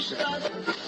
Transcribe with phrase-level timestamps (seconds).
[0.00, 0.14] 是。
[0.14, 0.79] 的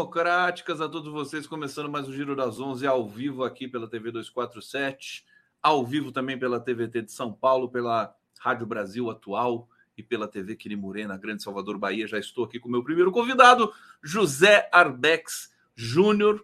[0.00, 4.10] democráticas a todos vocês, começando mais o Giro das Onze ao vivo aqui pela TV
[4.10, 5.26] 247,
[5.62, 9.68] ao vivo também pela TVT de São Paulo, pela Rádio Brasil Atual
[9.98, 12.06] e pela TV Quirimurê, na Grande Salvador, Bahia.
[12.06, 13.70] Já estou aqui com o meu primeiro convidado,
[14.02, 16.42] José Arbex Júnior.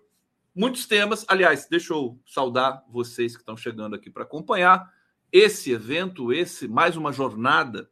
[0.54, 4.93] Muitos temas, aliás, deixa eu saudar vocês que estão chegando aqui para acompanhar
[5.32, 7.91] esse evento, esse mais uma jornada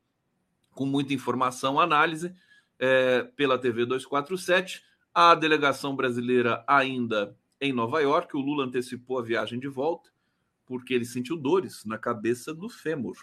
[0.73, 2.37] com muita informação, análise
[2.79, 4.85] é, pela TV 247.
[5.15, 8.37] A delegação brasileira ainda em Nova York.
[8.37, 10.11] O Lula antecipou a viagem de volta
[10.67, 13.17] porque ele sentiu dores na cabeça do fêmur.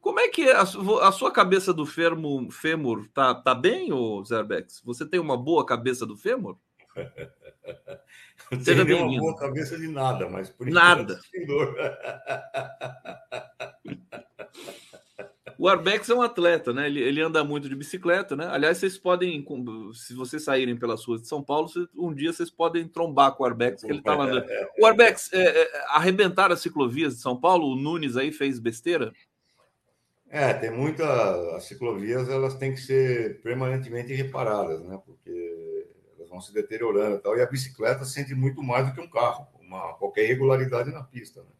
[0.00, 4.24] Como é que é a, a sua cabeça do fêmur, fêmur tá, tá bem, ô
[4.24, 4.80] Zerbex?
[4.84, 6.56] Você tem uma boa cabeça do fêmur?
[8.50, 11.20] Não tenho uma boa cabeça de nada, mas por nada.
[15.58, 16.86] O Arbex é um atleta, né?
[16.86, 18.46] Ele, ele, anda muito de bicicleta, né?
[18.46, 19.44] Aliás, vocês podem,
[19.92, 23.46] se vocês saírem pelas ruas de São Paulo, um dia vocês podem trombar com o
[23.46, 24.26] Arbex, que ele tá lá.
[24.26, 24.46] Andando.
[24.78, 29.12] O Arbex, é, é, arrebentar as ciclovias de São Paulo, o Nunes aí fez besteira?
[30.30, 31.56] É, tem muita.
[31.56, 34.96] As ciclovias elas têm que ser permanentemente reparadas, né?
[35.04, 37.36] Porque elas vão se deteriorando e tal.
[37.36, 41.40] E a bicicleta sente muito mais do que um carro, uma, qualquer irregularidade na pista,
[41.40, 41.50] né?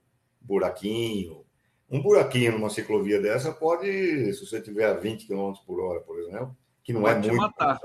[0.41, 1.45] Buraquinho,
[1.91, 6.19] um buraquinho numa ciclovia dessa pode, se você tiver a 20 km por hora, por
[6.21, 7.81] exemplo, que não é pode é muito, matar.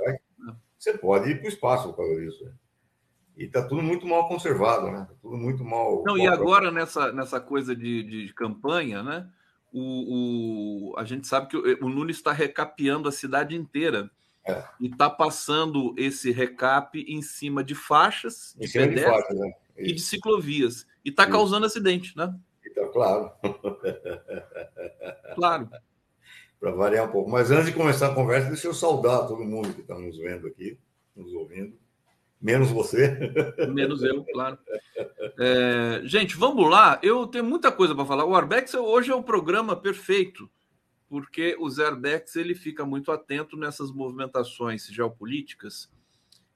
[0.78, 2.44] você pode ir para o espaço por causa disso.
[2.44, 2.52] Né?
[3.38, 5.08] E está tudo muito mal conservado, né?
[5.10, 6.04] Tá tudo muito mal.
[6.06, 9.28] Não, mal e agora nessa, nessa coisa de, de campanha, né?
[9.72, 14.12] O, o, a gente sabe que o, o Nunes está recapeando a cidade inteira.
[14.46, 14.62] É.
[14.80, 19.54] E está passando esse recap em cima de faixas, de pedestres de faixas, né?
[19.78, 20.86] e de ciclovias.
[21.04, 22.36] E está causando acidente, né?
[22.74, 23.32] Então, claro.
[25.36, 25.68] Claro.
[26.60, 27.30] Para variar um pouco.
[27.30, 30.46] Mas antes de começar a conversa, deixa eu saudar todo mundo que está nos vendo
[30.46, 30.78] aqui,
[31.16, 31.76] nos ouvindo.
[32.40, 33.18] Menos você.
[33.74, 34.60] Menos eu, claro.
[35.40, 37.00] É, gente, vamos lá.
[37.02, 38.26] Eu tenho muita coisa para falar.
[38.26, 40.48] O Arbex hoje é o programa perfeito,
[41.10, 45.92] porque o Zé Arbex ele fica muito atento nessas movimentações geopolíticas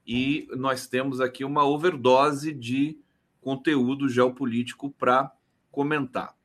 [0.06, 3.00] e nós temos aqui uma overdose de
[3.42, 5.32] conteúdo geopolítico para
[5.78, 6.36] comentar.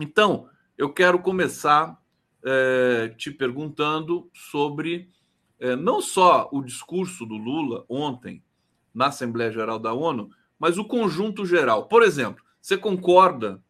[0.00, 1.96] Então, eu quero começar
[2.44, 5.08] é, te perguntando sobre
[5.60, 8.42] é, não só o discurso do Lula ontem
[8.92, 11.86] na Assembleia Geral da ONU, mas o conjunto geral.
[11.86, 13.62] Por exemplo, você concorda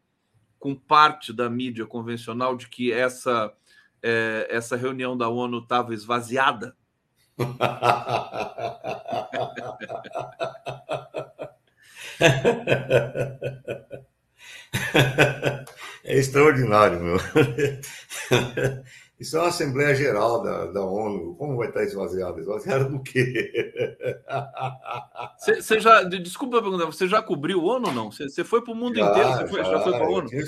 [0.57, 3.53] com parte da mídia convencional de que essa,
[4.01, 6.75] é, essa reunião da ONU estava esvaziada?
[16.05, 17.17] É extraordinário, meu.
[19.19, 21.33] Isso é uma Assembleia Geral da, da ONU.
[21.35, 22.39] Como vai estar esvaziado?
[22.39, 23.73] Esvaziado do quê?
[25.39, 28.11] Você já, desculpa perguntar, você já cobriu o ONU ou não?
[28.11, 29.29] Você foi para o mundo já, inteiro?
[29.29, 30.25] Você foi, já, já foi para a ONU?
[30.25, 30.43] Eu tinha,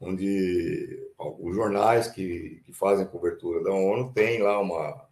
[0.00, 5.08] onde os jornais que, que fazem cobertura da ONU têm lá uma,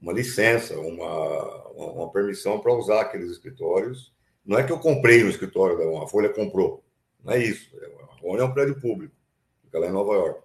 [0.00, 4.12] uma licença, uma, uma permissão para usar aqueles escritórios.
[4.44, 6.84] Não é que eu comprei no escritório da ONU, a Folha comprou.
[7.24, 7.70] Não é isso.
[7.76, 9.14] A ONU é um prédio público,
[9.64, 10.42] fica lá em Nova York.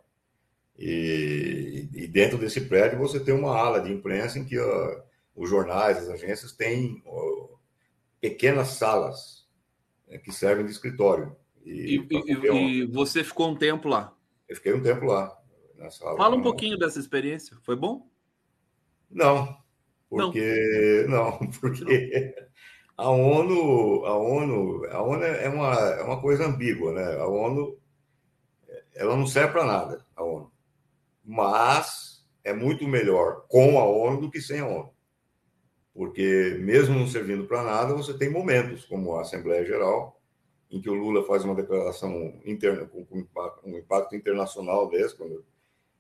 [0.78, 5.02] E, e dentro desse prédio você tem uma ala de imprensa em que uh,
[5.36, 7.58] os jornais, as agências têm uh,
[8.20, 9.48] pequenas salas
[10.08, 11.36] né, que servem de escritório.
[11.66, 14.14] E, e, e, você ficou um tempo lá?
[14.48, 15.36] Eu fiquei um tempo lá.
[16.18, 17.58] Fala um pouquinho dessa experiência.
[17.64, 18.08] Foi bom?
[19.10, 19.58] Não,
[20.10, 22.36] porque não, não porque
[22.98, 27.18] a ONU, a ONU, a ONU é uma, é uma coisa ambígua, né?
[27.18, 27.78] A ONU,
[28.94, 30.52] ela não serve para nada, a ONU.
[31.24, 34.94] Mas é muito melhor com a ONU do que sem a ONU.
[35.94, 40.22] Porque, mesmo não servindo para nada, você tem momentos, como a Assembleia Geral,
[40.70, 43.26] em que o Lula faz uma declaração interna, com, com
[43.64, 45.44] um impacto internacional desse, quando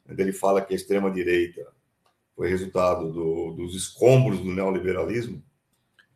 [0.07, 1.65] ele fala que a extrema-direita
[2.35, 5.41] foi resultado do, dos escombros do neoliberalismo.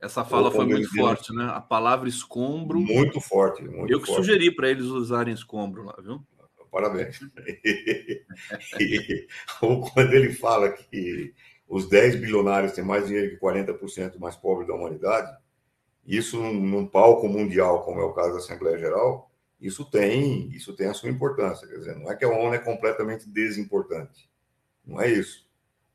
[0.02, 1.52] Essa fala foi muito forte, né?
[1.54, 2.80] A palavra escombro.
[2.80, 3.62] Muito forte.
[3.64, 4.26] Muito Eu que forte.
[4.26, 6.24] sugeri para eles usarem escombro lá, viu?
[6.72, 7.20] Parabéns.
[9.62, 11.34] ou quando ele fala que
[11.68, 15.36] os 10 bilionários têm mais dinheiro que 40% mais pobres da humanidade,
[16.06, 19.30] isso num palco mundial, como é o caso da Assembleia Geral,
[19.60, 21.68] isso tem, isso tem a sua importância.
[21.68, 24.30] Quer dizer, não é que a ONU é completamente desimportante.
[24.86, 25.46] Não é isso.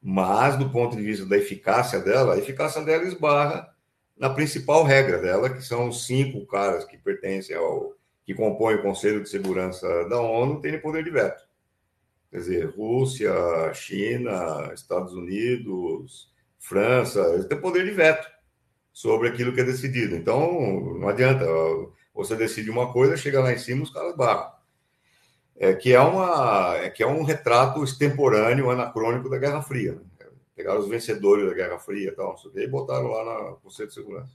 [0.03, 3.74] Mas, do ponto de vista da eficácia dela, a eficácia dela esbarra
[4.17, 7.95] na principal regra dela, que são os cinco caras que pertencem ao.
[8.25, 11.43] que compõem o Conselho de Segurança da ONU, têm poder de veto.
[12.31, 13.33] Quer dizer, Rússia,
[13.75, 18.27] China, Estados Unidos, França, eles têm poder de veto
[18.93, 20.17] sobre aquilo que é decidido.
[20.17, 21.45] Então, não adianta.
[22.15, 24.53] Você decide uma coisa, chega lá em cima, os caras barram.
[25.57, 30.01] É, que, é uma, é, que é um retrato extemporâneo, anacrônico da Guerra Fria.
[30.55, 34.33] Pegaram os vencedores da Guerra Fria e tal, e botaram lá no Conselho de Segurança.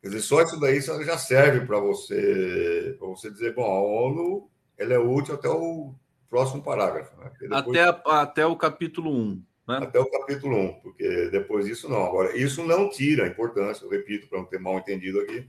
[0.00, 4.94] Quer dizer, só isso daí já serve para você, você dizer, bom, a ONU ela
[4.94, 5.92] é útil até o
[6.28, 7.16] próximo parágrafo.
[7.18, 7.30] Né?
[7.40, 9.42] Depois, até, até o capítulo 1.
[9.68, 9.78] Né?
[9.82, 12.04] Até o capítulo 1, porque depois disso não.
[12.04, 15.46] Agora, isso não tira a importância, eu repito para não ter mal entendido aqui,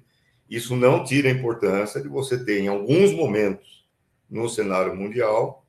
[0.49, 3.87] isso não tira a importância de você ter, em alguns momentos,
[4.29, 5.65] no cenário mundial,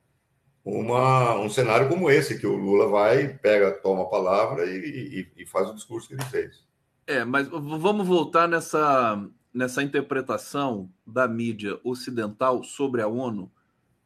[0.79, 5.43] uma, um cenário como esse, que o Lula vai, pega, toma a palavra e, e,
[5.43, 6.65] e faz o discurso que ele fez.
[7.07, 9.21] É, mas vamos voltar nessa,
[9.53, 13.51] nessa interpretação da mídia ocidental sobre a ONU,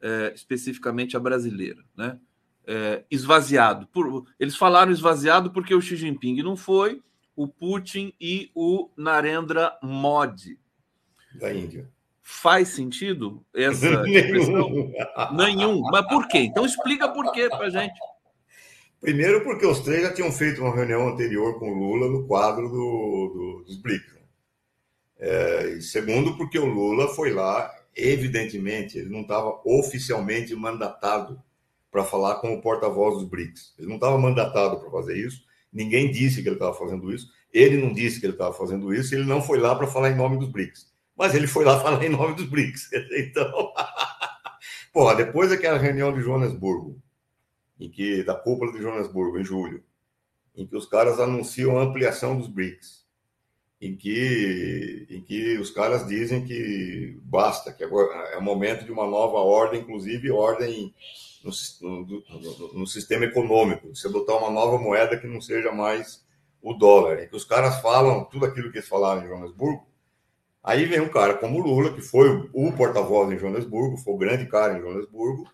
[0.01, 2.19] é, especificamente a brasileira, né?
[2.67, 3.85] É, esvaziado.
[3.87, 7.01] Por, eles falaram esvaziado porque o Xi Jinping não foi,
[7.35, 10.59] o Putin e o Narendra Modi.
[11.39, 11.87] Da Índia.
[12.27, 14.91] Faz sentido essa expressão?
[15.31, 15.79] Nenhum.
[15.91, 16.39] Mas por quê?
[16.39, 17.93] Então explica por quê para gente.
[18.99, 22.67] Primeiro, porque os três já tinham feito uma reunião anterior com o Lula no quadro
[22.67, 22.73] do,
[23.31, 24.15] do, dos BRICS.
[25.19, 31.39] É, e segundo, porque o Lula foi lá, evidentemente, ele não estava oficialmente mandatado
[31.91, 33.75] para falar com o porta-voz dos BRICS.
[33.77, 35.43] Ele não estava mandatado para fazer isso.
[35.71, 37.27] Ninguém disse que ele estava fazendo isso.
[37.53, 39.13] Ele não disse que ele estava fazendo isso.
[39.13, 40.94] Ele não foi lá para falar em nome dos BRICS.
[41.15, 42.89] Mas ele foi lá falar em nome dos BRICS.
[43.11, 43.73] Então,
[44.91, 47.01] pô, depois daquela reunião de Joanesburgo,
[47.79, 49.83] em que da cúpula de Joanesburgo, em julho,
[50.55, 53.05] em que os caras anunciam a ampliação dos BRICS,
[53.81, 58.91] em que, em que os caras dizem que basta, que agora é o momento de
[58.91, 60.93] uma nova ordem, inclusive ordem
[61.43, 66.25] no, no, no, sistema econômico, se adotar uma nova moeda que não seja mais
[66.61, 69.85] o dólar, em que os caras falam tudo aquilo que eles falaram em Joanesburgo,
[70.65, 74.47] Aí vem um cara como Lula, que foi o porta-voz em Joanesburgo, foi o grande
[74.47, 75.47] cara em Joanesburgo,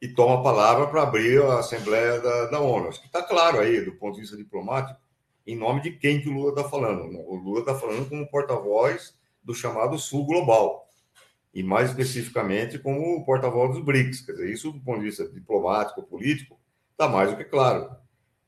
[0.00, 2.88] e toma a palavra para abrir a Assembleia da, da ONU.
[2.88, 4.98] Acho que está claro aí, do ponto de vista diplomático,
[5.46, 7.18] em nome de quem que o Lula está falando.
[7.28, 9.14] O Lula está falando como porta-voz
[9.44, 10.88] do chamado Sul Global,
[11.52, 14.22] e mais especificamente como porta-voz dos BRICS.
[14.22, 16.58] Quer dizer, isso do ponto de vista diplomático, político,
[16.92, 17.90] está mais do que claro.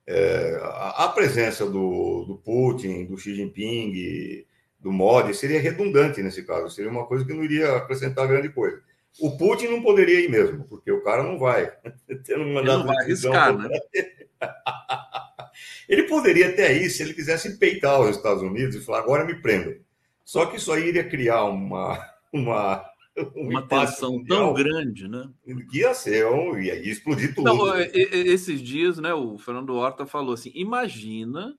[0.06, 4.46] É, a, a, presença do, do Putin, do Xi Jinping,
[4.88, 8.80] do mod seria redundante nesse caso, seria uma coisa que não iria acrescentar grande coisa.
[9.20, 11.70] O Putin não poderia ir mesmo, porque o cara não vai.
[12.24, 13.68] Tendo um mandato ele não vai arriscar, né?
[15.88, 19.34] Ele poderia até ir se ele quisesse peitar os Estados Unidos e falar, agora me
[19.40, 19.74] prendo.
[20.22, 21.98] Só que isso aí iria criar uma,
[22.32, 22.84] uma,
[23.34, 25.28] um uma tensão tão grande, né?
[25.70, 27.46] Que ia ser, um, ia explodir tudo.
[27.46, 31.58] Não, esses dias, né, o Fernando Horta falou assim: imagina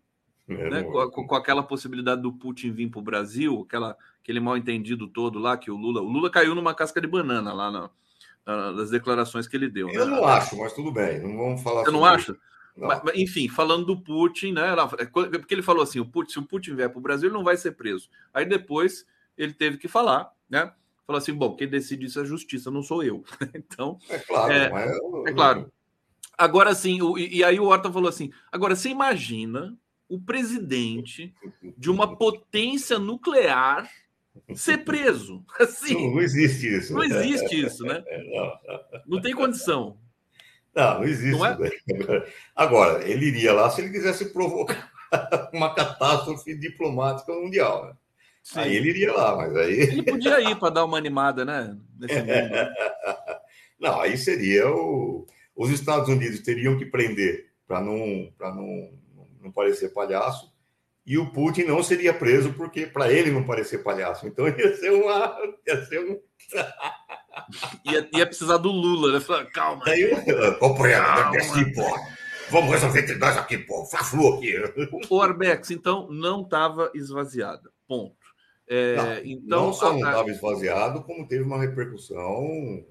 [0.49, 0.83] né?
[0.83, 5.39] com, com, aquela possibilidade do Putin vir para o Brasil, aquela, aquele mal entendido todo
[5.39, 6.01] lá que o Lula.
[6.01, 7.89] O Lula caiu numa casca de banana lá na,
[8.45, 9.89] na, nas declarações que ele deu.
[9.89, 10.15] Eu né?
[10.15, 12.35] não acho, mas tudo bem, não vamos falar Você não acha?
[12.75, 14.73] Mas, enfim, falando do Putin, né?
[14.97, 15.05] É
[15.37, 17.43] porque ele falou assim: o Putin, se o Putin vier para o Brasil, ele não
[17.43, 18.09] vai ser preso.
[18.33, 19.05] Aí depois
[19.37, 20.71] ele teve que falar, né?
[21.05, 23.23] Falou assim: bom, quem decide isso é a justiça, não sou eu.
[23.53, 23.97] então.
[24.09, 24.91] É claro, é, mas...
[25.27, 25.71] é claro.
[26.37, 29.77] Agora sim, e, e aí o Horta falou assim: agora você imagina
[30.09, 31.33] o presidente
[31.77, 33.89] de uma potência nuclear
[34.55, 35.45] ser preso.
[35.59, 36.93] Assim, não, existe isso.
[36.93, 38.03] Não existe isso, né?
[38.33, 38.59] Não,
[39.05, 39.97] não tem condição.
[40.75, 41.37] Não, não existe.
[41.37, 41.57] Não é?
[42.55, 44.91] Agora, ele iria lá se ele quisesse provocar
[45.53, 47.85] uma catástrofe diplomática mundial.
[47.85, 47.93] Né?
[48.55, 49.79] Aí ele iria lá, mas aí.
[49.79, 51.75] Ele podia ir para dar uma animada, né?
[51.99, 52.73] Nesse mundo, né?
[53.79, 55.25] Não, aí seria o.
[55.55, 58.89] Os Estados Unidos teriam que prender para não, não,
[59.39, 60.51] não parecer palhaço,
[61.09, 64.27] e o Putin não seria preso porque para ele não parecer palhaço.
[64.27, 65.35] Então ia ser uma.
[65.67, 66.19] Ia ser um.
[67.91, 69.19] ia, ia precisar do Lula, né?
[69.19, 69.81] Falar, calma.
[69.87, 70.11] Aí,
[70.59, 71.03] companheiro,
[71.73, 71.99] pô.
[72.51, 73.85] Vamos resolver entre nós aqui, pô.
[73.85, 74.55] Faz aqui.
[75.09, 77.71] O Arbex, então, não estava esvaziada.
[77.87, 78.15] Ponto.
[78.67, 82.85] É, não, então, não só não estava esvaziado, como teve uma repercussão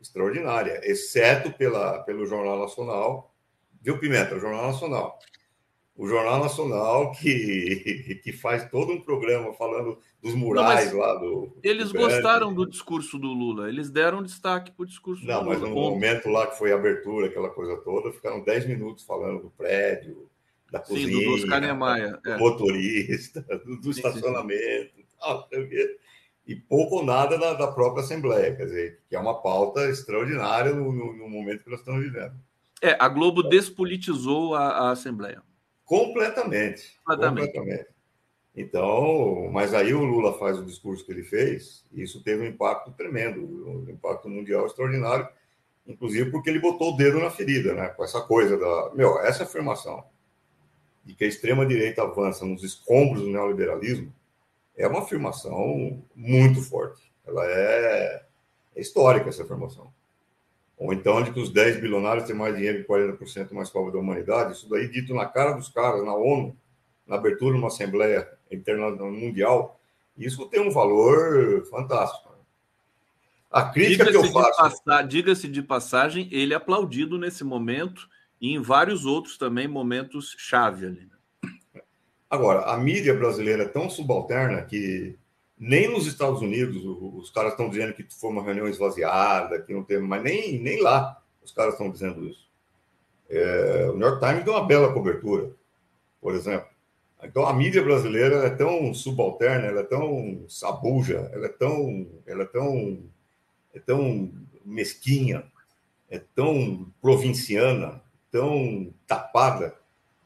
[0.00, 3.34] extraordinária, exceto pela, pelo Jornal Nacional.
[3.82, 4.36] Viu, Pimenta?
[4.36, 5.18] O Jornal Nacional
[5.98, 11.58] o Jornal Nacional que, que faz todo um programa falando dos murais não, lá do.
[11.60, 15.44] Eles do gostaram do discurso do Lula, eles deram destaque para o discurso não, do
[15.44, 15.54] Lula.
[15.54, 19.04] Não, mas no momento lá que foi a abertura, aquela coisa toda, ficaram 10 minutos
[19.04, 20.30] falando do prédio,
[20.70, 22.38] da sim, cozinha, do, Oscar Niemeyer, do é.
[22.38, 25.04] motorista, do, do sim, estacionamento, sim.
[25.18, 25.48] Tal,
[26.46, 30.72] e pouco ou nada da, da, própria Assembleia, quer dizer, que é uma pauta extraordinária
[30.72, 32.34] no, no, no momento que nós estamos vivendo.
[32.80, 35.42] É, a Globo despolitizou a, a Assembleia.
[35.88, 37.00] Completamente.
[37.02, 37.52] Completamente.
[37.52, 37.88] completamente.
[38.54, 42.46] Então, mas aí o Lula faz o discurso que ele fez, e isso teve um
[42.46, 45.26] impacto tremendo, um impacto mundial extraordinário,
[45.86, 47.88] inclusive porque ele botou o dedo na ferida, né?
[47.88, 48.94] Com essa coisa da.
[48.94, 50.04] Meu, essa afirmação
[51.04, 54.12] de que a extrema-direita avança nos escombros do neoliberalismo
[54.76, 57.10] é uma afirmação muito forte.
[57.26, 58.22] Ela é,
[58.76, 59.90] é histórica, essa afirmação
[60.78, 63.98] ou então de que os 10 bilionários têm mais dinheiro que 40% mais pobre da
[63.98, 66.56] humanidade, isso daí dito na cara dos caras, na ONU,
[67.06, 69.80] na abertura de uma Assembleia Internacional Mundial,
[70.16, 72.28] isso tem um valor fantástico.
[73.50, 74.82] A crítica que eu faço...
[75.08, 78.08] Diga-se de passagem, ele é aplaudido nesse momento
[78.40, 81.00] e em vários outros também momentos chave ali.
[81.00, 81.82] Né?
[82.28, 85.16] Agora, a mídia brasileira é tão subalterna que
[85.58, 89.82] nem nos Estados Unidos os caras estão dizendo que foi uma reunião esvaziada, que não
[89.82, 92.48] teve, mas nem, nem lá os caras estão dizendo isso.
[93.28, 95.50] É, o New York Times deu uma bela cobertura,
[96.20, 96.68] por exemplo.
[97.22, 102.42] Então a mídia brasileira é tão subalterna, ela é tão sabuja, ela é tão, ela
[102.44, 103.02] é tão,
[103.74, 104.32] é tão
[104.64, 105.44] mesquinha,
[106.08, 108.00] é tão provinciana,
[108.30, 109.74] tão tapada,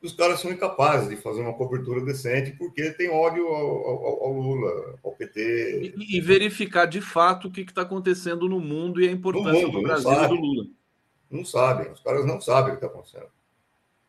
[0.03, 4.33] os caras são incapazes de fazer uma cobertura decente porque tem ódio ao, ao, ao
[4.33, 5.95] Lula, ao PT.
[5.97, 9.81] E, e, verificar de fato o que está acontecendo no mundo e a importância mundo,
[9.81, 10.67] do Brasil e do Lula.
[11.31, 13.31] Não sabem, os caras não sabem o que está acontecendo.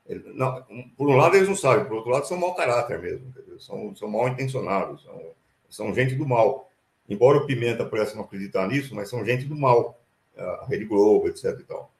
[0.06, 0.64] Ele, não,
[0.98, 4.10] por um lado, eles não sabem, por outro lado, são mau caráter mesmo, são, são
[4.10, 5.22] mal intencionados, são,
[5.70, 6.70] são gente do mal.
[7.08, 9.98] Embora o Pimenta pareça não acreditar nisso, mas são gente do mal,
[10.36, 11.58] a Rede Globo, etc.
[11.60, 11.93] E tal.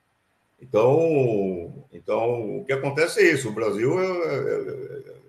[0.60, 5.20] Então, então, o que acontece é isso: o Brasil, é, é,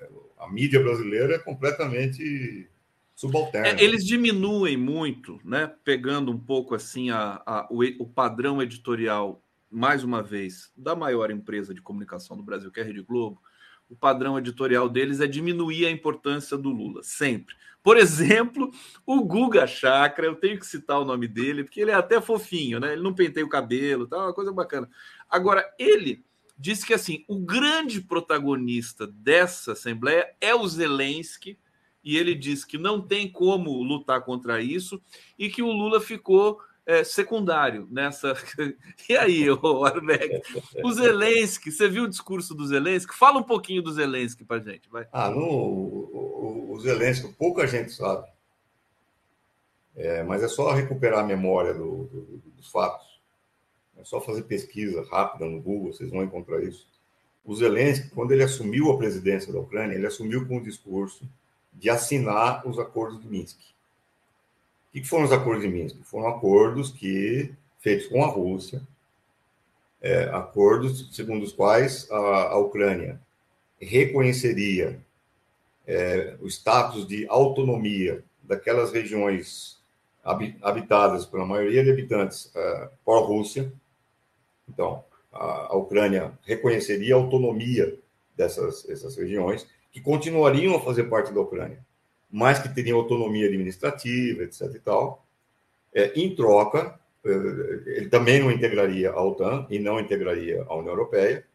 [0.00, 2.68] é, a mídia brasileira é completamente
[3.14, 3.68] subalterna.
[3.68, 5.72] É, eles diminuem muito, né?
[5.84, 11.30] Pegando um pouco assim a, a o, o, padrão editorial, mais uma vez, da maior
[11.30, 13.40] empresa de comunicação do Brasil, que é a Rede Globo.
[13.88, 17.54] O padrão editorial deles é diminuir a importância do Lula, sempre.
[17.82, 18.70] Por exemplo,
[19.06, 22.78] o Guga Chakra, eu tenho que citar o nome dele, porque ele é até fofinho,
[22.78, 22.92] né?
[22.92, 24.18] Ele não penteia o cabelo, tá?
[24.18, 24.90] Uma coisa bacana.
[25.28, 26.22] Agora, ele
[26.58, 31.58] disse que assim, o grande protagonista dessa Assembleia é o Zelensky,
[32.02, 35.00] e ele disse que não tem como lutar contra isso,
[35.38, 38.34] e que o Lula ficou é, secundário nessa.
[39.08, 39.46] E aí,
[39.84, 40.42] Armeg?
[40.82, 43.14] O Zelensky, você viu o discurso do Zelensky?
[43.14, 45.06] Fala um pouquinho do Zelensky para gente, vai.
[45.12, 48.26] Ah, no, o, o Zelensky, pouca gente sabe.
[49.96, 53.06] É, mas é só recuperar a memória do, do, dos fatos.
[53.96, 56.86] É só fazer pesquisa rápida no Google, vocês vão encontrar isso.
[57.44, 61.28] O Zelensky, quando ele assumiu a presidência da Ucrânia, ele assumiu com o discurso
[61.72, 63.58] de assinar os acordos de Minsk.
[65.00, 65.96] Que foram os acordos de Minsk?
[66.02, 68.82] Foram acordos que feitos com a Rússia,
[70.02, 73.20] é, acordos segundo os quais a, a Ucrânia
[73.80, 75.00] reconheceria
[75.86, 79.78] é, o status de autonomia daquelas regiões
[80.60, 83.72] habitadas pela maioria de habitantes é, Rússia.
[84.68, 87.96] Então, a, a, Ucrânia reconheceria a autonomia
[88.36, 91.86] dessas essas regiões, que continuariam a fazer parte da Ucrânia
[92.30, 94.74] mas que teriam autonomia administrativa, etc.
[94.74, 95.26] e tal.
[95.92, 97.30] É, em troca, é,
[97.96, 101.46] ele também não integraria a OTAN e não integraria a União Europeia.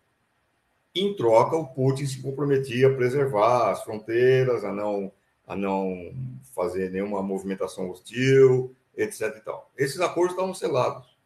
[0.96, 5.12] Em troca, o Putin se comprometia a preservar as fronteiras, a não,
[5.48, 6.14] a não
[6.56, 9.36] fazer nenhuma movimentação hostil, etc.
[9.38, 9.72] E tal.
[9.78, 11.18] Esses acordos estavam selados.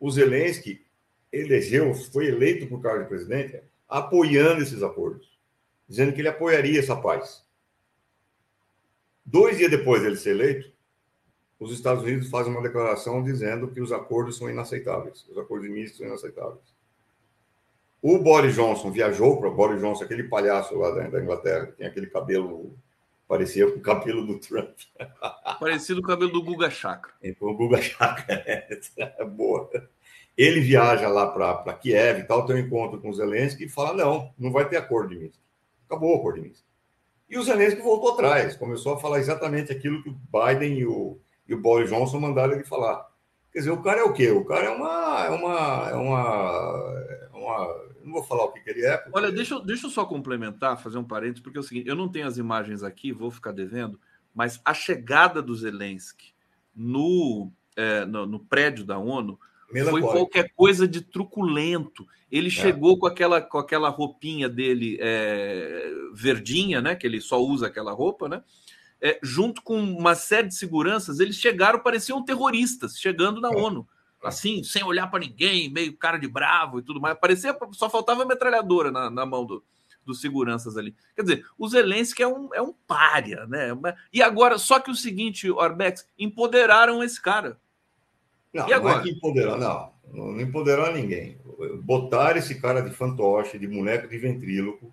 [0.00, 0.84] O Zelensky
[1.30, 5.38] elegeu, foi eleito por cargo de presidente, apoiando esses acordos,
[5.88, 7.44] dizendo que ele apoiaria essa paz.
[9.32, 10.70] Dois dias depois dele ser eleito,
[11.58, 15.72] os Estados Unidos fazem uma declaração dizendo que os acordos são inaceitáveis, os acordos de
[15.72, 16.60] Minsk são inaceitáveis.
[18.02, 22.08] O Boris Johnson viajou para Boris Johnson, aquele palhaço lá da, Inglaterra, que tem aquele
[22.08, 22.76] cabelo
[23.26, 24.76] parecia com o cabelo do Trump.
[25.58, 27.14] Parecido com o cabelo do Guga Chakra.
[27.40, 28.44] o Guga Chakra,
[28.98, 29.70] é boa.
[30.36, 34.04] Ele viaja lá para Kiev e tal, tem um encontro com o Zelensky e fala:
[34.04, 35.40] não, não vai ter acordo de Minsk.
[35.86, 36.71] Acabou o acordo de Minsk.
[37.32, 41.18] E o Zelensky voltou atrás, começou a falar exatamente aquilo que o Biden e o,
[41.48, 43.08] e o Boris Johnson mandaram ele falar.
[43.50, 44.30] Quer dizer, o cara é o quê?
[44.30, 45.24] O cara é uma.
[45.24, 48.98] É uma, é uma, é uma não vou falar o que, que ele é.
[48.98, 49.18] Porque...
[49.18, 52.06] Olha, deixa, deixa eu só complementar, fazer um parênteses, porque é o seguinte: eu não
[52.06, 53.98] tenho as imagens aqui, vou ficar devendo,
[54.34, 56.34] mas a chegada do Zelensky
[56.76, 59.40] no, é, no, no, prédio da ONU
[59.90, 62.06] foi qualquer coisa de truculento.
[62.30, 62.50] Ele é.
[62.50, 66.94] chegou com aquela, com aquela roupinha dele é, verdinha, né?
[66.94, 68.42] Que ele só usa aquela roupa, né?
[69.02, 73.56] é, junto com uma série de seguranças, eles chegaram, pareciam terroristas chegando na é.
[73.56, 73.86] ONU.
[74.22, 77.18] Assim, sem olhar para ninguém, meio cara de bravo e tudo mais.
[77.18, 79.64] Parecia, só faltava metralhadora na, na mão do,
[80.06, 80.94] dos seguranças ali.
[81.16, 83.70] Quer dizer, o Zelensky é um, é um pária, né?
[84.12, 87.60] E agora, só que o seguinte, Orbex, empoderaram esse cara.
[88.52, 88.96] Não, e agora?
[88.96, 89.92] não é que empoderaram, não.
[90.12, 91.38] Não empoderaram ninguém.
[91.82, 94.92] Botaram esse cara de fantoche, de boneco de ventríloco,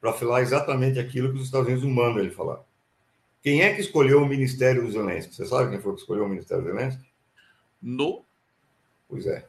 [0.00, 2.60] para falar exatamente aquilo que os Estados Unidos mandam ele falar.
[3.42, 5.34] Quem é que escolheu o ministério do Zelensky?
[5.34, 7.04] Você sabe quem foi que escolheu o ministério do Zelensky?
[7.80, 8.24] No.
[9.08, 9.46] Pois é.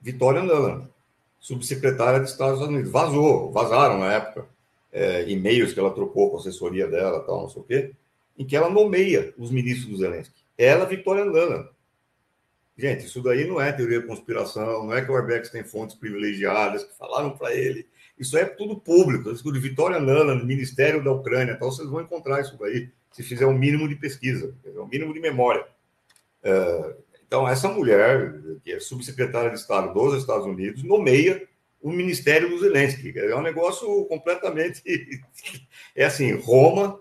[0.00, 0.88] Vitória Nuland,
[1.40, 2.90] subsecretária de Estados Unidos.
[2.90, 4.46] Vazou, vazaram na época
[4.92, 7.92] é, e-mails que ela trocou com a assessoria dela, tal, não sei o quê,
[8.38, 10.34] em que ela nomeia os ministros do Zelensky.
[10.56, 11.68] Ela, Vitória Nuland.
[12.78, 15.96] Gente, isso daí não é teoria da conspiração, não é que o Arbex tem fontes
[15.96, 17.86] privilegiadas que falaram para ele.
[18.18, 19.30] Isso é tudo público.
[19.30, 23.46] Isso de Vitória Nuland, Ministério da Ucrânia, tal, vocês vão encontrar isso daí se fizer
[23.46, 25.66] um mínimo de pesquisa, um mínimo de memória.
[26.42, 31.48] É, então, essa mulher, que é subsecretária de Estado dos Estados Unidos, nomeia
[31.80, 33.18] o Ministério do Zelensky.
[33.18, 34.82] É um negócio completamente.
[35.94, 37.00] É assim, Roma,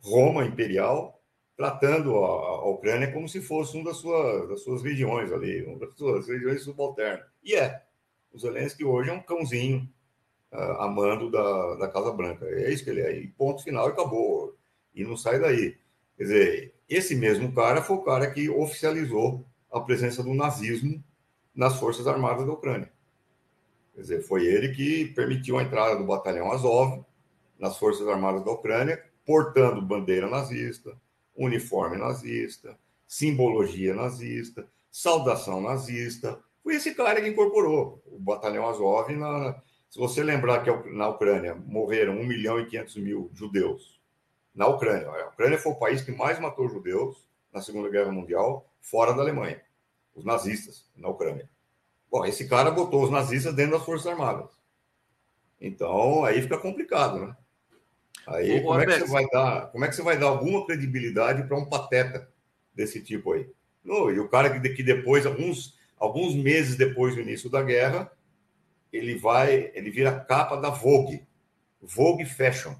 [0.00, 1.17] Roma imperial,
[1.58, 5.76] tratando a, a Ucrânia como se fosse uma das suas, das suas regiões ali, uma
[5.80, 7.26] das suas regiões subalternas.
[7.42, 7.82] E é.
[8.32, 9.90] O Zelensky hoje é um cãozinho
[10.52, 12.46] uh, amando da, da Casa Branca.
[12.46, 13.18] É isso que ele é.
[13.18, 14.56] E ponto final, acabou
[14.94, 15.76] e não sai daí.
[16.16, 21.02] Quer dizer, esse mesmo cara foi o cara que oficializou a presença do nazismo
[21.52, 22.92] nas Forças Armadas da Ucrânia.
[23.96, 27.04] Quer dizer, foi ele que permitiu a entrada do batalhão Azov
[27.58, 30.96] nas Forças Armadas da Ucrânia, portando bandeira nazista,
[31.38, 36.38] uniforme nazista, simbologia nazista, saudação nazista.
[36.62, 39.10] Foi esse cara que incorporou o batalhão Azov.
[39.14, 39.62] Na...
[39.88, 43.98] Se você lembrar que na Ucrânia morreram 1 milhão e 500 mil judeus
[44.54, 45.08] na Ucrânia.
[45.08, 49.22] A Ucrânia foi o país que mais matou judeus na Segunda Guerra Mundial, fora da
[49.22, 49.62] Alemanha.
[50.14, 51.48] Os nazistas na Ucrânia.
[52.10, 54.50] Bom, esse cara botou os nazistas dentro das Forças Armadas.
[55.60, 57.36] Então, aí fica complicado, né?
[58.26, 61.44] Aí, como é, que você vai dar, como é que você vai dar alguma credibilidade
[61.44, 62.28] para um pateta
[62.74, 63.48] desse tipo aí?
[63.82, 68.10] No, e o cara que, que depois, alguns, alguns meses depois do início da guerra,
[68.92, 71.26] ele vai, ele vira capa da Vogue,
[71.80, 72.74] Vogue Fashion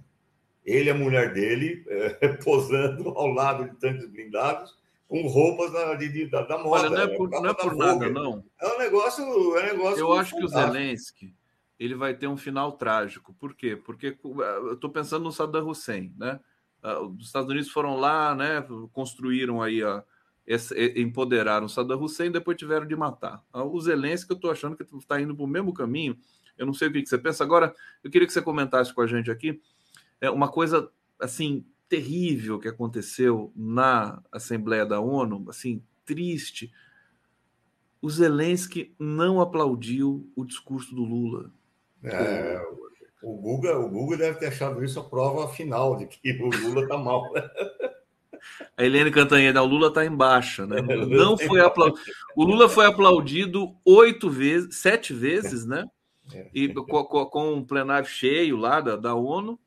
[0.68, 4.76] ele e a mulher dele é, posando ao lado de tanques blindados
[5.08, 6.82] com roupas da, de, da, da moda.
[6.82, 8.44] Olha, não é por, não é por nada, não.
[8.60, 9.24] É um negócio.
[9.56, 11.34] É um negócio Eu acho que o Zelensky
[11.78, 13.34] ele vai ter um final trágico.
[13.34, 13.76] Por quê?
[13.76, 16.40] Porque eu estou pensando no Saddam Hussein, né?
[16.82, 18.64] Ah, os Estados Unidos foram lá, né?
[18.92, 20.02] Construíram aí a,
[20.96, 23.44] empoderaram o Saddam Hussein, depois tiveram de matar.
[23.52, 26.18] Ah, o Zelensky, eu estou achando que está indo para o mesmo caminho.
[26.56, 27.44] Eu não sei o que você pensa.
[27.44, 29.60] Agora, eu queria que você comentasse com a gente aqui
[30.20, 36.72] é uma coisa assim terrível que aconteceu na Assembleia da ONU, assim triste.
[38.00, 41.50] O Zelensky não aplaudiu o discurso do Lula.
[42.04, 42.60] É,
[43.22, 46.82] o Guga, o Guga deve ter achado isso a prova final de que o Lula
[46.82, 47.24] está mal.
[48.76, 50.80] A Helene Cantanheda, o Lula está em baixa, né?
[51.08, 52.00] Não foi aplaudido.
[52.36, 55.84] O Lula foi aplaudido oito vezes, sete vezes, né?
[56.32, 56.48] É.
[56.54, 59.58] E com, com um plenário cheio lá da, da ONU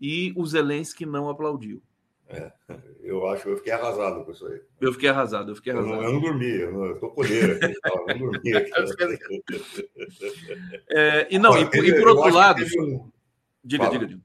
[0.00, 1.82] e o Zelensky não aplaudiu.
[2.28, 2.52] É,
[3.02, 4.60] eu acho, eu fiquei arrasado com isso aí.
[4.80, 5.94] Eu fiquei arrasado, eu fiquei arrasado.
[5.94, 8.70] Eu não, eu não dormi, eu, não, eu tô colheira aqui, eu não dormi aqui.
[10.90, 12.64] é, e não, Olha, e, e, por outro lado.
[12.78, 13.10] Um...
[13.62, 14.20] Diga, diga, diga.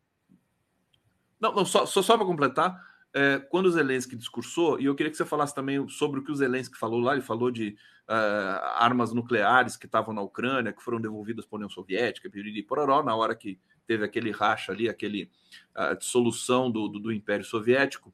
[1.40, 2.78] Não, não só, só, só para completar,
[3.14, 6.32] é, quando o Zelensky discursou, e eu queria que você falasse também sobre o que
[6.32, 10.84] o Zelensky falou lá, ele falou de uh, armas nucleares que estavam na Ucrânia, que
[10.84, 13.60] foram devolvidas para a União Soviética, piriri, pororó, na hora que
[13.90, 15.32] teve aquele racha ali, aquele
[15.74, 18.14] a dissolução do, do, do Império Soviético,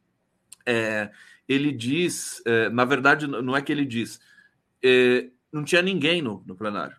[0.65, 1.11] é,
[1.49, 4.21] ele diz, é, na verdade, não é que ele diz,
[4.81, 6.95] é, não tinha ninguém no, no plenário.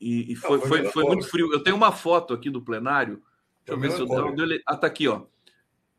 [0.00, 1.52] E, e foi, foi, foi, muito frio.
[1.52, 3.22] Eu tenho uma foto aqui do plenário.
[3.66, 4.62] Deixa eu ver se eu tenho.
[4.66, 5.26] Ah, tá aqui, ó.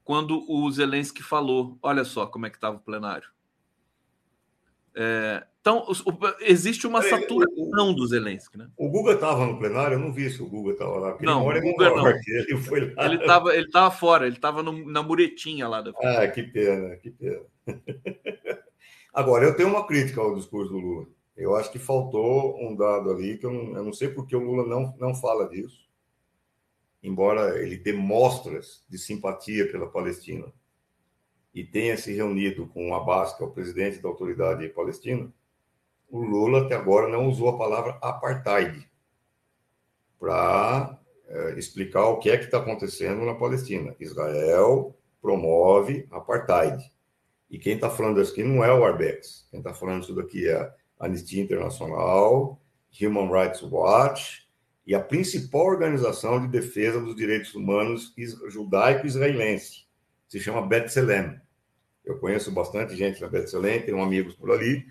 [0.04, 3.30] Quando o Zelensky falou, olha só como é que estava o plenário.
[4.96, 5.86] É, então,
[6.42, 8.58] existe uma saturação do Zelensky.
[8.58, 8.70] Né?
[8.78, 11.18] O Guga estava no plenário, eu não vi se o Guga estava lá.
[11.22, 12.08] Não, o Guga não.
[12.08, 13.06] Ele foi lá.
[13.06, 15.82] Ele estava ele tava fora, ele estava na muretinha lá.
[15.82, 15.92] Da...
[16.02, 17.42] Ah, que pena, que pena.
[19.14, 21.08] Agora, eu tenho uma crítica ao discurso do Lula.
[21.36, 24.40] Eu acho que faltou um dado ali, que eu não, eu não sei porque o
[24.44, 25.88] Lula não, não fala disso,
[27.02, 30.52] embora ele dê mostras de simpatia pela Palestina
[31.60, 35.30] e tenha se reunido com Abbas, que é o presidente da autoridade palestina,
[36.10, 38.90] o Lula até agora não usou a palavra apartheid
[40.18, 43.94] para é, explicar o que é que está acontecendo na Palestina.
[44.00, 46.82] Israel promove apartheid.
[47.52, 49.46] E quem está falando isso aqui não é o Arbex.
[49.52, 50.56] Quem está falando isso daqui é
[50.98, 52.58] a Anistia Internacional,
[53.02, 54.48] Human Rights Watch
[54.88, 58.14] e a principal organização de defesa dos direitos humanos
[58.48, 59.84] judaico-israelense.
[60.30, 61.38] Se chama Betselem.
[62.10, 64.84] Eu conheço bastante gente na Betselem, tenho amigos por ali.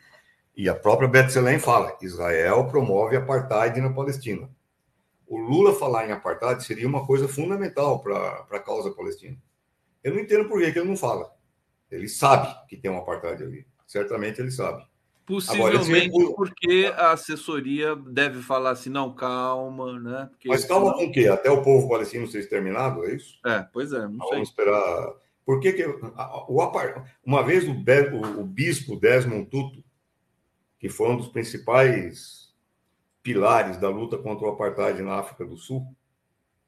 [0.56, 4.48] E a própria Betselem fala: Israel promove apartheid na Palestina.
[5.26, 9.36] O Lula falar em apartheid seria uma coisa fundamental para a causa palestina.
[10.02, 11.28] Eu não entendo por que, que ele não fala.
[11.90, 13.66] Ele sabe que tem um apartheid ali.
[13.84, 14.86] Certamente ele sabe.
[15.26, 20.28] Possivelmente Agora, porque a assessoria deve falar assim, não, calma, né?
[20.30, 21.26] Porque Mas calma com o quê?
[21.26, 23.38] Até o povo palestino ser exterminado, é isso?
[23.44, 24.42] É, pois é, não Vamos sei.
[24.42, 25.14] esperar.
[25.48, 25.96] Por que, que o,
[27.24, 29.82] uma vez o, o, o bispo Desmond Tutu,
[30.78, 32.54] que foi um dos principais
[33.22, 35.86] pilares da luta contra o apartheid na África do Sul,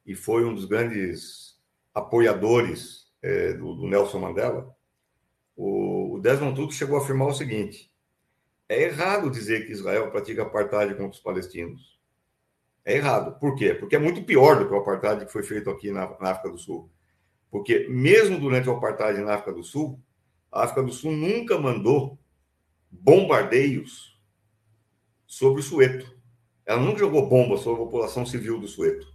[0.06, 1.60] e foi um dos grandes
[1.92, 4.74] apoiadores é, do, do Nelson Mandela,
[5.54, 7.92] o, Desmond Tutu chegou a afirmar o seguinte:
[8.66, 12.00] é errado dizer que Israel pratica apartheid contra os palestinos.
[12.82, 13.38] É errado.
[13.38, 13.74] Por quê?
[13.74, 16.48] Porque é muito pior do que o apartheid que foi feito aqui na, na África
[16.48, 16.90] do Sul.
[17.50, 20.00] Porque mesmo durante o apartheid na África do Sul,
[20.52, 22.18] a África do Sul nunca mandou
[22.90, 24.18] bombardeios
[25.26, 26.14] sobre o Sueto.
[26.64, 29.12] Ela nunca jogou bombas sobre a população civil do Sueto,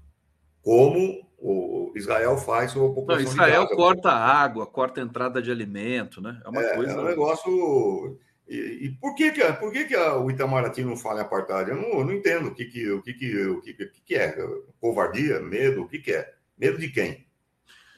[0.62, 3.24] como o Israel faz sobre a população.
[3.24, 6.42] Não, Israel corta água, corta entrada de alimento, né?
[6.44, 6.92] É uma é, coisa.
[6.92, 8.20] É um negócio.
[8.48, 11.70] E, e, por que, que, por que, que a, o Itamaraty não fala em apartheid?
[11.70, 14.16] Eu não, eu não entendo o que, que, o que, que, o que, que, que
[14.16, 14.36] é.
[14.80, 16.34] Covardia, medo, o que, que é?
[16.58, 17.25] Medo de quem?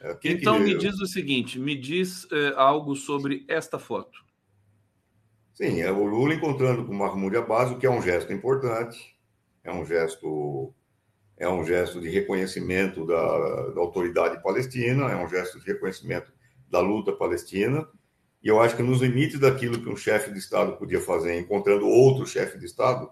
[0.01, 0.63] É, quem então que...
[0.63, 4.25] me diz o seguinte: me diz é, algo sobre esta foto.
[5.53, 9.17] Sim, é o Lula encontrando com o Mahmoud Abbas, o que é um gesto importante,
[9.63, 10.73] é um gesto
[11.35, 16.31] é um gesto de reconhecimento da, da, autoridade palestina, é um gesto de reconhecimento
[16.69, 17.87] da luta palestina.
[18.43, 21.87] E eu acho que nos limites daquilo que um chefe de Estado podia fazer, encontrando
[21.87, 23.09] outro chefe de Estado,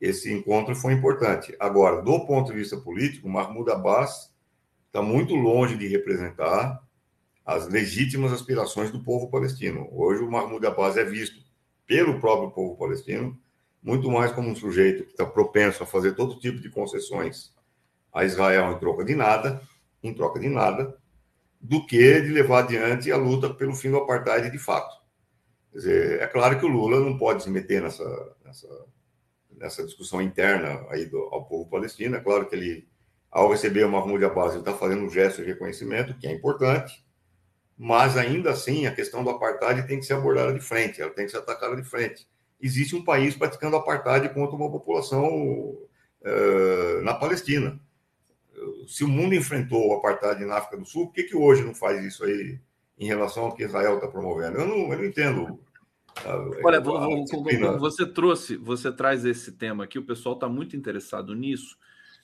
[0.00, 1.54] esse encontro foi importante.
[1.58, 4.29] Agora, do ponto de vista político, Mahmoud Abbas
[4.90, 6.82] está muito longe de representar
[7.46, 9.88] as legítimas aspirações do povo palestino.
[9.92, 11.40] Hoje, o Mahmoud Abbas é visto
[11.86, 13.38] pelo próprio povo palestino
[13.82, 17.54] muito mais como um sujeito que está propenso a fazer todo tipo de concessões
[18.12, 19.62] a Israel em troca de nada,
[20.02, 20.98] em troca de nada,
[21.60, 25.00] do que de levar adiante a luta pelo fim do apartheid de fato.
[25.70, 28.86] Quer dizer, é claro que o Lula não pode se meter nessa, nessa,
[29.56, 32.16] nessa discussão interna aí do, ao povo palestino.
[32.16, 32.88] É claro que ele,
[33.30, 37.04] ao receber o Mahmoud Abbas, ele está fazendo um gesto de reconhecimento, que é importante,
[37.76, 41.24] mas ainda assim a questão do apartheid tem que ser abordada de frente, ela tem
[41.24, 42.26] que ser atacada de frente
[42.60, 47.80] existe um país praticando apartheid contra uma população uh, na Palestina.
[48.86, 51.74] Se o mundo enfrentou o apartheid na África do Sul, por que, que hoje não
[51.74, 52.58] faz isso aí
[52.98, 54.58] em relação ao que Israel está promovendo?
[54.58, 55.58] Eu não, eu não entendo.
[56.22, 56.80] Uh, Olha,
[57.78, 61.78] você trouxe, você traz esse tema aqui, o pessoal está muito interessado nisso.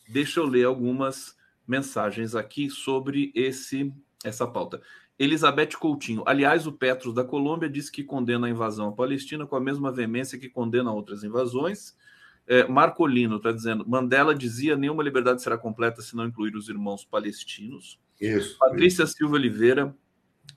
[0.08, 3.92] Deixa eu ler algumas mensagens aqui sobre esse
[4.24, 4.80] essa pauta.
[5.18, 6.22] Elizabeth Coutinho.
[6.26, 9.90] Aliás, o Petros da Colômbia disse que condena a invasão à Palestina com a mesma
[9.90, 11.96] veemência que condena outras invasões.
[12.46, 17.04] É, Marcolino está dizendo: Mandela dizia nenhuma liberdade será completa se não incluir os irmãos
[17.04, 17.98] palestinos.
[18.20, 18.58] Isso.
[18.58, 19.14] Patrícia isso.
[19.14, 19.94] Silva Oliveira.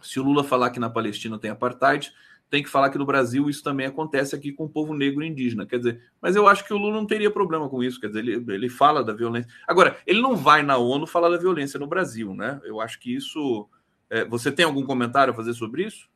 [0.02, 2.14] Se o Lula falar que na Palestina tem apartheid,
[2.50, 5.28] tem que falar que no Brasil isso também acontece aqui com o povo negro e
[5.28, 5.66] indígena.
[5.66, 8.00] Quer dizer, mas eu acho que o Lula não teria problema com isso.
[8.00, 9.52] Quer dizer, ele, ele fala da violência.
[9.68, 12.60] Agora, ele não vai na ONU falar da violência no Brasil, né?
[12.64, 13.70] Eu acho que isso
[14.10, 16.10] é, você tem algum comentário a fazer sobre isso?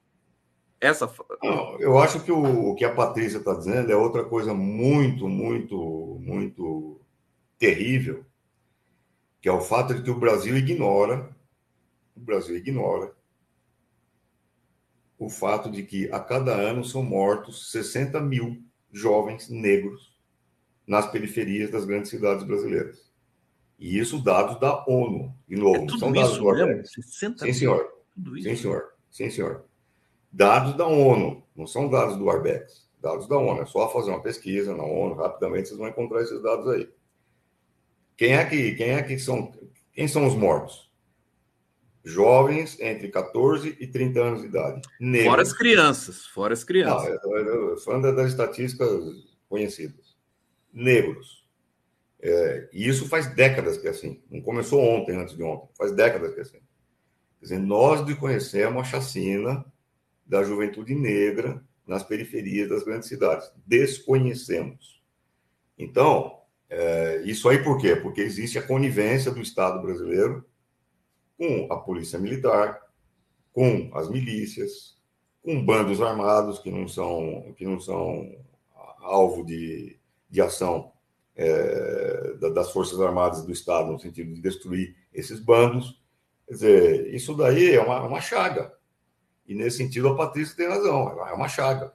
[0.82, 1.10] Essa...
[1.80, 6.20] Eu acho que o, o que a Patrícia está dizendo é outra coisa muito, muito,
[6.20, 7.00] muito
[7.58, 8.26] terrível,
[9.40, 11.30] que é o fato de que o Brasil ignora,
[12.18, 13.14] o Brasil ignora
[15.26, 20.14] o fato de que a cada ano são mortos 60 mil jovens negros
[20.86, 23.12] nas periferias das grandes cidades brasileiras.
[23.80, 26.92] E isso dados da ONU, de novo, é são dados do Arbex.
[27.02, 27.90] Sim, senhor.
[28.42, 28.94] Sim, senhor.
[29.10, 29.66] Sim, senhor.
[30.32, 32.90] Dados da ONU, não são dados do Arbex.
[33.02, 33.62] Dados da ONU.
[33.62, 36.90] É só fazer uma pesquisa na ONU, rapidamente vocês vão encontrar esses dados aí.
[38.16, 39.52] Quem é que, quem é que são,
[39.94, 40.83] quem são os mortos?
[42.04, 44.82] Jovens entre 14 e 30 anos de idade.
[45.00, 45.30] Negros.
[45.30, 47.18] Fora as crianças, fora as crianças.
[47.24, 48.90] Não, falando das estatísticas
[49.48, 50.18] conhecidas.
[50.74, 51.48] Negros.
[52.22, 54.22] É, e isso faz décadas que é assim.
[54.30, 55.70] Não começou ontem, antes de ontem.
[55.78, 56.60] Faz décadas que é assim.
[57.40, 59.66] Quer dizer, nós desconhecemos a chacina
[60.26, 63.50] da juventude negra nas periferias das grandes cidades.
[63.66, 65.02] Desconhecemos.
[65.78, 66.40] Então,
[66.70, 67.96] é, isso aí por quê?
[67.96, 70.46] Porque existe a conivência do Estado brasileiro
[71.38, 72.82] com a polícia militar,
[73.52, 74.98] com as milícias,
[75.44, 78.36] com bandos armados que não são, que não são
[79.00, 79.98] alvo de,
[80.30, 80.92] de ação
[81.36, 86.02] é, das Forças Armadas do Estado, no sentido de destruir esses bandos.
[86.48, 88.74] Quer dizer, isso daí é uma, uma chaga.
[89.46, 91.94] E nesse sentido a Patrícia tem razão, é uma chaga.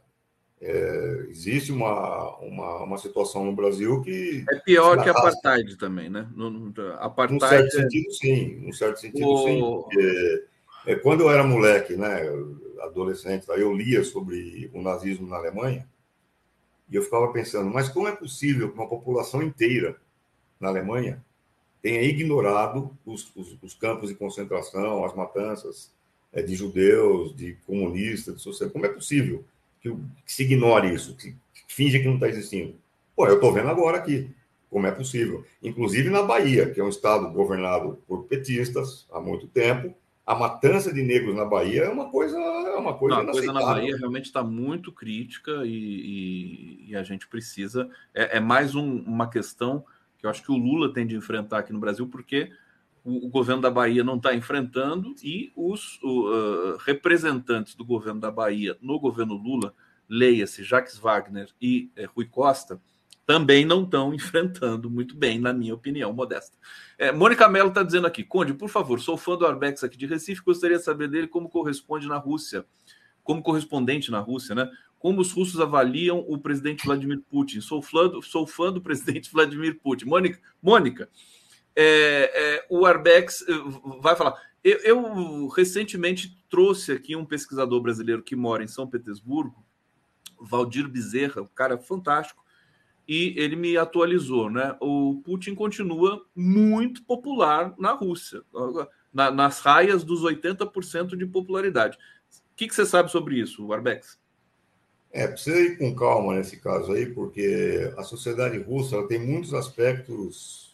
[0.60, 4.44] É, existe uma, uma, uma situação no Brasil que.
[4.50, 6.28] É pior que a apartheid também, né?
[6.34, 7.82] No, no, apartheid num certo é...
[7.82, 8.56] sentido, sim.
[8.56, 9.44] Num certo sentido, o...
[9.44, 9.60] sim.
[9.60, 10.44] Porque,
[10.86, 12.22] é, quando eu era moleque, né,
[12.80, 15.86] adolescente, eu lia sobre o nazismo na Alemanha
[16.90, 19.96] e eu ficava pensando, mas como é possível que uma população inteira
[20.58, 21.22] na Alemanha
[21.82, 25.92] tenha ignorado os, os, os campos de concentração, as matanças
[26.32, 28.72] é, de judeus, de comunistas, de socialistas?
[28.72, 29.44] Como é possível?
[29.80, 32.74] Que, que se ignore isso, que, que finge que não está existindo.
[33.14, 34.30] Pô, eu estou vendo agora aqui
[34.70, 35.44] como é possível.
[35.62, 39.94] Inclusive na Bahia, que é um estado governado por petistas há muito tempo,
[40.26, 43.50] a matança de negros na Bahia é uma coisa, é uma coisa não, A coisa
[43.50, 47.88] na Bahia realmente está muito crítica e, e, e, a gente precisa.
[48.14, 49.82] É, é mais um, uma questão
[50.18, 52.50] que eu acho que o Lula tem de enfrentar aqui no Brasil, porque
[53.08, 58.30] o, o governo da Bahia não está enfrentando e os uh, representantes do governo da
[58.30, 59.74] Bahia no governo Lula,
[60.08, 62.80] leia-se Jacques Wagner e uh, Rui Costa,
[63.26, 66.56] também não estão enfrentando muito bem, na minha opinião, modesta.
[66.98, 70.06] É, Mônica Mello está dizendo aqui, Conde, por favor, sou fã do Arbex aqui de
[70.06, 72.66] Recife, gostaria de saber dele como corresponde na Rússia,
[73.24, 74.70] como correspondente na Rússia, né?
[74.98, 77.60] Como os russos avaliam o presidente Vladimir Putin?
[77.60, 80.06] Sou fã do, sou fã do presidente Vladimir Putin.
[80.06, 81.08] Mônica, Mônica
[81.80, 83.52] é, é, o Arbex eh,
[84.02, 84.34] vai falar.
[84.64, 89.64] Eu, eu, recentemente trouxe aqui um pesquisador brasileiro que mora em São Petersburgo,
[90.40, 92.44] Valdir Bezerra, um cara fantástico,
[93.06, 94.76] e ele me atualizou, né?
[94.80, 98.42] O Putin continua muito popular na Rússia,
[99.14, 101.96] na, nas raias dos 80% de popularidade.
[101.96, 104.18] O que, que, você sabe sobre isso, Arbex?
[105.12, 110.67] É, precisa ir com calma nesse caso aí, porque a sociedade russa tem muitos aspectos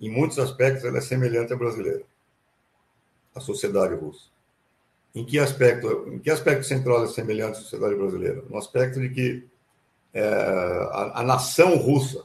[0.00, 2.02] em muitos aspectos, ela é semelhante à brasileira,
[3.34, 4.28] a sociedade russa.
[5.14, 8.44] Em que aspecto, em que aspecto central é semelhante à sociedade brasileira?
[8.48, 9.44] No aspecto de que
[10.14, 12.24] é, a, a nação russa,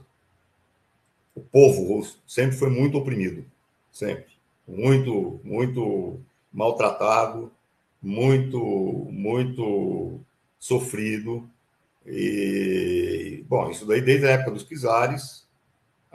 [1.35, 3.43] o povo russo, sempre foi muito oprimido,
[3.91, 4.33] sempre,
[4.67, 6.19] muito, muito
[6.53, 7.51] maltratado,
[8.01, 8.59] muito,
[9.11, 10.19] muito
[10.59, 11.49] sofrido.
[12.05, 15.44] E, bom, isso daí desde a época dos czares,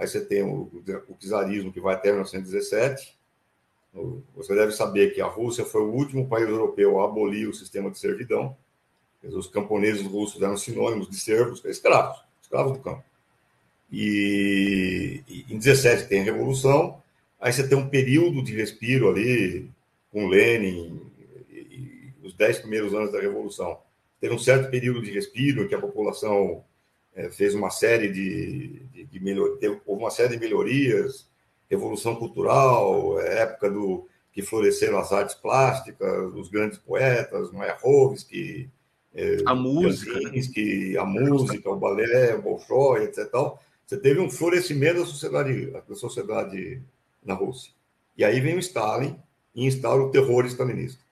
[0.01, 0.71] Aí você tem o,
[1.09, 3.15] o czarismo, que vai até 1917.
[4.35, 7.91] Você deve saber que a Rússia foi o último país europeu a abolir o sistema
[7.91, 8.57] de servidão.
[9.23, 13.05] Os camponeses russos eram sinônimos de servos, escravos, escravos do campo.
[13.93, 17.03] E, e em 17 tem a Revolução,
[17.39, 19.69] aí você tem um período de respiro ali,
[20.11, 20.99] com Lenin,
[21.51, 23.79] e, e os dez primeiros anos da Revolução.
[24.19, 26.65] Tem um certo período de respiro que a população
[27.15, 31.29] é, fez uma série de, de, de houve uma série de melhorias,
[31.69, 38.71] revolução cultural, é, época do que floresceram as artes plásticas, os grandes poetas, Mayakovsky,
[39.13, 40.13] é, a música,
[40.53, 43.29] que a música, o balé, o Bolshoi, etc.
[43.85, 46.81] Você teve um florescimento da sociedade, da sociedade
[47.25, 47.73] na Rússia.
[48.17, 49.17] E aí vem o Stalin
[49.55, 51.03] e instaura o terror stalinista.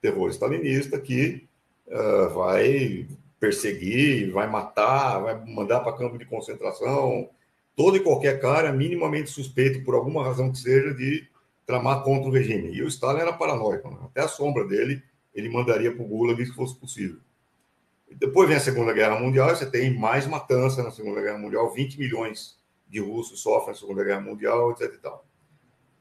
[0.00, 1.48] terror stalinista que
[1.88, 3.08] uh, vai
[3.38, 7.28] perseguir, vai matar, vai mandar para campo de concentração,
[7.74, 11.28] todo e qualquer cara minimamente suspeito, por alguma razão que seja, de
[11.66, 12.72] tramar contra o regime.
[12.72, 13.98] E o Stalin era paranoico, né?
[14.04, 15.02] até a sombra dele
[15.34, 17.18] ele mandaria para o Gulag se fosse possível.
[18.10, 21.98] Depois vem a Segunda Guerra Mundial, você tem mais matança na Segunda Guerra Mundial, 20
[21.98, 25.12] milhões de russos sofrem na Segunda Guerra Mundial, etc.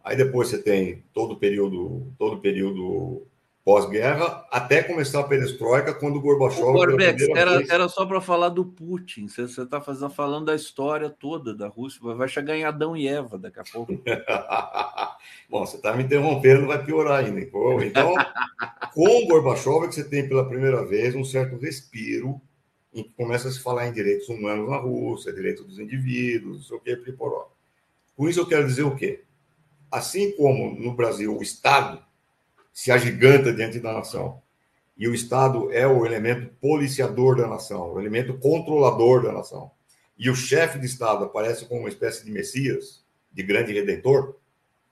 [0.04, 3.28] Aí depois você tem todo o período, todo o período
[3.66, 6.64] pós-guerra, até começar a perestroika, quando o Gorbachev...
[7.36, 7.70] Era, vez...
[7.70, 9.28] era só para falar do Putin.
[9.28, 12.00] Você está falando da história toda da Rússia.
[12.14, 13.92] Vai chegar em Adão e Eva daqui a pouco.
[15.50, 17.40] Bom, você está me interrompendo, vai piorar ainda.
[17.40, 18.14] Então,
[18.94, 22.40] com o Gorbachev é que você tem pela primeira vez um certo respiro
[22.94, 26.64] em que começa a se falar em direitos humanos na Rússia, direitos dos indivíduos, não
[26.64, 27.52] sei o que, priporó.
[28.16, 29.24] Com isso eu quero dizer o quê?
[29.92, 32.06] Assim como no Brasil o Estado
[32.76, 34.42] se agiganta diante da nação.
[34.98, 39.72] E o Estado é o elemento policiador da nação, o elemento controlador da nação.
[40.18, 44.36] E o chefe de Estado aparece como uma espécie de Messias, de grande redentor.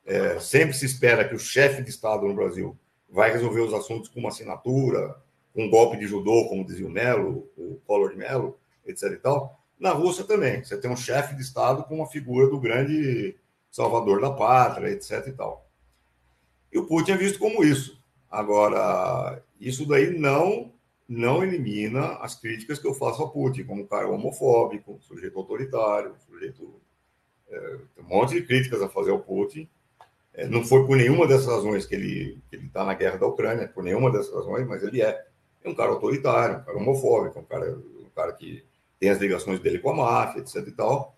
[0.06, 2.78] É, sempre se espera que o chefe de Estado no Brasil
[3.10, 5.18] vai resolver os assuntos com uma assinatura,
[5.54, 9.12] um golpe de judô, como dizia o Melo, o Collor de Melo, etc.
[9.12, 9.60] E tal.
[9.78, 13.36] Na Rússia também, você tem um chefe de Estado com uma figura do grande
[13.70, 15.28] salvador da pátria, etc.
[15.28, 15.63] E tal.
[16.74, 18.02] E o Putin é visto como isso.
[18.30, 20.74] Agora, isso daí não
[21.08, 26.16] não elimina as críticas que eu faço ao Putin, como um cara homofóbico, sujeito autoritário,
[26.28, 26.82] sujeito.
[27.50, 29.70] É, um monte de críticas a fazer ao Putin.
[30.34, 33.84] É, não foi por nenhuma dessas razões que ele está na guerra da Ucrânia, por
[33.84, 35.28] nenhuma dessas razões, mas ele é.
[35.64, 38.66] É um cara autoritário, um cara homofóbico, um cara, um cara que
[39.00, 40.68] tem as ligações dele com a máfia, etc.
[40.68, 41.16] e tal.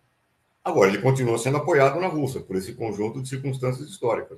[0.64, 4.38] Agora, ele continua sendo apoiado na Rússia por esse conjunto de circunstâncias históricas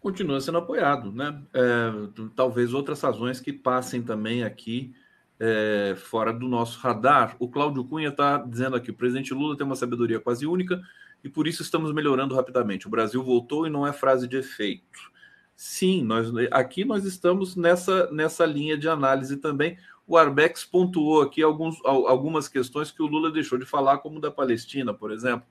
[0.00, 1.42] continua sendo apoiado, né?
[1.52, 1.90] É,
[2.34, 4.94] talvez outras razões que passem também aqui
[5.38, 7.36] é, fora do nosso radar.
[7.38, 10.80] O Cláudio Cunha está dizendo aqui: o presidente Lula tem uma sabedoria quase única
[11.22, 12.86] e por isso estamos melhorando rapidamente.
[12.86, 15.14] O Brasil voltou e não é frase de efeito.
[15.54, 19.78] Sim, nós aqui nós estamos nessa, nessa linha de análise também.
[20.06, 24.30] O Arbex pontuou aqui alguns, algumas questões que o Lula deixou de falar, como da
[24.30, 25.46] Palestina, por exemplo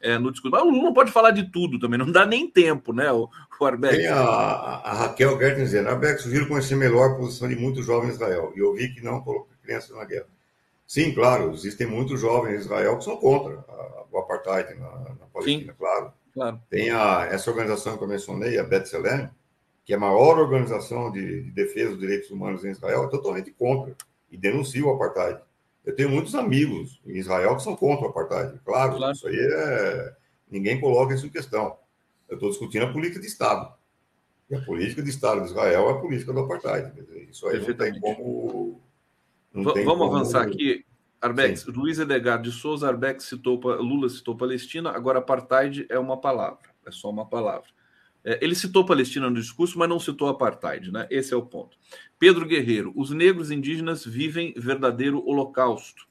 [0.00, 0.56] é, no discurso.
[0.56, 3.28] Mas o Lula não pode falar de tudo também, não dá nem tempo, né, o,
[3.60, 3.96] o Arbex?
[3.96, 8.10] Tem a, a Raquel Gertner dizendo, Arbex, sugiro conhecer melhor a posição de muitos jovens
[8.10, 10.26] em Israel, e ouvi que não coloca crianças na guerra.
[10.86, 15.26] Sim, claro, existem muitos jovens em Israel que são contra a, o apartheid na, na
[15.32, 16.12] Palestina, Sim, claro.
[16.34, 16.60] claro.
[16.68, 19.30] Tem a, essa organização que eu mencionei, a B'Tselem,
[19.84, 23.50] que é a maior organização de, de defesa dos direitos humanos em Israel, é totalmente
[23.50, 23.94] contra
[24.30, 25.40] e denuncia o apartheid.
[25.90, 28.60] Eu tenho muitos amigos em Israel que são contra o apartheid.
[28.64, 29.12] Claro, claro.
[29.12, 30.16] isso aí é.
[30.48, 31.76] Ninguém coloca isso em questão.
[32.28, 33.74] Eu estou discutindo a política de Estado.
[34.48, 36.92] E a política de Estado de Israel é a política do apartheid.
[37.28, 38.80] Isso aí não tem como.
[39.52, 40.16] Não tem Vamos como...
[40.16, 40.84] avançar aqui.
[41.20, 41.72] Arbex, Sim.
[41.72, 46.90] Luiz Edgar de Souza, Arbex citou, Lula citou Palestina, agora apartheid é uma palavra, é
[46.90, 47.68] só uma palavra.
[48.24, 51.06] É, ele citou Palestina no discurso, mas não citou apartheid, né?
[51.10, 51.76] Esse é o ponto.
[52.20, 56.06] Pedro Guerreiro, os negros indígenas vivem verdadeiro holocausto.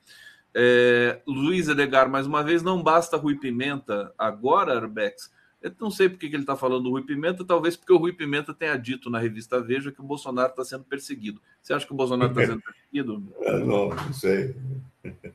[0.56, 5.32] É, Luiz Edgar, mais uma vez, não basta Rui Pimenta agora, Arbex.
[5.62, 8.12] Eu não sei porque que ele está falando do Rui Pimenta, talvez porque o Rui
[8.12, 11.40] Pimenta tenha dito na revista Veja que o Bolsonaro está sendo perseguido.
[11.62, 13.24] Você acha que o Bolsonaro está sendo perseguido?
[13.64, 14.56] Não, não sei.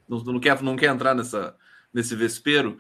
[0.09, 1.55] Não, não, quer, não quer entrar nessa,
[1.95, 2.77] nesse vespero.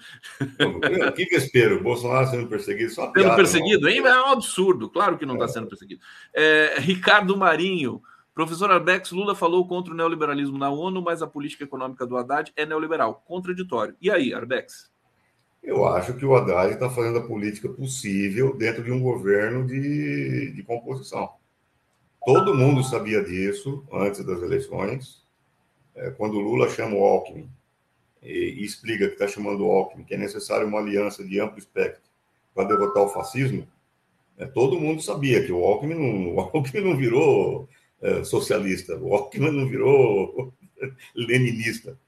[1.14, 1.82] Que vespero?
[1.82, 2.90] Bolsonaro sendo perseguido?
[2.90, 3.98] Só sendo piada, perseguido, hein?
[3.98, 4.90] É um absurdo.
[4.90, 5.48] Claro que não está é.
[5.48, 6.02] sendo perseguido.
[6.34, 8.02] É, Ricardo Marinho.
[8.34, 12.52] Professor Arbex, Lula falou contra o neoliberalismo na ONU, mas a política econômica do Haddad
[12.56, 13.22] é neoliberal.
[13.24, 13.94] Contraditório.
[14.00, 14.90] E aí, Arbex?
[15.62, 20.50] Eu acho que o Haddad está fazendo a política possível dentro de um governo de,
[20.50, 21.30] de composição.
[22.26, 25.22] Todo mundo sabia disso antes das eleições.
[25.94, 27.48] É, quando o Lula chama o Alckmin
[28.24, 31.58] e, e explica que está chamando o Alckmin, que é necessário uma aliança de amplo
[31.58, 32.02] espectro
[32.54, 33.68] para derrotar o fascismo,
[34.38, 37.68] é, todo mundo sabia que o Alckmin não, o Alckmin não virou
[38.00, 40.52] é, socialista, o Alckmin não virou
[41.14, 41.98] leninista.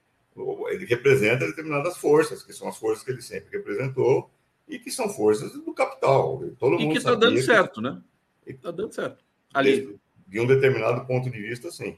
[0.69, 4.29] Ele representa determinadas forças, que são as forças que ele sempre representou
[4.67, 6.43] e que são forças do capital.
[6.59, 7.99] Todo e que está dando certo, né?
[8.45, 9.23] Está dando certo.
[9.53, 9.97] Ali.
[10.27, 11.97] De um determinado ponto de vista, sim.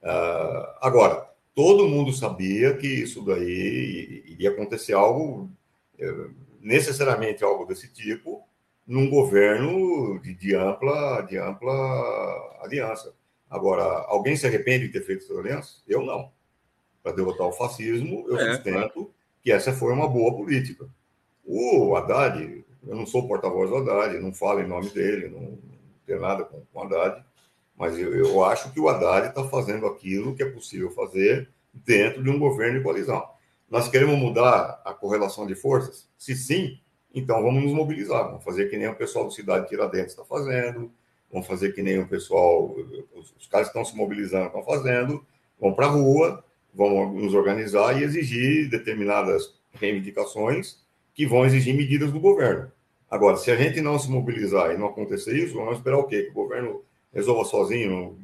[0.00, 5.50] Uh, agora, todo mundo sabia que isso daí iria acontecer algo,
[5.98, 6.08] é,
[6.60, 8.46] necessariamente algo desse tipo,
[8.86, 11.74] num governo de, de, ampla, de ampla
[12.62, 13.12] aliança.
[13.50, 15.82] Agora, alguém se arrepende de ter feito essa aliança?
[15.88, 16.30] Eu não.
[17.02, 20.88] Para derrotar o fascismo, eu é, sustento que essa foi uma boa política.
[21.44, 25.58] O Haddad, eu não sou porta-voz do Haddad, não falo em nome dele, não, não
[26.06, 27.24] tenho nada com o Haddad,
[27.78, 32.22] mas eu, eu acho que o Haddad está fazendo aquilo que é possível fazer dentro
[32.22, 33.24] de um governo de coalizão.
[33.70, 36.08] Nós queremos mudar a correlação de forças?
[36.18, 36.80] Se sim,
[37.14, 38.24] então vamos nos mobilizar.
[38.24, 40.90] Vamos fazer que nem o pessoal do Cidade Tiradentes está fazendo,
[41.30, 42.74] vamos fazer que nem o pessoal,
[43.14, 45.24] os, os caras estão se mobilizando estão fazendo,
[45.60, 50.78] vão para a rua, vão nos organizar e exigir determinadas reivindicações
[51.14, 52.72] que vão exigir medidas do governo.
[53.10, 56.24] Agora, se a gente não se mobilizar e não acontecer isso, vamos esperar o quê?
[56.24, 58.18] Que o governo resolva sozinho,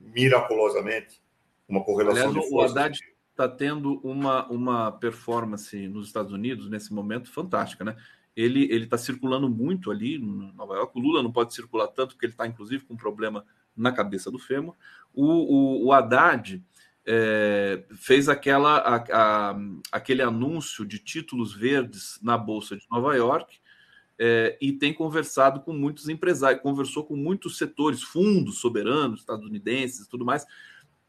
[0.00, 1.20] miraculosamente,
[1.68, 2.54] uma correlação Aliás, de.
[2.54, 2.98] O Haddad
[3.30, 7.96] está tendo uma, uma performance nos Estados Unidos nesse momento fantástica, né?
[8.34, 10.92] Ele está circulando muito ali em Nova York.
[10.94, 14.30] O Lula não pode circular tanto, porque ele está, inclusive, com um problema na cabeça
[14.30, 14.74] do fêmur.
[15.14, 16.62] O, o, o Haddad
[17.06, 19.56] é, fez aquela, a, a,
[19.90, 23.58] aquele anúncio de títulos verdes na Bolsa de Nova York
[24.18, 30.08] é, e tem conversado com muitos empresários, conversou com muitos setores, fundos soberanos, estadunidenses e
[30.08, 30.46] tudo mais,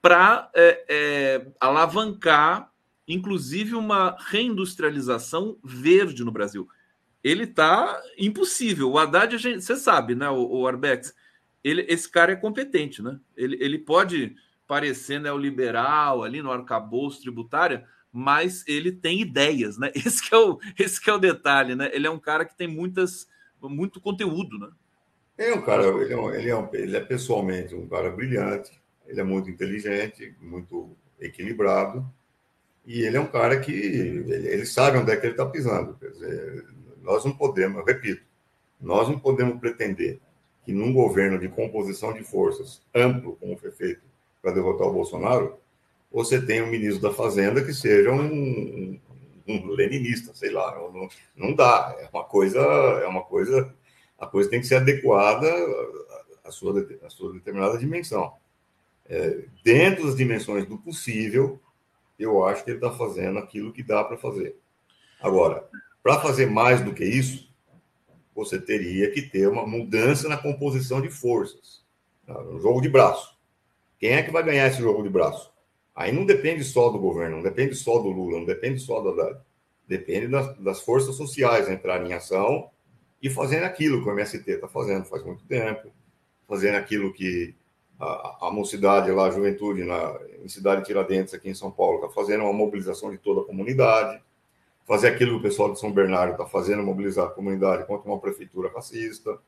[0.01, 2.71] para é, é, alavancar,
[3.07, 6.67] inclusive, uma reindustrialização verde no Brasil.
[7.23, 8.91] Ele está impossível.
[8.91, 11.13] O Haddad, gente, você sabe, né, o, o Arbex?
[11.63, 13.19] Ele, esse cara é competente, né?
[13.35, 14.35] Ele, ele pode
[14.67, 17.83] parecer neoliberal ali no arcabouço tributário,
[18.17, 19.91] mas ele tem ideias, né?
[19.95, 21.91] Esse é o, esse é o detalhe, né?
[21.93, 23.27] Ele é um cara que tem muitas,
[23.61, 24.69] muito conteúdo, né?
[25.37, 28.71] É um cara, ele é, um, ele, é um, ele é pessoalmente um cara brilhante,
[29.05, 32.03] ele é muito inteligente, muito equilibrado,
[32.87, 35.93] e ele é um cara que ele, ele sabe onde é que ele está pisando.
[35.99, 36.65] Quer dizer,
[37.03, 38.23] nós não podemos, eu repito,
[38.81, 40.19] nós não podemos pretender
[40.65, 44.01] que num governo de composição de forças amplo, como foi feito
[44.41, 45.59] para derrotar o Bolsonaro,
[46.11, 48.99] você tenha um ministro da Fazenda que seja um,
[49.47, 51.95] um leninista, sei lá, não, não dá.
[51.99, 53.73] É uma coisa, é uma coisa,
[54.17, 55.47] a coisa tem que ser adequada
[56.43, 58.33] à sua, à sua determinada dimensão.
[59.09, 61.59] É, dentro das dimensões do possível,
[62.19, 64.57] eu acho que ele está fazendo aquilo que dá para fazer.
[65.21, 65.67] Agora,
[66.03, 67.47] para fazer mais do que isso,
[68.35, 71.83] você teria que ter uma mudança na composição de forças,
[72.27, 73.35] no jogo de braço.
[73.99, 75.51] Quem é que vai ganhar esse jogo de braço?
[75.97, 79.09] Aí não depende só do governo, não depende só do Lula, não depende só da
[79.09, 79.41] Haddad.
[79.87, 82.69] Depende das, das forças sociais entrarem em ação
[83.19, 85.91] e fazendo aquilo que o MST está fazendo faz muito tempo,
[86.47, 87.55] fazendo aquilo que
[87.99, 92.09] a, a mocidade lá, a juventude na, em Cidade Tiradentes, aqui em São Paulo, está
[92.09, 94.21] fazendo uma mobilização de toda a comunidade,
[94.85, 98.19] fazer aquilo que o pessoal de São Bernardo está fazendo, mobilizar a comunidade contra uma
[98.19, 99.39] prefeitura racista,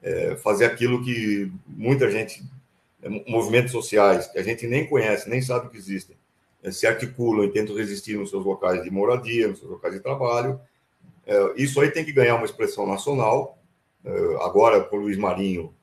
[0.00, 2.44] é, fazer aquilo que muita gente,
[3.26, 6.16] movimentos sociais, que a gente nem conhece, nem sabe que existem,
[6.62, 10.00] é, se articulam e tentam resistir nos seus locais de moradia, nos seus locais de
[10.00, 10.60] trabalho.
[11.26, 13.58] É, isso aí tem que ganhar uma expressão nacional.
[14.04, 15.74] É, agora, com o Luiz Marinho,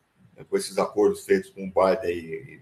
[0.49, 2.61] com esses acordos feitos com o Biden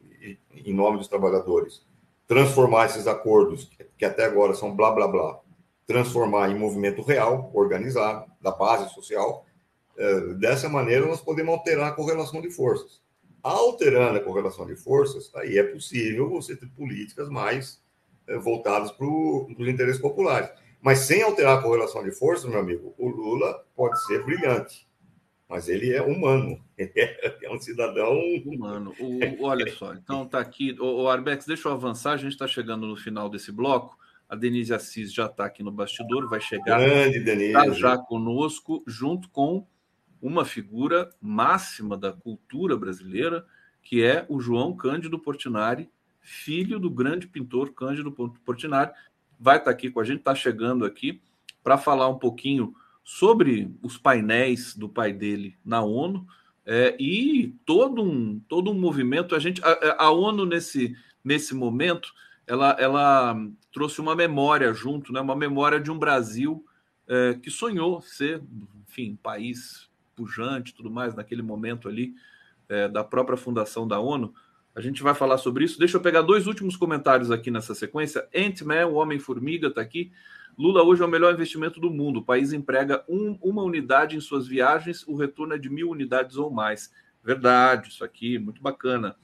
[0.53, 1.81] em nome dos trabalhadores,
[2.27, 5.39] transformar esses acordos, que até agora são blá blá blá,
[5.85, 9.45] transformar em movimento real, organizado, da base social.
[9.97, 13.01] É, dessa maneira, nós podemos alterar a correlação de forças.
[13.43, 17.81] Alterando a correlação de forças, aí é possível você ter políticas mais
[18.27, 20.49] é, voltadas para os interesses populares.
[20.81, 24.89] Mas sem alterar a correlação de forças, meu amigo, o Lula pode ser brilhante
[25.51, 28.95] mas ele é humano, é um cidadão humano.
[28.97, 32.47] O, olha só, então tá aqui, o, o Arbex, deixa eu avançar, a gente está
[32.47, 33.99] chegando no final desse bloco.
[34.29, 37.51] A Denise Assis já está aqui no bastidor, vai chegar Grande, Denise.
[37.51, 39.67] Tá já conosco, junto com
[40.21, 43.45] uma figura máxima da cultura brasileira,
[43.81, 45.89] que é o João Cândido Portinari,
[46.21, 48.91] filho do grande pintor Cândido Portinari.
[49.39, 51.21] Vai estar tá aqui com a gente, está chegando aqui
[51.63, 56.27] para falar um pouquinho sobre os painéis do pai dele na ONU
[56.65, 59.35] é, e todo um, todo um movimento.
[59.35, 62.13] A gente, a, a, ONU nesse, nesse momento,
[62.45, 63.35] ela, ela
[63.73, 66.63] trouxe uma memória junto, né, uma memória de um Brasil
[67.07, 68.41] é, que sonhou ser,
[68.87, 69.89] enfim, país
[70.21, 72.13] pujante, tudo mais naquele momento ali
[72.69, 74.33] é, da própria fundação da ONU.
[74.75, 75.79] A gente vai falar sobre isso.
[75.79, 78.27] Deixa eu pegar dois últimos comentários aqui nessa sequência.
[78.33, 80.11] Ant-Man, o Homem-Formiga, está aqui.
[80.57, 82.19] Lula hoje é o melhor investimento do mundo.
[82.19, 86.37] O país emprega um, uma unidade em suas viagens, o retorno é de mil unidades
[86.37, 86.93] ou mais.
[87.23, 89.15] Verdade, isso aqui, muito bacana.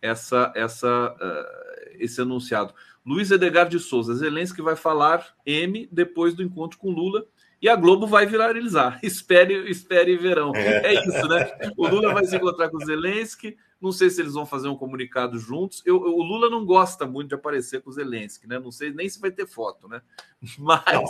[0.00, 2.72] Essa, essa, uh, esse enunciado.
[3.04, 7.26] Luiz Edgar de Souza, Zelensky vai falar M depois do encontro com Lula
[7.60, 8.98] e a Globo vai viralizar.
[9.02, 10.52] Espere, espere verão.
[10.54, 10.94] É.
[10.94, 11.50] é isso, né?
[11.76, 14.76] O Lula vai se encontrar com o Zelensky, não sei se eles vão fazer um
[14.76, 15.82] comunicado juntos.
[15.84, 18.58] Eu, eu, o Lula não gosta muito de aparecer com o Zelensky, né?
[18.58, 20.02] Não sei nem se vai ter foto, né?
[20.58, 20.84] Mas.
[20.92, 21.04] Não,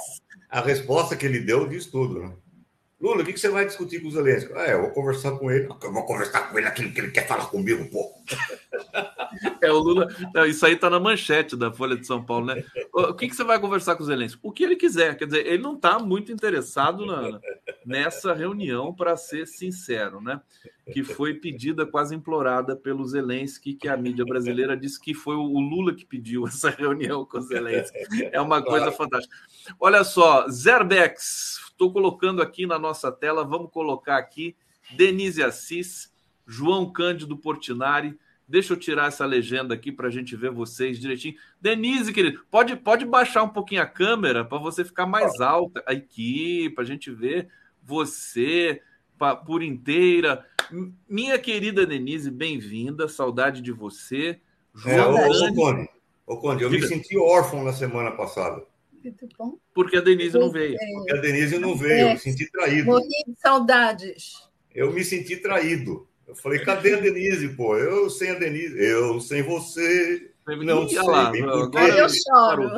[0.50, 2.36] a resposta que ele deu diz tudo, né?
[3.00, 4.52] Lula, o que, você vai discutir com o Zelensky?
[4.54, 5.68] Ah, eu vou conversar com ele.
[5.82, 8.12] Eu vou conversar com ele aquilo que ele quer falar comigo, pô.
[9.60, 10.08] É, o Lula.
[10.34, 12.64] Não, isso aí tá na manchete da Folha de São Paulo, né?
[12.92, 14.40] O que, que você vai conversar com o Zelensky?
[14.42, 15.16] O que ele quiser.
[15.16, 17.38] Quer dizer, ele não está muito interessado na,
[17.84, 20.40] nessa reunião, para ser sincero, né?
[20.92, 25.58] que foi pedida, quase implorada pelo Zelensky, que a mídia brasileira disse que foi o
[25.58, 27.98] Lula que pediu essa reunião com o Zelensky.
[28.32, 29.36] É uma coisa fantástica.
[29.78, 34.56] Olha só, Zerbex, estou colocando aqui na nossa tela, vamos colocar aqui
[34.96, 36.12] Denise Assis,
[36.44, 38.18] João Cândido Portinari.
[38.48, 41.36] Deixa eu tirar essa legenda aqui para a gente ver vocês direitinho.
[41.60, 46.68] Denise, querido, pode, pode baixar um pouquinho a câmera para você ficar mais alta aqui,
[46.70, 47.48] para a gente ver
[47.80, 48.82] você
[49.16, 50.44] pra, por inteira.
[51.08, 54.40] Minha querida Denise, bem-vinda, saudade de você.
[54.74, 55.88] João é, ô, ô, Conde,
[56.26, 56.82] ô, Conde, eu Diga.
[56.82, 58.64] me senti órfão na semana passada.
[59.02, 59.58] Muito bom.
[59.74, 60.76] Porque a Denise não veio.
[60.76, 62.86] Porque a Denise não veio, eu me senti traído.
[62.86, 64.48] Morri de saudades.
[64.74, 66.06] Eu me senti traído.
[66.26, 67.76] Eu falei, cadê a Denise, pô?
[67.76, 70.30] Eu sem a Denise, eu sem você.
[70.46, 72.70] Não Ih, sei lá, agora eu choro.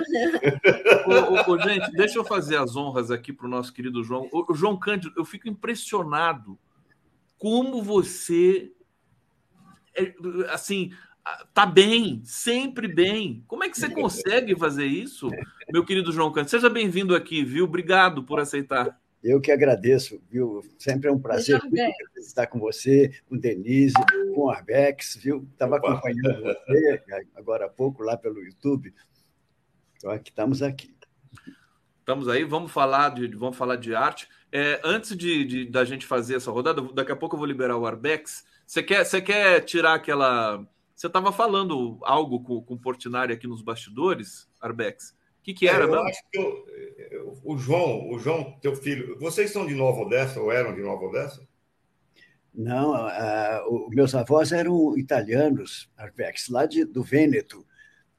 [1.06, 4.28] ô, ô, gente, deixa eu fazer as honras aqui para o nosso querido João.
[4.32, 6.58] O João Cândido, eu fico impressionado
[7.38, 8.72] como você,
[9.96, 10.14] é,
[10.48, 10.92] assim,
[11.52, 13.44] tá bem, sempre bem.
[13.46, 15.28] Como é que você consegue fazer isso,
[15.72, 16.50] meu querido João Cândido?
[16.50, 17.64] Seja bem-vindo aqui, viu?
[17.64, 18.98] Obrigado por aceitar.
[19.22, 20.64] Eu que agradeço, viu?
[20.78, 21.60] Sempre é um prazer
[22.16, 23.94] estar com você, com Denise,
[24.34, 25.46] com o Arbex, viu?
[25.52, 27.02] Estava acompanhando você
[27.36, 28.94] agora há pouco lá pelo YouTube.
[29.96, 30.94] Então, aqui estamos aqui.
[31.98, 34.26] Estamos aí, vamos falar de, vamos falar de arte.
[34.50, 37.76] É, antes de, de, da gente fazer essa rodada, daqui a pouco eu vou liberar
[37.76, 38.44] o Arbex.
[38.66, 40.66] Você quer, você quer tirar aquela.
[41.00, 45.12] Você estava falando algo com, com o Portinari aqui nos bastidores, Arbex?
[45.38, 49.18] O que, que era, é, eu acho que eu, o João, o João, teu filho,
[49.18, 51.48] vocês são de Nova Odessa ou eram de Nova Odessa?
[52.52, 57.66] Não, uh, meus avós eram italianos, Arbex, lá de, do Vêneto.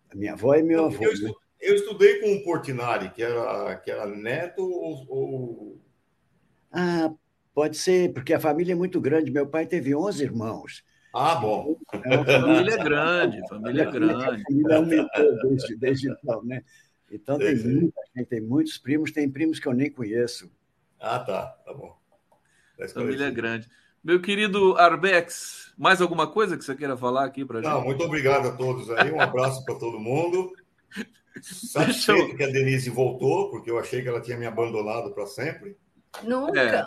[0.10, 1.04] A minha avó e meu avô.
[1.04, 1.32] Eu, né?
[1.62, 5.82] eu, estudei com o Portinari, que era, que era neto ou, ou...
[6.72, 7.14] Ah,
[7.54, 9.30] pode ser, porque a família é muito grande.
[9.30, 10.84] Meu pai teve 11 irmãos.
[11.14, 11.78] Ah, bom.
[11.94, 14.42] É uma família grande, família grande.
[14.42, 16.64] A família aumentou desde, desde então, né?
[17.12, 20.50] Então tem muita gente, tem muitos primos, tem primos que eu nem conheço.
[21.00, 21.98] Ah, tá, tá bom.
[22.78, 23.68] Tá Família grande.
[24.04, 27.70] Meu querido Arbex, mais alguma coisa que você queira falar aqui para gente?
[27.70, 30.52] Não, muito obrigado a todos aí, um abraço para todo mundo.
[31.42, 32.36] Satisfeito eu...
[32.36, 35.78] que a Denise voltou, porque eu achei que ela tinha me abandonado para sempre.
[36.24, 36.60] Nunca.
[36.60, 36.86] É.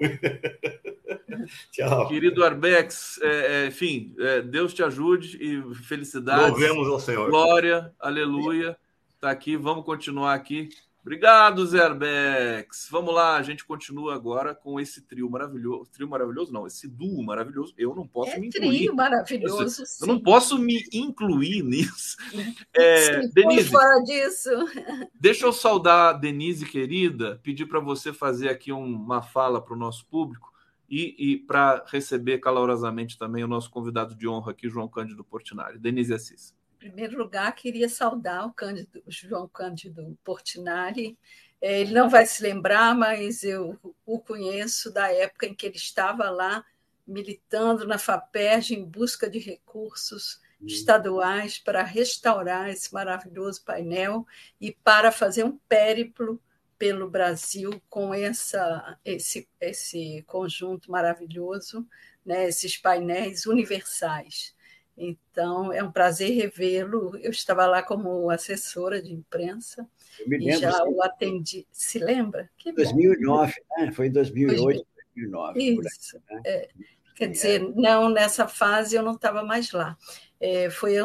[1.70, 2.08] Tchau.
[2.08, 3.28] Querido Arbex, é,
[3.64, 6.50] é, enfim, é, Deus te ajude e felicidades.
[6.50, 7.30] Louvemos ao Senhor.
[7.30, 8.76] Glória, aleluia.
[9.14, 10.68] Está aqui, vamos continuar aqui.
[11.04, 12.88] Obrigado, Zerbex.
[12.90, 15.90] Vamos lá, a gente continua agora com esse trio maravilhoso.
[15.92, 17.74] Trio maravilhoso, não, esse duo maravilhoso.
[17.76, 18.78] Eu não posso é me incluir.
[18.78, 19.82] Trio maravilhoso.
[19.82, 22.16] Eu, eu não posso me incluir nisso.
[22.76, 24.50] É, Denise, fora disso.
[25.14, 29.78] Deixa eu saudar a Denise, querida, pedir para você fazer aqui uma fala para o
[29.78, 30.53] nosso público
[30.88, 35.78] e, e para receber calorosamente também o nosso convidado de honra aqui, João Cândido Portinari.
[35.78, 36.54] Denise Assis
[36.84, 41.18] primeiro lugar, queria saudar o, Cândido, o João Cândido Portinari.
[41.58, 45.76] É, ele não vai se lembrar, mas eu o conheço da época em que ele
[45.76, 46.62] estava lá
[47.06, 50.66] militando na FAPERJ em busca de recursos hum.
[50.66, 54.26] estaduais para restaurar esse maravilhoso painel
[54.60, 56.38] e para fazer um périplo
[56.84, 61.88] pelo Brasil com essa, esse, esse conjunto maravilhoso,
[62.22, 64.54] né, esses painéis universais.
[64.94, 67.16] Então, é um prazer revê-lo.
[67.22, 69.88] Eu estava lá como assessora de imprensa
[70.28, 71.66] e já o atendi.
[71.72, 72.50] Se lembra?
[72.58, 73.90] Que 2009, né?
[73.90, 75.62] foi em 2008, 2009.
[75.62, 76.20] Isso.
[76.28, 76.42] Aí, né?
[76.44, 76.68] é.
[77.16, 77.72] Quer dizer, é.
[77.74, 79.96] não, nessa fase eu não estava mais lá.
[80.38, 80.96] É, foi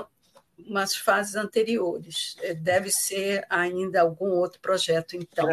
[0.68, 2.36] umas fases anteriores.
[2.42, 5.50] É, deve ser ainda algum outro projeto, então.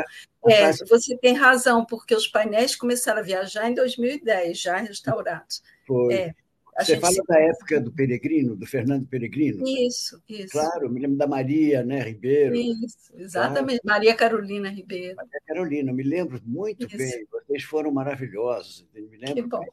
[0.48, 5.62] É, você tem razão, porque os painéis começaram a viajar em 2010, já restaurados.
[5.86, 6.14] Foi.
[6.14, 6.34] É,
[6.78, 7.22] você fala se...
[7.26, 9.66] da época do Peregrino, do Fernando Peregrino?
[9.66, 10.52] Isso, isso.
[10.52, 12.54] Claro, me lembro da Maria né, Ribeiro.
[12.54, 13.80] Isso, exatamente.
[13.80, 13.98] Claro.
[13.98, 15.16] Maria Carolina Ribeiro.
[15.16, 16.96] Maria Carolina, me lembro muito isso.
[16.96, 17.26] bem.
[17.32, 18.86] Vocês foram maravilhosos.
[18.94, 19.60] Me lembro que bom.
[19.60, 19.70] Bem.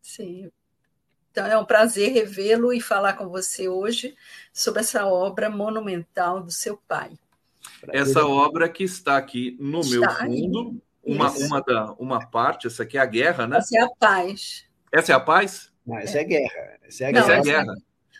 [0.00, 0.50] Sim.
[1.38, 4.16] Então é um prazer revê-lo e falar com você hoje
[4.52, 7.12] sobre essa obra monumental do seu pai.
[7.90, 12.82] Essa obra que está aqui no está meu fundo, uma, uma, da, uma parte, essa
[12.82, 13.58] aqui é a guerra, né?
[13.58, 14.64] Essa é a paz.
[14.92, 15.70] Essa é a paz?
[15.86, 16.78] Não, essa é guerra.
[16.82, 17.32] Essa é a guerra.
[17.32, 17.74] Essa é guerra.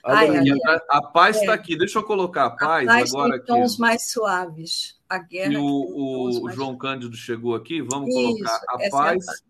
[0.05, 0.29] Ai,
[0.65, 1.55] a, a, paz está é.
[1.57, 1.77] aqui.
[1.77, 3.47] Deixa eu colocar a paz, a paz agora aqui.
[3.47, 4.97] tons mais suaves.
[5.09, 5.55] A guerra.
[5.55, 7.83] E o, o João Cândido chegou aqui.
[7.83, 9.27] Vamos Isso, colocar a paz.
[9.27, 9.48] É a...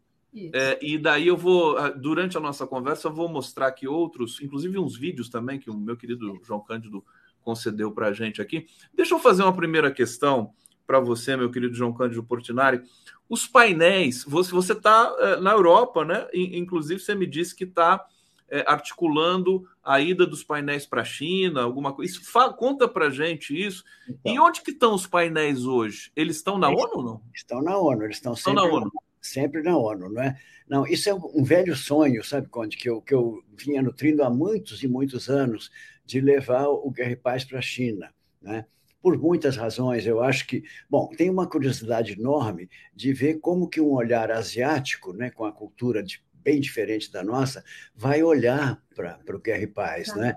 [0.52, 4.78] É, e daí eu vou, durante a nossa conversa, eu vou mostrar aqui outros, inclusive
[4.78, 7.04] uns vídeos também que o meu querido João Cândido
[7.42, 8.66] concedeu para a gente aqui.
[8.92, 10.52] Deixa eu fazer uma primeira questão
[10.86, 12.82] para você, meu querido João Cândido Portinari.
[13.28, 16.26] Os painéis, você está eh, na Europa, né?
[16.32, 18.06] Inclusive, você me disse que está
[18.48, 22.10] é, articulando a ida dos painéis para a China, alguma coisa.
[22.10, 23.84] Isso fala, conta para gente isso.
[24.08, 26.10] Então, e onde que estão os painéis hoje?
[26.16, 27.22] Eles estão na eles, ONU ou não?
[27.34, 28.92] Estão na ONU, eles estão, estão sempre na ONU.
[29.20, 30.38] Sempre na ONU, não é?
[30.68, 34.30] Não, isso é um velho sonho, sabe, Conde, que eu, que eu vinha nutrindo há
[34.30, 35.70] muitos e muitos anos
[36.04, 38.66] de levar o Guerra e Paz para a China, né?
[39.00, 40.06] por muitas razões.
[40.06, 45.12] Eu acho que, bom, tem uma curiosidade enorme de ver como que um olhar asiático,
[45.12, 47.64] né, com a cultura de bem diferente da nossa,
[47.94, 50.34] vai olhar para o Guerra e Paz, né?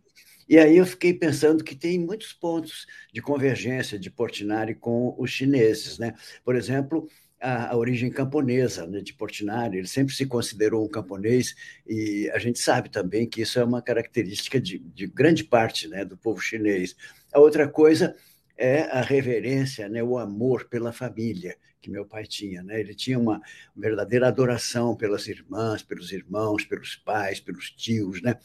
[0.50, 5.32] E aí eu fiquei pensando que tem muitos pontos de convergência de Portinari com os
[5.32, 6.14] chineses, né?
[6.44, 7.08] Por exemplo,
[7.42, 11.56] a, a origem camponesa né, de Portinari, ele sempre se considerou um camponês
[11.88, 16.06] e a gente sabe também que isso é uma característica de, de grande parte né,
[16.06, 16.96] do povo chinês.
[17.34, 18.16] A outra coisa
[18.62, 22.62] é a reverência, né, o amor pela família que meu pai tinha.
[22.62, 22.80] Né?
[22.80, 23.42] Ele tinha uma
[23.76, 28.22] verdadeira adoração pelas irmãs, pelos irmãos, pelos pais, pelos tios.
[28.22, 28.38] Né?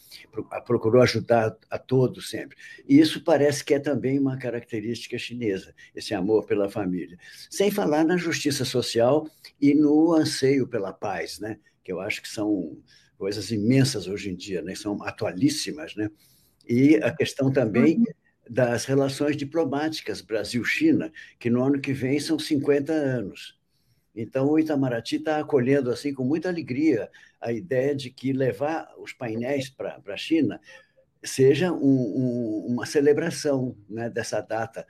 [0.65, 2.57] Procurou ajudar a todos sempre.
[2.89, 7.19] E isso parece que é também uma característica chinesa, esse amor pela família.
[7.51, 9.29] Sem falar na justiça social
[9.61, 11.59] e no anseio pela paz, né?
[11.85, 12.79] que eu acho que são
[13.19, 14.75] coisas imensas hoje em dia, né?
[14.75, 15.95] são atualíssimas.
[15.95, 16.11] Né?
[16.67, 18.05] E a questão também uhum
[18.49, 23.59] das relações diplomáticas Brasil-China, que no ano que vem são 50 anos.
[24.15, 29.13] Então, o Itamaraty está acolhendo assim com muita alegria a ideia de que levar os
[29.13, 30.61] painéis para a China
[31.23, 34.87] seja um, um, uma celebração né, dessa data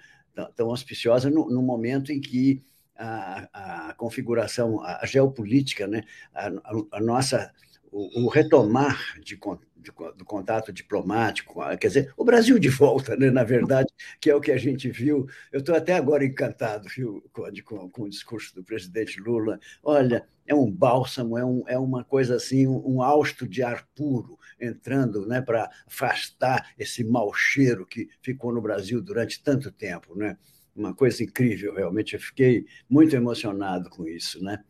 [0.55, 2.63] tão, auspiciosa no, no, momento em que
[2.97, 6.03] a, a configuração, a geopolítica, né,
[6.35, 6.51] a,
[6.93, 7.53] a nossa
[7.97, 9.39] o, retomar de,
[9.77, 13.89] de, do contato diplomático, quer dizer, o Brasil de volta, né, na verdade,
[14.21, 15.27] que é o que a gente viu.
[15.51, 19.59] Eu estou até agora encantado viu, com, com, com, o discurso do presidente Lula.
[19.83, 23.89] Olha, é um bálsamo, é, um, é uma coisa assim, um, um hausto de ar
[23.95, 30.15] puro entrando né, para afastar esse mau cheiro que ficou no Brasil durante tanto tempo.
[30.15, 30.37] Né?
[30.75, 32.15] Uma coisa incrível, realmente.
[32.15, 34.43] Eu fiquei muito emocionado com isso.
[34.45, 34.63] Né?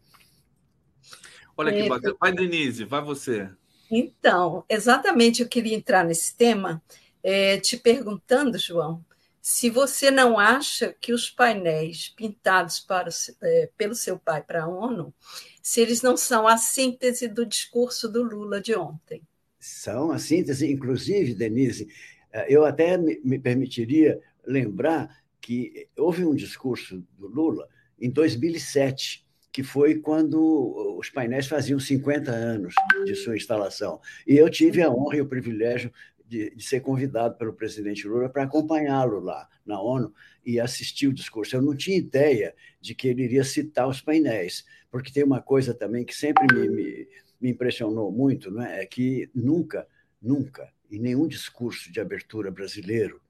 [1.57, 2.17] Olha que é, bacana.
[2.21, 3.49] Vai, Denise, vai você.
[3.91, 6.83] Então, exatamente, eu queria entrar nesse tema
[7.23, 9.05] é, te perguntando, João,
[9.41, 13.09] se você não acha que os painéis pintados para,
[13.43, 15.15] é, pelo seu pai para a ONU,
[15.63, 19.23] se eles não são a síntese do discurso do Lula de ontem.
[19.59, 21.89] São a síntese, inclusive, Denise,
[22.33, 27.69] é, eu até me permitiria lembrar que houve um discurso do Lula
[28.01, 29.26] em 2007,
[29.57, 32.75] que foi quando os painéis faziam 50 anos
[33.07, 34.03] de sua instalação.
[34.27, 35.91] E eu tive a honra e o privilégio
[36.29, 40.13] de, de ser convidado pelo presidente Lula para acompanhá-lo lá na ONU
[40.45, 41.57] e assistir o discurso.
[41.57, 45.73] Eu não tinha ideia de que ele iria citar os painéis, porque tem uma coisa
[45.73, 47.09] também que sempre me, me,
[47.41, 48.83] me impressionou muito, não é?
[48.83, 49.89] é que nunca,
[50.21, 53.23] nunca, em nenhum discurso de abertura brasileiro,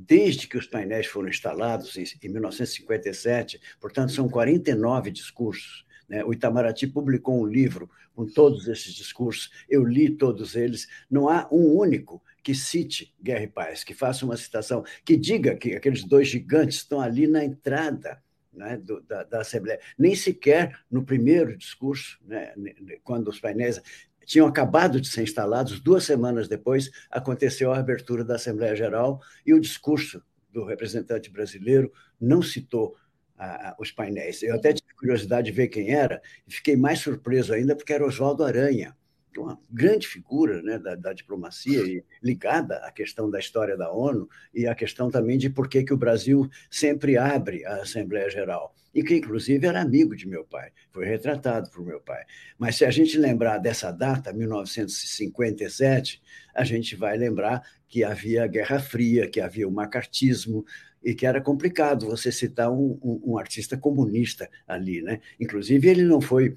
[0.00, 5.84] desde que os painéis foram instalados em 1957, portanto, são 49 discursos.
[6.08, 6.24] Né?
[6.24, 10.86] O Itamaraty publicou um livro com todos esses discursos, eu li todos eles.
[11.10, 15.56] Não há um único que cite Guerra e Paz, que faça uma citação, que diga
[15.56, 18.22] que aqueles dois gigantes estão ali na entrada
[18.52, 19.80] né, do, da, da, Assembleia.
[19.98, 22.54] Nem sequer no primeiro discurso, né,
[23.02, 23.80] quando os painéis
[24.28, 29.54] tinham acabado de ser instalados, duas semanas depois aconteceu a abertura da Assembleia Geral e
[29.54, 30.22] o discurso
[30.52, 32.94] do representante brasileiro não citou
[33.38, 34.42] ah, os painéis.
[34.42, 38.04] Eu até tive curiosidade de ver quem era e fiquei mais surpreso ainda porque era
[38.04, 38.94] Oswaldo Aranha,
[39.38, 44.28] é uma grande figura né, da, da, diplomacia ligada à questão da história da ONU
[44.54, 48.74] e à questão também de por que, que o Brasil sempre abre a Assembleia Geral.
[48.94, 52.24] E que, inclusive, era amigo de meu pai, foi retratado por meu pai.
[52.58, 56.22] Mas se a gente lembrar dessa data, 1957,
[56.54, 60.64] a gente vai lembrar que havia a Guerra Fria, que havia o macartismo,
[61.02, 65.00] e que era complicado você citar um, um, um artista comunista ali.
[65.02, 65.20] Né?
[65.38, 66.56] Inclusive, ele não foi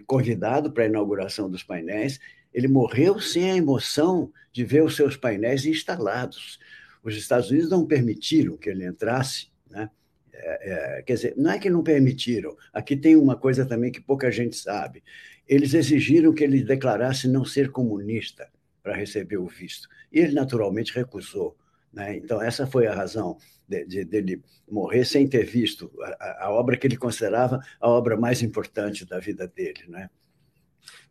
[0.00, 2.18] convidado para a inauguração dos painéis,
[2.52, 6.58] ele morreu sem a emoção de ver os seus painéis instalados.
[7.02, 9.90] Os Estados Unidos não permitiram que ele entrasse, né?
[10.34, 14.00] É, é, quer dizer, não é que não permitiram, aqui tem uma coisa também que
[14.00, 15.02] pouca gente sabe.
[15.46, 18.48] Eles exigiram que ele declarasse não ser comunista
[18.82, 19.88] para receber o visto.
[20.12, 21.56] E ele, naturalmente, recusou.
[21.92, 22.16] Né?
[22.16, 23.36] Então, essa foi a razão
[23.68, 28.16] de, de, dele morrer sem ter visto a, a, obra que ele considerava a obra
[28.16, 29.84] mais importante da vida dele.
[29.88, 30.08] Né?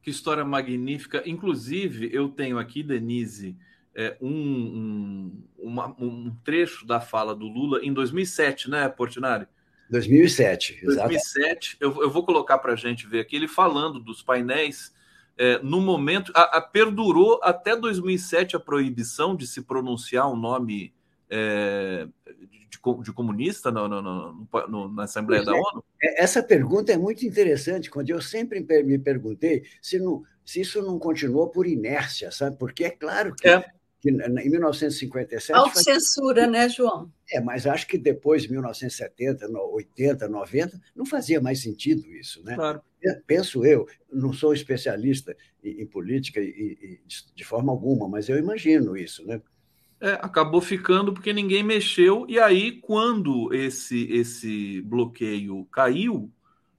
[0.01, 1.21] Que história magnífica.
[1.25, 3.55] Inclusive, eu tenho aqui, Denise,
[3.95, 9.47] é, um, um, uma, um trecho da fala do Lula em 2007, né, Portinari?
[9.89, 11.19] 2007, exatamente.
[11.19, 14.93] 2007, eu, eu vou colocar para a gente ver aqui, ele falando dos painéis,
[15.41, 20.93] é, no momento, a, a, perdurou até 2007 a proibição de se pronunciar um nome
[21.27, 22.07] é,
[22.69, 25.71] de, de, comunista no, no, no, na Assembleia pois da é.
[25.73, 25.83] ONU?
[25.99, 30.99] Essa pergunta é muito interessante, quando eu sempre me perguntei se, não, se isso não
[30.99, 32.55] continuou por inércia, sabe?
[32.57, 33.65] Porque é claro que é
[33.99, 35.53] que em 1957.
[35.57, 36.51] Autocensura, fazia...
[36.51, 37.11] né, João?
[37.31, 42.53] É, mas acho que depois, 1970, 80, 90, não fazia mais sentido isso, né?
[42.53, 42.81] Claro.
[43.25, 46.99] Penso eu, não sou especialista em, política e, e,
[47.35, 49.41] de forma alguma, mas eu imagino isso, né?
[49.99, 56.31] É, acabou ficando porque ninguém mexeu, e aí, quando esse, esse bloqueio caiu,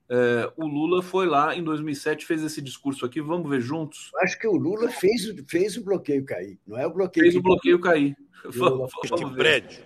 [0.08, 3.20] é, o Lula foi lá em 2007, fez esse discurso aqui.
[3.20, 4.10] Vamos ver juntos?
[4.20, 7.24] Acho que o Lula fez, fez o bloqueio cair, não é o bloqueio.
[7.24, 8.16] Fez o bloqueio cair.
[8.44, 9.84] Este prédio,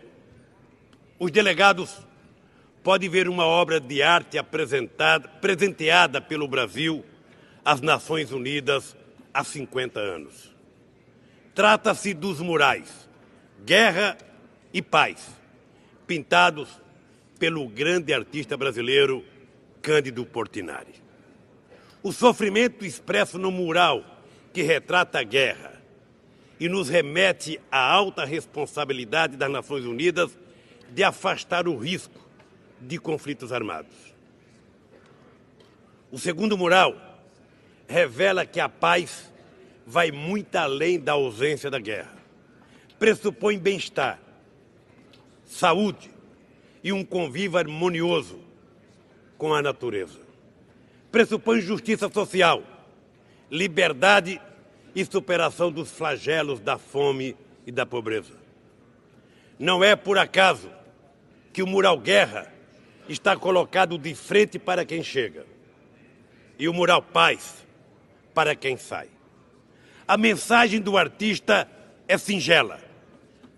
[1.19, 2.07] os delegados
[2.87, 7.05] podem ver uma obra de arte apresentada, presenteada pelo Brasil
[7.65, 8.97] às Nações Unidas
[9.35, 10.55] há 50 anos.
[11.53, 13.09] Trata-se dos murais
[13.65, 14.17] Guerra
[14.73, 15.27] e Paz,
[16.07, 16.81] pintados
[17.41, 19.25] pelo grande artista brasileiro
[19.83, 20.95] Cândido Portinari.
[22.05, 24.05] O sofrimento expresso no mural
[24.53, 25.73] que retrata a guerra
[26.61, 30.39] e nos remete à alta responsabilidade das Nações Unidas
[30.93, 32.26] de afastar o risco
[32.87, 33.95] de conflitos armados.
[36.11, 36.95] O segundo mural
[37.89, 39.33] revela que a paz
[39.87, 42.17] vai muito além da ausência da guerra.
[42.99, 44.19] Pressupõe bem-estar,
[45.45, 46.11] saúde
[46.83, 48.41] e um convívio harmonioso
[49.37, 50.19] com a natureza.
[51.11, 52.63] Pressupõe justiça social,
[53.51, 54.41] liberdade
[54.95, 58.33] e superação dos flagelos da fome e da pobreza.
[59.59, 60.71] Não é por acaso
[61.53, 62.53] que o mural Guerra
[63.09, 65.47] está colocado de frente para quem chega
[66.59, 67.67] e o mural Paz
[68.35, 69.09] para quem sai.
[70.07, 71.69] A mensagem do artista
[72.07, 72.81] é singela,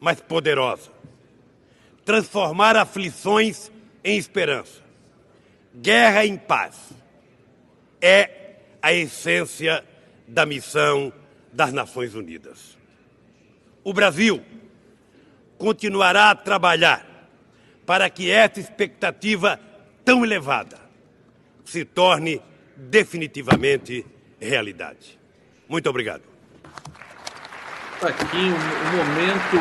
[0.00, 0.90] mas poderosa.
[2.04, 3.70] Transformar aflições
[4.02, 4.88] em esperança
[5.80, 6.92] guerra em paz
[8.00, 9.84] é a essência
[10.26, 11.12] da missão
[11.52, 12.76] das Nações Unidas.
[13.82, 14.42] O Brasil
[15.56, 17.06] continuará a trabalhar
[17.88, 19.58] para que essa expectativa
[20.04, 20.78] tão elevada
[21.64, 22.38] se torne
[22.76, 24.04] definitivamente
[24.38, 25.18] realidade.
[25.66, 26.20] Muito obrigado.
[28.02, 29.56] Aqui um, um momento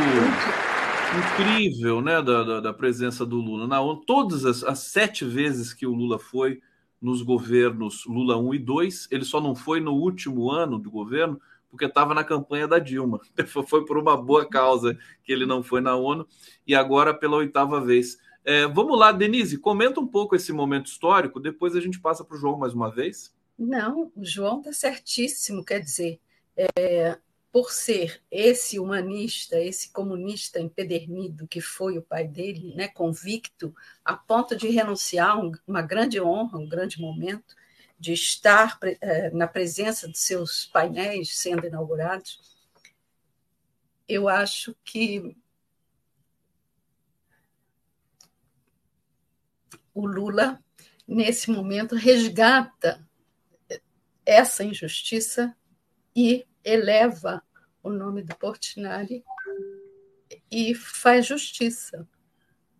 [1.17, 4.03] incrível né, da, da, da, presença do Lula na ONU.
[4.05, 6.59] Todas as, as, sete vezes que o Lula foi
[7.01, 11.39] nos governos Lula 1 e 2, ele só não foi no último ano do governo
[11.69, 13.19] porque estava na campanha da Dilma.
[13.67, 16.27] Foi por uma boa causa que ele não foi na ONU
[16.65, 18.17] e agora pela oitava vez.
[18.43, 22.37] É, vamos lá, Denise, comenta um pouco esse momento histórico, depois a gente passa para
[22.37, 23.35] o João mais uma vez.
[23.59, 26.19] Não, o João está certíssimo, quer dizer,
[26.55, 27.17] é,
[27.51, 34.15] por ser esse humanista, esse comunista empedernido que foi o pai dele, né, convicto, a
[34.15, 35.37] ponto de renunciar
[35.67, 37.55] uma grande honra, um grande momento,
[37.99, 42.57] de estar eh, na presença de seus painéis sendo inaugurados,
[44.07, 45.35] eu acho que
[49.93, 50.63] o Lula,
[51.07, 53.05] nesse momento, resgata
[54.25, 55.55] essa injustiça
[56.15, 57.41] e eleva
[57.81, 59.23] o nome do Portinari
[60.51, 62.07] e faz justiça.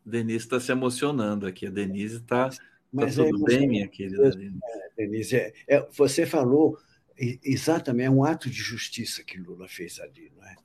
[0.06, 1.68] Denise está se emocionando aqui.
[1.68, 2.50] A Denise está.
[3.06, 4.60] Tá, tá tudo bem, minha querida Denise?
[4.64, 6.78] É, Denise é, é, você falou
[7.44, 10.32] exatamente, é um ato de justiça que Lula fez ali.
[10.36, 10.56] Não é?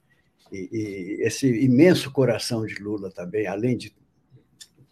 [0.52, 3.94] E, e, esse imenso coração de Lula também, além de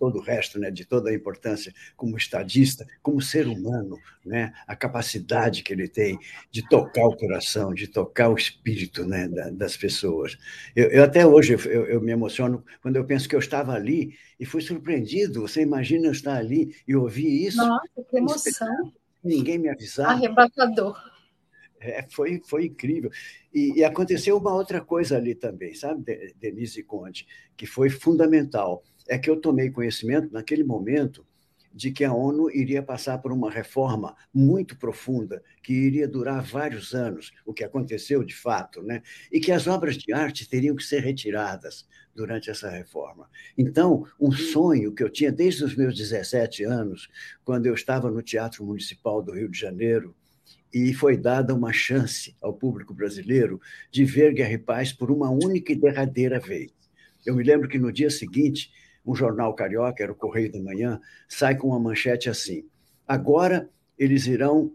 [0.01, 4.75] todo o resto, né, de toda a importância como estadista, como ser humano, né, a
[4.75, 6.19] capacidade que ele tem
[6.51, 10.39] de tocar o coração, de tocar o espírito né, das pessoas.
[10.75, 14.15] Eu, eu até hoje eu, eu, me emociono quando eu penso que eu estava ali
[14.39, 15.43] e fui surpreendido.
[15.43, 17.59] Você imagina eu estar ali e ouvir isso?
[17.59, 18.93] Nossa, que emoção!
[19.23, 20.09] Ninguém me avisar.
[20.09, 20.97] Arrebatador.
[21.79, 23.11] É, foi, foi incrível.
[23.53, 27.27] E, e, aconteceu uma outra coisa ali também, sabe, Denise Conde,
[27.57, 28.83] que foi fundamental.
[29.09, 31.27] É que eu tomei conhecimento, naquele momento,
[31.73, 36.95] de que a ONU iria passar por uma reforma muito profunda, que iria durar vários
[36.95, 39.03] anos, o que aconteceu de fato, né?
[39.31, 43.31] e que as obras de arte teriam que ser retiradas durante essa reforma.
[43.57, 47.09] Então, um sonho que eu tinha desde os meus 17 anos,
[47.45, 50.15] quando eu estava no Teatro Municipal do Rio de Janeiro,
[50.73, 55.29] e foi dada uma chance ao público brasileiro de ver Guerra e Paz por uma
[55.29, 56.73] única e derradeira vez.
[57.27, 58.71] Eu me lembro que no dia seguinte
[59.05, 62.65] um jornal carioca, era o Correio da Manhã, sai com uma manchete assim:
[63.07, 64.73] agora eles irão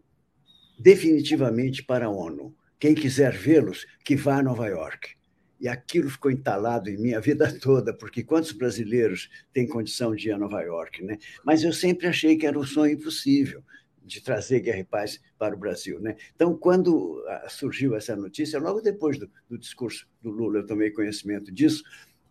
[0.78, 2.54] definitivamente para a ONU.
[2.80, 5.16] Quem quiser vê-los, que vá a Nova York.
[5.60, 10.30] E aquilo ficou entalado em mim a vida toda, porque quantos brasileiros têm condição de
[10.30, 11.04] ir a Nova York?
[11.04, 11.18] Né?
[11.44, 13.64] Mas eu sempre achei que era um sonho impossível
[14.04, 16.00] de trazer guerra e paz para o Brasil.
[16.00, 16.16] Né?
[16.36, 20.92] Então, quando ah, surgiu essa notícia, logo depois do, do discurso do Lula, eu tomei
[20.92, 21.84] conhecimento disso,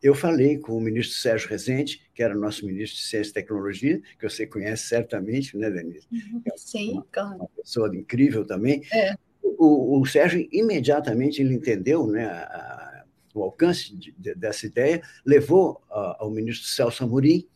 [0.05, 4.03] eu falei com o ministro Sérgio Rezende, que era nosso ministro de Ciência e Tecnologia,
[4.19, 6.07] que você conhece certamente, né, Denise?
[6.13, 6.43] Uhum.
[6.57, 7.37] Sim, claro.
[7.37, 8.83] Uma pessoa incrível também.
[8.93, 9.15] É.
[9.43, 15.81] O, o, Sérgio, imediatamente, ele entendeu né, a, o alcance de, de, dessa ideia, levou
[15.91, 17.49] a, ao ministro Celso Amorim,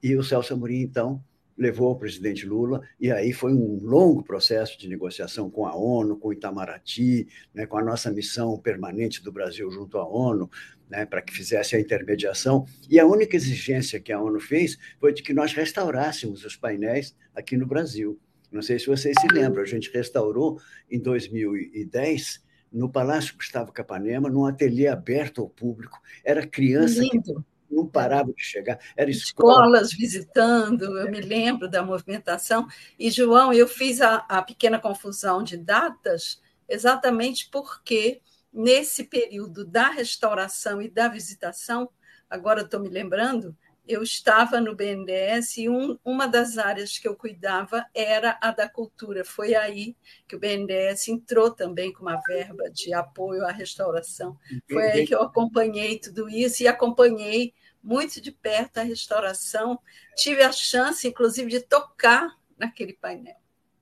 [0.00, 1.20] e o Celso Amorim, então,
[1.58, 6.16] levou o presidente Lula, e aí foi um longo processo de negociação com a ONU,
[6.16, 10.48] com o Itamaraty, né, com a nossa missão permanente do Brasil junto à ONU,
[10.88, 12.64] né, para que fizesse a intermediação.
[12.88, 17.14] E a única exigência que a ONU fez foi de que nós restaurássemos os painéis
[17.34, 18.18] aqui no Brasil.
[18.50, 20.58] Não sei se vocês se lembram, a gente restaurou
[20.90, 22.42] em 2010
[22.72, 26.00] no Palácio Gustavo Capanema, num ateliê aberto ao público.
[26.24, 27.34] Era criança Lindo.
[27.34, 28.78] que não parava de chegar.
[28.96, 29.52] Era escola.
[29.52, 32.66] Escolas visitando, eu me lembro da movimentação.
[32.98, 38.20] E, João, eu fiz a, a pequena confusão de datas exatamente porque,
[38.52, 41.88] nesse período da restauração e da visitação,
[42.28, 43.56] agora estou me lembrando,
[43.88, 48.68] eu estava no BNDES e um, uma das áreas que eu cuidava era a da
[48.68, 49.24] cultura.
[49.24, 49.96] Foi aí
[50.28, 54.36] que o BNDES entrou também com uma verba de apoio à restauração.
[54.70, 59.80] Foi aí que eu acompanhei tudo isso e acompanhei muito de perto a restauração.
[60.14, 63.36] Tive a chance, inclusive, de tocar naquele painel.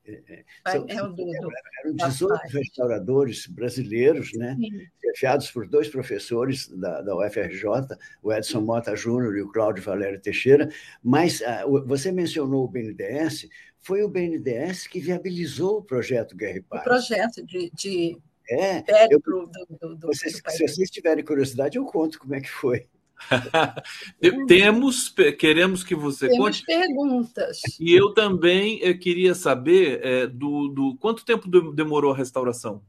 [0.07, 0.75] É, é.
[0.75, 1.51] Do, do,
[1.85, 4.57] eram 18 restauradores brasileiros, né?
[5.01, 10.21] chefiados por dois professores da, da UFRJ, o Edson Mota Júnior e o Cláudio Valério
[10.21, 10.71] Teixeira.
[11.03, 13.49] Mas uh, você mencionou o BNDES,
[13.81, 16.83] foi o BNDES que viabilizou o projeto Guerra e Paz.
[16.83, 19.51] O projeto de, de é, eu, do,
[19.81, 22.87] do, do, vocês, se vocês tiverem curiosidade, eu conto como é que foi.
[24.47, 25.09] Temos,
[25.39, 26.65] queremos que você Temos conte.
[26.65, 27.61] perguntas.
[27.81, 32.83] E eu também eu queria saber é, do, do quanto tempo demorou a restauração?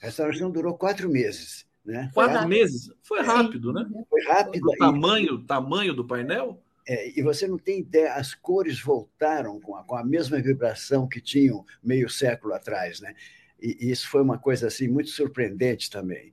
[0.00, 1.66] A restauração durou quatro meses.
[1.84, 2.10] Né?
[2.12, 2.92] Quatro Foi meses?
[3.02, 3.86] Foi rápido, né?
[4.10, 4.68] Foi rápido.
[4.68, 6.60] O tamanho, tamanho do painel?
[6.88, 11.08] É, e você não tem ideia, as cores voltaram com a, com a mesma vibração
[11.08, 13.14] que tinham meio século atrás, né?
[13.60, 16.32] E, e isso foi uma coisa assim muito surpreendente também.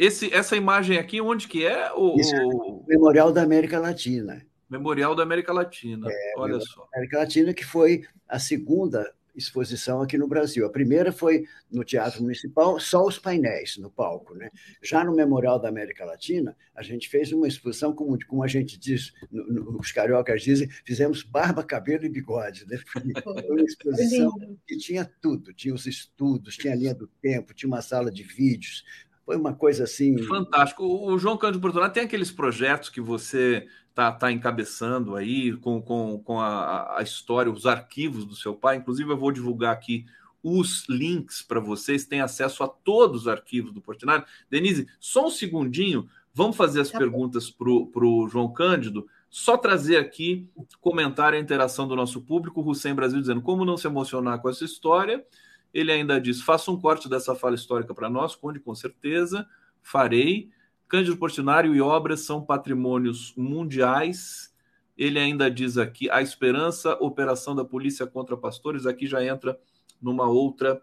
[0.00, 1.92] Esse, essa imagem aqui, onde que é?
[1.92, 4.42] O, Isso é o Memorial da América Latina.
[4.70, 6.88] Memorial da América Latina, é, olha só.
[6.94, 10.64] América Latina, que foi a segunda exposição aqui no Brasil.
[10.64, 14.34] A primeira foi no Teatro Municipal, só os painéis no palco.
[14.34, 14.48] Né?
[14.82, 18.78] Já no Memorial da América Latina, a gente fez uma exposição, como, como a gente
[18.78, 22.66] diz, no, no, os cariocas dizem, fizemos barba, cabelo e bigode.
[22.66, 22.78] Né?
[22.86, 23.02] Foi
[23.50, 24.32] uma exposição
[24.66, 28.22] que tinha tudo, tinha os estudos, tinha a linha do tempo, tinha uma sala de
[28.22, 28.82] vídeos,
[29.30, 30.20] foi uma coisa assim.
[30.24, 30.84] Fantástico.
[30.84, 36.18] O João Cândido Portugal tem aqueles projetos que você está tá encabeçando aí com, com,
[36.18, 38.78] com a, a história, os arquivos do seu pai.
[38.78, 40.04] Inclusive, eu vou divulgar aqui
[40.42, 44.24] os links para vocês, têm acesso a todos os arquivos do Portinari.
[44.50, 49.06] Denise, só um segundinho, vamos fazer as tá perguntas para o João Cândido.
[49.28, 50.50] Só trazer aqui
[50.80, 54.48] comentário e interação do nosso público, o Hussein Brasil dizendo como não se emocionar com
[54.48, 55.24] essa história.
[55.72, 59.46] Ele ainda diz: faça um corte dessa fala histórica para nós, Conde, com certeza,
[59.82, 60.50] farei.
[60.88, 64.54] Cândido Portinari e obras são patrimônios mundiais.
[64.98, 68.86] Ele ainda diz aqui: a esperança, operação da polícia contra pastores.
[68.86, 69.58] Aqui já entra
[70.00, 70.80] numa outra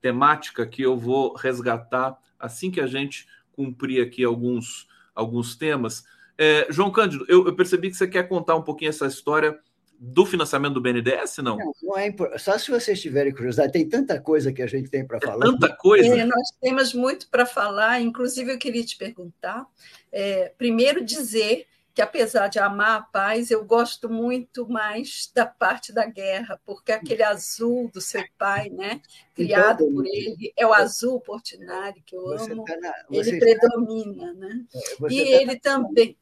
[0.00, 6.04] temática que eu vou resgatar assim que a gente cumprir aqui alguns, alguns temas.
[6.38, 9.60] É, João Cândido, eu, eu percebi que você quer contar um pouquinho essa história
[10.02, 11.58] do financiamento do BNDES, não?
[11.58, 15.06] Não, não é Só se vocês tiverem curiosidade, tem tanta coisa que a gente tem
[15.06, 15.44] para é falar.
[15.44, 16.08] Tanta coisa.
[16.08, 19.66] É, nós temos muito para falar, inclusive eu queria te perguntar.
[20.10, 25.92] É, primeiro, dizer que, apesar de amar a paz, eu gosto muito mais da parte
[25.92, 29.02] da guerra, porque aquele azul do seu pai, né,
[29.34, 34.32] criado por ele, é o azul Portinari, que eu amo, tá na, ele predomina.
[34.32, 34.64] Né?
[34.74, 35.60] É, e tá ele na...
[35.60, 36.16] também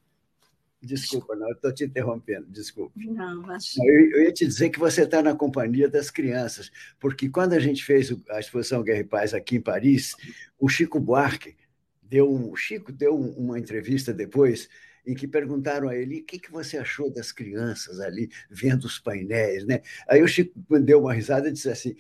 [0.81, 2.93] Desculpa, não, estou te interrompendo, desculpa.
[2.97, 3.77] Não, mas...
[3.79, 6.71] eu, eu ia te dizer que você está na companhia das crianças,
[7.01, 10.15] porque quando a gente fez a exposição Guerra e Paz aqui em Paris,
[10.59, 11.57] o Chico Buarque
[12.01, 14.69] deu um, o Chico deu uma entrevista depois
[15.05, 18.99] em que perguntaram a ele o que, que você achou das crianças ali vendo os
[18.99, 19.81] painéis, né?
[20.07, 21.97] Aí o Chico deu uma risada e disse assim: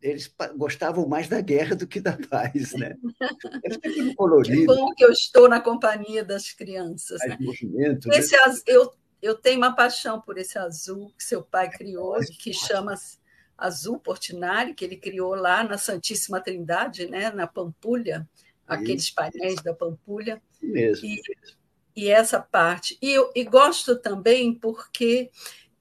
[0.00, 2.96] eles gostavam mais da guerra do que da paz, né?
[3.64, 4.60] É colorido.
[4.60, 7.20] Que bom que eu estou na companhia das crianças.
[7.26, 7.36] Né?
[7.40, 8.54] Movimento, esse né?
[8.66, 12.94] eu, eu tenho uma paixão por esse azul que seu pai criou, que chama
[13.56, 17.30] Azul Portinari, que ele criou lá na Santíssima Trindade, né?
[17.30, 18.28] na Pampulha,
[18.66, 20.40] aqueles painéis da Pampulha.
[20.62, 21.06] Mesmo.
[21.06, 21.20] E,
[21.96, 22.96] e essa parte.
[23.02, 25.30] E, eu, e gosto também porque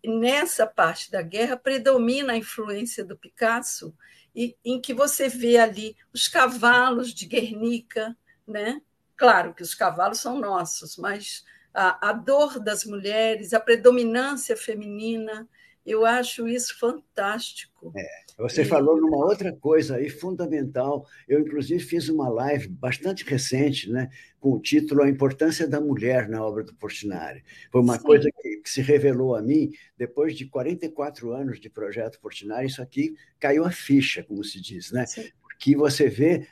[0.08, 3.95] nessa parte da guerra predomina a influência do Picasso,
[4.36, 8.16] e, em que você vê ali os cavalos de Guernica,
[8.47, 8.82] né?
[9.16, 11.43] Claro que os cavalos são nossos, mas
[11.74, 15.47] a, a dor das mulheres, a predominância feminina,
[15.84, 17.91] eu acho isso fantástico.
[17.95, 18.28] É.
[18.38, 18.66] Você e...
[18.66, 21.08] falou numa outra coisa aí fundamental.
[21.28, 26.30] Eu, inclusive, fiz uma live bastante recente, né, com o título A Importância da Mulher
[26.30, 27.43] na obra do Portinari.
[27.72, 28.03] Foi uma Sim.
[28.03, 32.68] coisa que, que, se revelou a mim depois de 44 anos de projeto Portinari.
[32.68, 35.05] Isso aqui caiu a ficha, como se diz, né?
[35.05, 35.30] Sim.
[35.41, 36.47] Porque você vê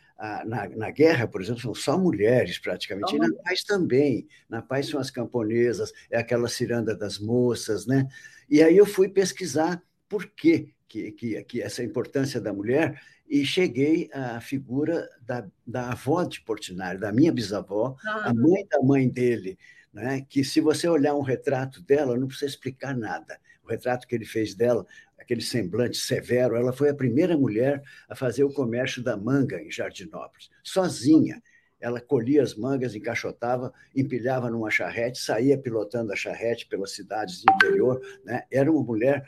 [0.46, 4.28] na, na, guerra, por exemplo, são só mulheres praticamente, e na paz também.
[4.50, 8.08] Na paz são as camponesas, é aquela ciranda das moças, né?
[8.50, 13.44] E aí eu fui pesquisar por quê que, que, que essa importância da mulher e
[13.44, 18.30] cheguei à figura da, da avó de Portinari, da minha bisavó, ah.
[18.30, 19.58] a mãe da mãe dele,
[19.96, 20.26] né?
[20.28, 23.40] que se você olhar um retrato dela, não precisa explicar nada.
[23.64, 24.86] O retrato que ele fez dela,
[25.18, 29.72] aquele semblante severo, ela foi a primeira mulher a fazer o comércio da manga em
[29.72, 31.42] Jardinópolis, sozinha.
[31.80, 37.54] Ela colhia as mangas, encaixotava, empilhava numa charrete, saía pilotando a charrete pelas cidades do
[37.54, 38.02] interior.
[38.26, 38.44] Né?
[38.52, 39.26] Era uma mulher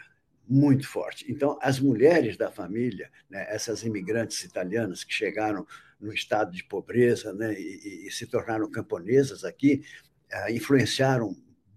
[0.47, 1.26] muito forte.
[1.30, 5.65] Então, as mulheres da família, né, essas imigrantes italianas que chegaram
[5.99, 9.84] no estado de pobreza né, e, e se tornaram camponesas aqui,
[10.34, 11.36] uh, influenciaram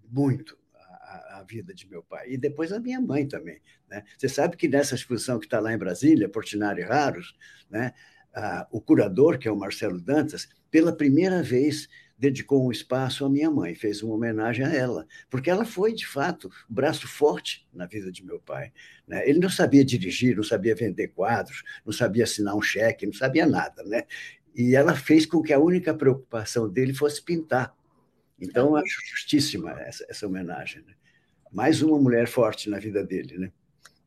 [0.09, 2.29] muito a, a, vida de meu pai.
[2.29, 3.61] E depois a minha mãe também.
[3.89, 4.03] Né?
[4.17, 7.35] Você sabe que nessa exposição que está lá em Brasília, Portinari Raros,
[7.69, 7.93] né,
[8.35, 11.87] uh, o curador, que é o Marcelo Dantas, pela primeira vez
[12.21, 16.05] dedicou um espaço à minha mãe, fez uma homenagem a ela, porque ela foi, de
[16.05, 18.71] fato, o braço forte na vida de meu pai.
[19.07, 19.27] Né?
[19.27, 23.47] Ele não sabia dirigir, não sabia vender quadros, não sabia assinar um cheque, não sabia
[23.47, 23.83] nada.
[23.83, 24.03] Né?
[24.55, 27.75] E ela fez com que a única preocupação dele fosse pintar.
[28.41, 30.81] Então, eu acho justíssima essa, essa homenagem.
[30.81, 30.93] Né?
[31.51, 33.37] Mais uma mulher forte na vida dele.
[33.37, 33.51] Né?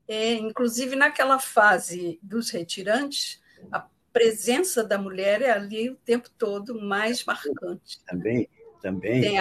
[0.09, 6.80] É, inclusive, naquela fase dos retirantes, a presença da mulher é ali o tempo todo
[6.80, 8.03] mais marcante.
[8.05, 8.49] Também,
[8.82, 9.20] também.
[9.20, 9.39] Tem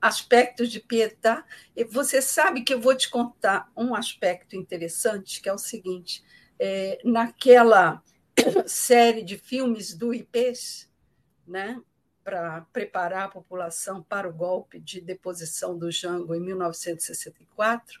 [0.00, 1.44] aspectos de pietá.
[1.74, 6.22] E você sabe que eu vou te contar um aspecto interessante, que é o seguinte:
[6.58, 8.02] é, naquela
[8.66, 10.90] série de filmes do IPES,
[11.46, 11.80] né,
[12.26, 18.00] para preparar a população para o golpe de deposição do Jango em 1964,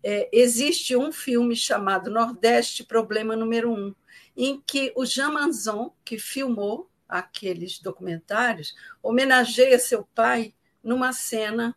[0.00, 3.92] é, existe um filme chamado Nordeste Problema Número Um,
[4.36, 11.74] em que o Jean Manzon, que filmou aqueles documentários, homenageia seu pai numa cena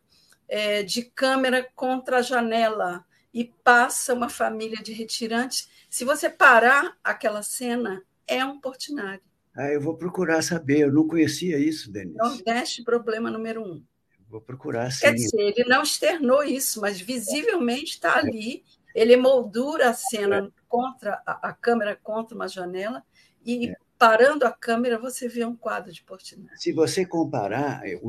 [0.48, 3.04] é, de câmera contra a janela
[3.34, 5.68] e passa uma família de retirantes.
[5.90, 9.31] Se você parar aquela cena, é um Portinari.
[9.54, 12.16] Ah, eu vou procurar saber, eu não conhecia isso, Denise.
[12.16, 13.82] Nordeste, problema número um.
[14.28, 15.00] Vou procurar, sim.
[15.02, 18.64] Quer dizer, ele não externou isso, mas visivelmente está ali.
[18.94, 23.02] Ele moldura a cena contra a, a câmera contra uma janela
[23.44, 23.76] e é.
[23.98, 26.58] parando a câmera você vê um quadro de Portinari.
[26.58, 28.00] Se você comparar eh,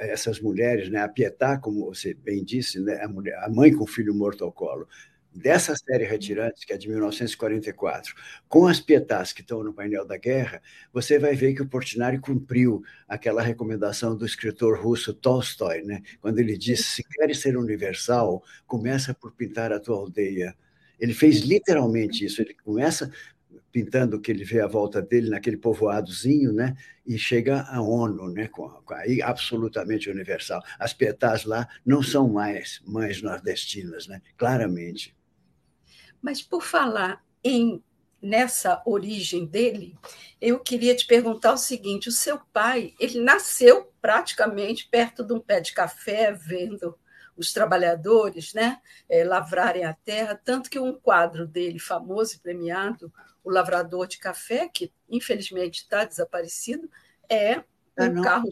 [0.00, 3.82] essas mulheres, né, a Pietá, como você bem disse, né, a, mulher, a mãe com
[3.82, 4.86] o filho morto ao colo,
[5.34, 8.14] dessa série Retirantes, que é de 1944,
[8.48, 10.60] com as pietás que estão no painel da guerra,
[10.92, 16.02] você vai ver que o Portinari cumpriu aquela recomendação do escritor russo Tolstói, né?
[16.20, 20.54] quando ele disse: se queres ser universal, começa por pintar a tua aldeia.
[21.00, 22.40] Ele fez literalmente isso.
[22.40, 23.10] Ele começa
[23.72, 26.76] pintando o que ele vê à volta dele naquele povoadozinho, né?
[27.04, 28.46] E chega à ONU, né?
[28.46, 30.62] Com, com absolutamente universal.
[30.78, 34.20] As pietás lá não são mais mães nordestinas, né?
[34.36, 35.16] Claramente.
[36.22, 37.82] Mas por falar em
[38.22, 39.98] nessa origem dele,
[40.40, 45.40] eu queria te perguntar o seguinte: o seu pai, ele nasceu praticamente perto de um
[45.40, 46.96] pé de café, vendo
[47.36, 53.12] os trabalhadores né, é, lavrarem a terra, tanto que um quadro dele, famoso e premiado,
[53.42, 56.88] O Lavrador de Café, que infelizmente está desaparecido,
[57.28, 57.64] é
[57.94, 58.48] tá um carro.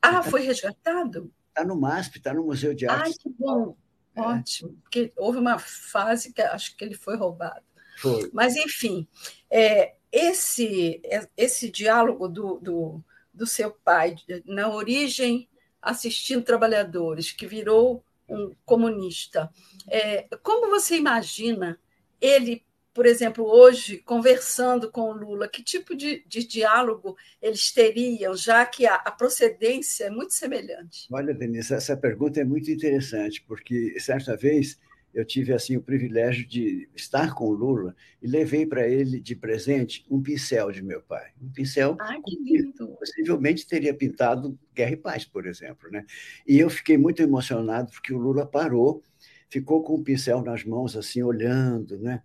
[0.00, 1.32] Ah, foi resgatado?
[1.48, 3.04] Está no MASP, está no Museu de Arte.
[3.06, 3.76] Ai, que bom!
[4.14, 4.20] É.
[4.20, 7.62] Ótimo, porque houve uma fase que acho que ele foi roubado.
[7.98, 8.30] Foi.
[8.32, 9.06] Mas, enfim,
[9.50, 15.48] é, esse, é, esse diálogo do, do, do seu pai na origem
[15.80, 19.50] assistindo trabalhadores, que virou um comunista.
[19.88, 21.78] É, como você imagina
[22.20, 22.64] ele
[22.94, 28.64] por exemplo, hoje, conversando com o Lula, que tipo de, de diálogo eles teriam, já
[28.66, 31.06] que a, a, procedência é muito semelhante?
[31.10, 34.78] Olha, Denise, essa pergunta é muito interessante, porque certa vez
[35.14, 39.36] eu tive assim o privilégio de estar com o Lula e levei para ele de
[39.36, 41.32] presente um pincel de meu pai.
[41.40, 42.88] Um pincel Ai, que lindo.
[42.98, 45.90] possivelmente teria pintado Guerra e Paz, por exemplo.
[45.90, 46.04] Né?
[46.46, 49.02] E eu fiquei muito emocionado porque o Lula parou,
[49.50, 51.98] ficou com o pincel nas mãos, assim, olhando.
[51.98, 52.22] Né?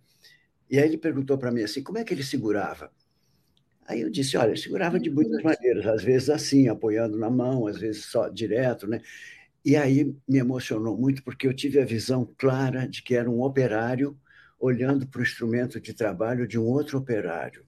[0.70, 2.92] E aí ele perguntou para mim assim, como é que ele segurava?
[3.86, 7.66] Aí eu disse, olha, ele segurava de muitas maneiras, às vezes assim, apoiando na mão,
[7.66, 9.00] às vezes só direto, né?
[9.64, 13.42] E aí me emocionou muito, porque eu tive a visão clara de que era um
[13.42, 14.18] operário
[14.60, 17.64] olhando para o instrumento de trabalho de um outro operário.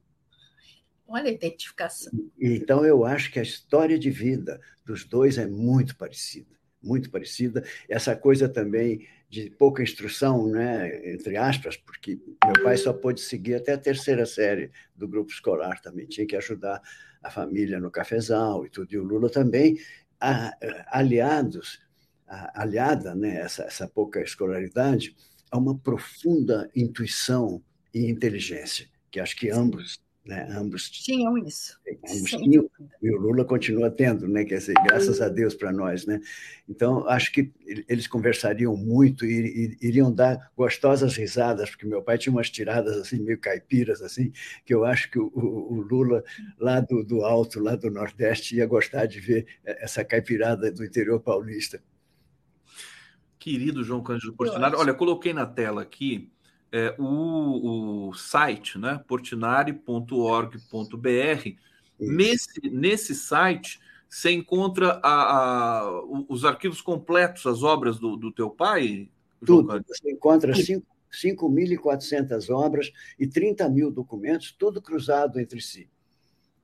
[1.06, 2.12] Olha a identificação.
[2.38, 7.64] Então, eu acho que a história de vida dos dois é muito parecida, muito parecida.
[7.88, 13.54] Essa coisa também de pouca instrução, né, entre aspas, porque meu pai só pôde seguir
[13.54, 16.82] até a terceira série do grupo escolar também, tinha que ajudar
[17.22, 19.78] a família no cafezal e tudo, e o Lula também,
[20.88, 21.80] aliados
[22.54, 25.16] aliada, né, essa, essa pouca escolaridade,
[25.50, 27.62] a uma profunda intuição
[27.92, 31.78] e inteligência, que acho que ambos, né, ambos tinham isso.
[32.08, 32.70] Ambos tinham,
[33.02, 36.20] e o Lula continua tendo, né, quer dizer, graças a Deus para nós, né?
[36.68, 37.50] Então acho que
[37.88, 42.96] eles conversariam muito e, e, iriam dar gostosas risadas, porque meu pai tinha umas tiradas
[42.98, 44.32] assim meio caipiras assim,
[44.64, 46.22] que eu acho que o, o, o Lula
[46.58, 51.20] lá do, do alto, lá do Nordeste, ia gostar de ver essa caipirada do interior
[51.20, 51.82] paulista
[53.38, 54.76] querido João Cândido Portinari.
[54.76, 56.30] Olha, coloquei na tela aqui
[56.72, 59.02] é, o, o, site, né?
[59.06, 61.50] portinari.org.br.
[61.98, 68.50] Nesse, nesse site você encontra a, a, os arquivos completos, as obras do, do teu
[68.50, 69.08] pai?
[69.40, 69.84] João Tudo.
[69.86, 75.88] Você encontra 5.400 obras e 30 mil documentos, tudo cruzado entre si.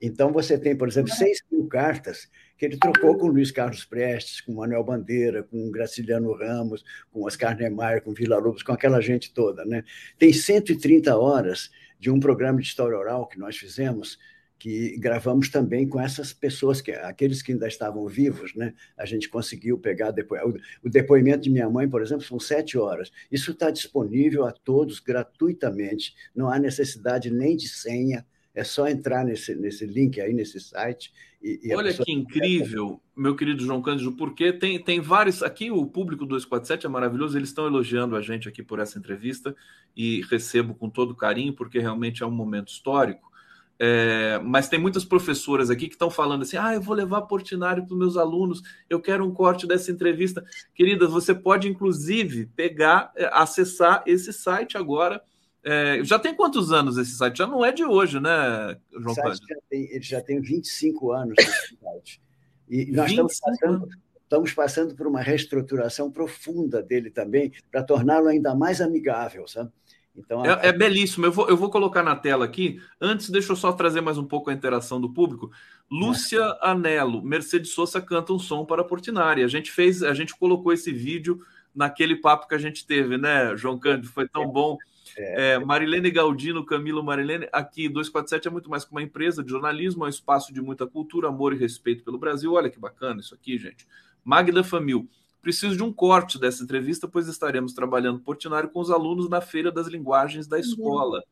[0.03, 4.41] Então, você tem, por exemplo, 6 mil cartas que ele trocou com Luiz Carlos Prestes,
[4.41, 9.33] com Manuel Bandeira, com Graciliano Ramos, com Oscar Niemeyer, com Vila Lobos, com aquela gente
[9.33, 9.65] toda.
[9.65, 9.85] Né?
[10.19, 14.19] Tem 130 horas de um programa de história oral que nós fizemos,
[14.59, 18.73] que gravamos também com essas pessoas, que aqueles que ainda estavam vivos, né?
[18.97, 20.41] A gente conseguiu pegar depois.
[20.83, 23.13] O depoimento de minha mãe, por exemplo, são sete horas.
[23.31, 26.15] Isso está disponível a todos gratuitamente.
[26.35, 28.25] Não há necessidade nem de senha
[28.57, 31.13] é só entrar nesse, nesse link aí, nesse site.
[31.43, 35.43] E, e Olha que incrível, meu querido João Cândido, porque tem, tem vários.
[35.43, 39.55] Aqui o público 247 é maravilhoso, eles estão elogiando a gente aqui por essa entrevista
[39.95, 43.31] e recebo com todo carinho, porque realmente é um momento histórico.
[43.79, 47.83] É, mas tem muitas professoras aqui que estão falando assim: ah, eu vou levar Portinari
[47.83, 50.43] para os meus alunos, eu quero um corte dessa entrevista.
[50.75, 55.21] Queridas, você pode inclusive pegar, é, acessar esse site agora
[55.67, 57.39] é, já tem quantos anos esse site?
[57.39, 59.47] Já não é de hoje, né, João Cândido?
[59.69, 62.23] ele já tem 25 anos esse site.
[62.69, 63.89] E nós estamos passando,
[64.23, 69.73] estamos passando por uma reestruturação profunda dele também, para torná-lo ainda mais amigável, sabe?
[70.17, 70.47] Então, a...
[70.47, 71.27] é, é, belíssimo.
[71.27, 72.81] Eu vou, eu vou colocar na tela aqui.
[73.01, 75.51] Antes, deixa eu só trazer mais um pouco a interação do público.
[75.91, 76.71] Lúcia é.
[76.71, 79.43] Anelo, Mercedes Souza canta um som para Portinari.
[79.43, 81.41] A gente fez, a gente colocou esse vídeo
[81.75, 84.09] naquele papo que a gente teve, né, João Cândido?
[84.09, 84.79] Foi tão bom.
[85.17, 89.51] É, é, Marilene Galdino, Camilo Marilene, aqui 247 é muito mais que uma empresa de
[89.51, 92.53] jornalismo, é um espaço de muita cultura, amor e respeito pelo Brasil.
[92.53, 93.87] Olha que bacana isso aqui, gente.
[94.23, 95.09] Magda Famil,
[95.41, 99.73] preciso de um corte dessa entrevista, pois estaremos trabalhando Portinari com os alunos na Feira
[99.73, 101.19] das Linguagens da escola.
[101.19, 101.25] Uhum.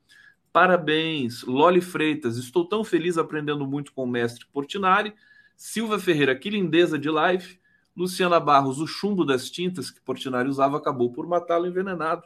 [0.50, 5.12] Parabéns, Loli Freitas, estou tão feliz aprendendo muito com o mestre Portinari.
[5.56, 7.58] Silva Ferreira, que lindeza de live.
[7.96, 12.24] Luciana Barros, o chumbo das tintas que Portinari usava acabou por matá-lo envenenado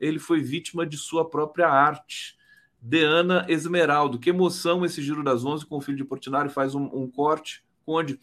[0.00, 2.38] ele foi vítima de sua própria arte.
[2.82, 6.84] Deana Esmeraldo, que emoção esse Giro das Onze com o filho de Portinari faz um,
[6.84, 7.62] um corte.
[7.84, 8.18] Conde.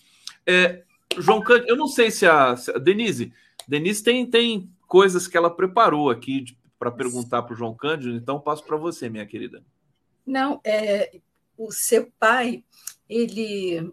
[0.45, 0.83] É,
[1.17, 3.31] João Cândido, eu não sei se a, se a, Denise,
[3.67, 6.45] Denise tem, tem coisas que ela preparou aqui
[6.79, 9.63] para perguntar para o João Cândido, então passo para você, minha querida.
[10.25, 11.19] Não, é,
[11.57, 12.63] o seu pai,
[13.09, 13.91] ele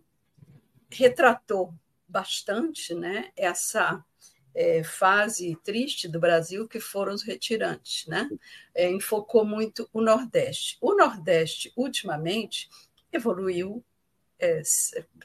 [0.91, 1.75] retratou
[2.07, 4.05] bastante né, essa
[4.55, 8.07] é, fase triste do Brasil, que foram os retirantes.
[8.07, 8.29] Né?
[8.75, 10.79] É, enfocou muito o Nordeste.
[10.81, 12.69] O Nordeste, ultimamente,
[13.13, 13.85] evoluiu
[14.39, 14.63] é,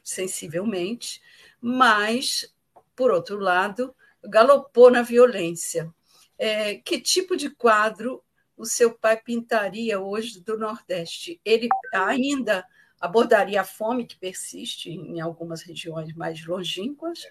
[0.03, 1.21] sensivelmente,
[1.61, 2.53] mas,
[2.95, 5.93] por outro lado, galopou na violência.
[6.37, 8.23] É, que tipo de quadro
[8.55, 11.39] o seu pai pintaria hoje do Nordeste?
[11.43, 12.65] Ele ainda
[12.99, 17.25] abordaria a fome que persiste em algumas regiões mais longínquas,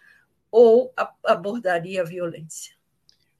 [0.50, 0.92] ou
[1.24, 2.74] abordaria a violência?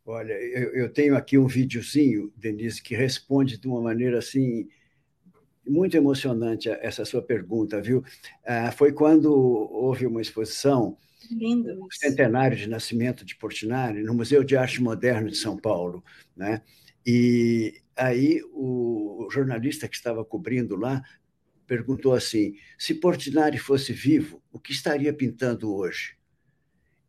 [0.05, 4.69] Olha, eu, eu tenho aqui um videozinho, Denise, que responde de uma maneira assim
[5.67, 8.03] muito emocionante essa sua pergunta, viu?
[8.45, 10.97] Ah, foi quando houve uma exposição
[11.31, 11.89] Lindo.
[11.91, 16.03] Centenário de nascimento de Portinari no Museu de Arte Moderna de São Paulo,
[16.37, 16.63] né?
[17.05, 21.03] E aí o jornalista que estava cobrindo lá
[21.67, 26.18] perguntou assim: se Portinari fosse vivo, o que estaria pintando hoje?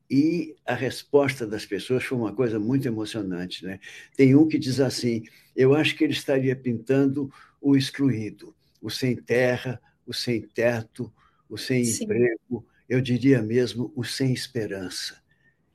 [0.10, 3.64] E a resposta das pessoas foi uma coisa muito emocionante.
[3.64, 3.80] Né?
[4.15, 5.23] Tem um que diz assim:
[5.56, 7.31] eu acho que ele estaria pintando
[7.61, 11.14] o excluído, o sem terra, o sem teto,
[11.48, 12.06] o sem Sim.
[12.06, 15.19] emprego, eu diria mesmo o sem esperança.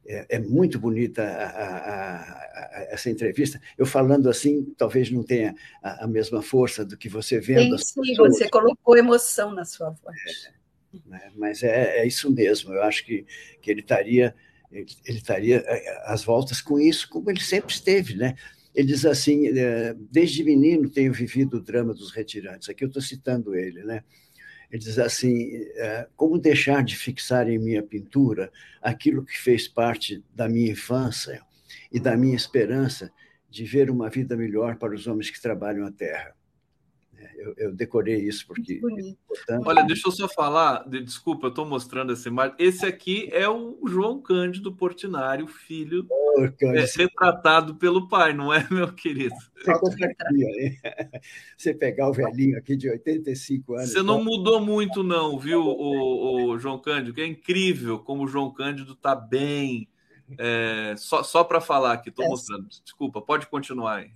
[0.07, 3.61] É, é muito bonita a, a, a, essa entrevista.
[3.79, 7.79] Eu falando assim, talvez não tenha a, mesma força do que você vendo.
[7.79, 10.17] Sim, sim você colocou emoção na sua voz.
[10.47, 10.64] É,
[11.07, 11.31] né?
[11.37, 12.73] Mas é, é, isso mesmo.
[12.73, 13.25] Eu acho que,
[13.61, 14.35] que ele estaria
[14.71, 18.35] ele, estaria é, às voltas com isso, como ele sempre esteve, né?
[18.75, 22.69] Ele diz assim: é, desde menino tenho vivido o drama dos retirantes.
[22.69, 24.03] Aqui eu estou citando ele, né?
[24.71, 28.51] Ele diz assim: é, como deixar de fixar em minha pintura
[28.83, 31.41] aquilo que fez parte da minha infância
[31.93, 33.13] e da minha esperança
[33.49, 36.35] de ver uma vida melhor para os homens que trabalham a terra?
[37.37, 38.81] Eu, eu decorei isso porque.
[39.49, 42.55] É Olha, deixa eu só falar, de, desculpa, eu estou mostrando essa imagem.
[42.59, 48.67] Esse aqui é o João Cândido Portinari, filho oh, é, retratado pelo pai, não é,
[48.71, 49.35] meu querido?
[49.65, 50.15] Você,
[51.57, 53.91] Você pegar o velhinho aqui de 85 anos.
[53.91, 54.25] Você não tá...
[54.25, 57.15] mudou muito, não, viu, o, o João Cândido?
[57.15, 59.89] Que é incrível como o João Cândido está bem.
[60.39, 62.29] É, só só para falar aqui, estou é.
[62.29, 62.67] mostrando.
[62.67, 64.11] Desculpa, pode continuar aí.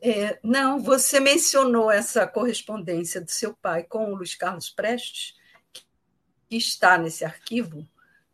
[0.00, 5.34] É, não, você mencionou essa correspondência do seu pai com o Luiz Carlos Prestes,
[5.72, 7.86] que está nesse arquivo,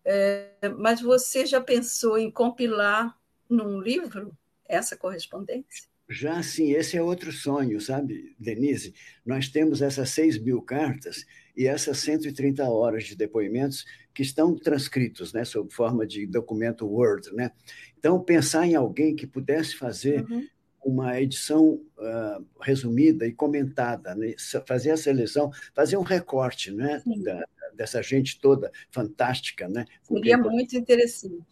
[0.05, 3.17] é, mas você já pensou em compilar
[3.49, 4.37] num livro
[4.69, 5.89] essa correspondência?
[6.07, 8.95] Já sim, esse é outro sonho, sabe, Denise?
[9.25, 11.25] Nós temos essas 6 mil cartas
[11.57, 17.33] e essas 130 horas de depoimentos que estão transcritos, né, sob forma de documento Word,
[17.35, 17.53] né?
[17.99, 20.47] Então, pensar em alguém que pudesse fazer uhum
[20.85, 24.35] uma edição uh, resumida e comentada, né?
[24.67, 27.03] fazer a seleção, fazer um recorte né?
[27.23, 27.45] Da,
[27.75, 29.69] dessa gente toda fantástica.
[29.69, 29.87] Né?
[30.03, 31.43] Seria muito interessante.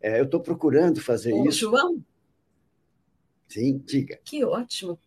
[0.00, 1.60] É, eu estou procurando fazer o isso.
[1.60, 2.02] João?
[3.48, 4.18] Sim, diga.
[4.24, 4.98] Que ótimo.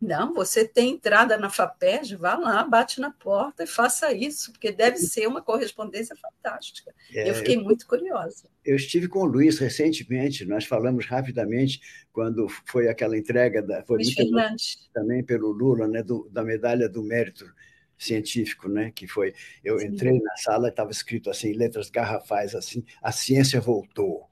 [0.00, 4.70] Não, você tem entrada na FAPESG, vá lá, bate na porta e faça isso, porque
[4.70, 6.94] deve ser uma correspondência fantástica.
[7.12, 8.48] É, eu fiquei eu, muito curiosa.
[8.64, 11.80] Eu estive com o Luiz recentemente, nós falamos rapidamente
[12.12, 14.88] quando foi aquela entrega da foi Luiz Fernandes.
[14.94, 17.52] também pelo Lula, né, do, da medalha do mérito
[17.98, 19.34] científico, né, que foi
[19.64, 19.86] eu Sim.
[19.86, 24.28] entrei na sala estava escrito assim, letras garrafais assim, a ciência voltou.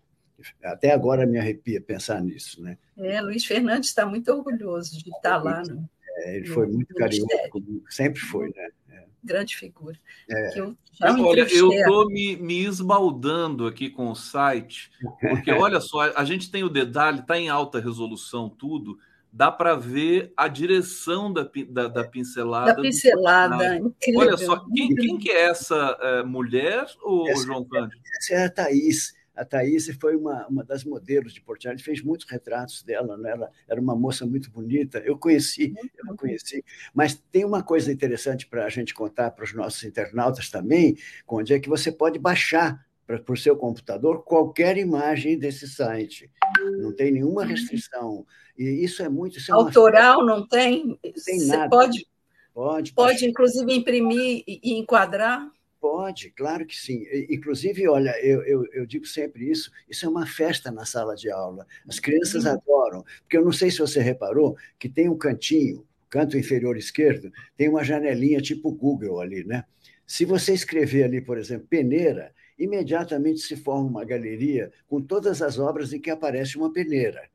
[0.62, 2.78] Até agora me arrepia pensar nisso, né?
[2.96, 5.62] É, Luiz Fernandes está muito orgulhoso de estar lá.
[5.62, 5.88] No,
[6.18, 8.68] é, ele foi muito carinhoso comigo, sempre foi, né?
[8.90, 9.04] É.
[9.22, 9.98] Grande figura.
[10.30, 10.58] É.
[10.58, 14.90] Eu olha, eu estou me, me esbaldando aqui com o site,
[15.20, 18.98] porque olha só, a gente tem o dedalhe, está em alta resolução tudo,
[19.32, 22.74] dá para ver a direção da, da, da pincelada.
[22.74, 24.20] Da pincelada, incrível.
[24.20, 28.00] Olha só, quem, quem que é essa é, mulher, ou João Cândido?
[28.18, 29.14] Essa é a Thaís.
[29.36, 33.30] A Thaís foi uma, uma das modelos de Portinari, fez muitos retratos dela, né?
[33.30, 34.98] ela era uma moça muito bonita.
[34.98, 35.74] Eu conheci,
[36.08, 36.64] eu conheci.
[36.94, 40.96] Mas tem uma coisa interessante para a gente contar para os nossos internautas também,
[41.28, 46.30] onde é que você pode baixar para o seu computador qualquer imagem desse site.
[46.78, 47.48] Não tem nenhuma uhum.
[47.48, 48.26] restrição.
[48.58, 49.38] E isso é muito.
[49.38, 50.26] Isso é Autoral uma...
[50.26, 50.86] não tem?
[50.86, 51.68] Não tem você nada.
[51.68, 52.06] Pode,
[52.52, 55.48] pode, pode inclusive imprimir e enquadrar?
[55.88, 57.04] Pode, claro que sim.
[57.30, 61.30] Inclusive, olha, eu, eu, eu, digo sempre isso: isso é uma festa na sala de
[61.30, 61.64] aula.
[61.88, 62.50] As crianças uhum.
[62.54, 67.30] adoram, porque eu não sei se você reparou que tem um cantinho, canto inferior esquerdo,
[67.56, 69.62] tem uma janelinha tipo Google ali, né?
[70.04, 75.56] Se você escrever ali, por exemplo, peneira, imediatamente se forma uma galeria com todas as
[75.56, 77.30] obras em que aparece uma peneira.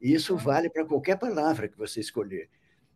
[0.00, 2.48] E isso vale para qualquer palavra que você escolher.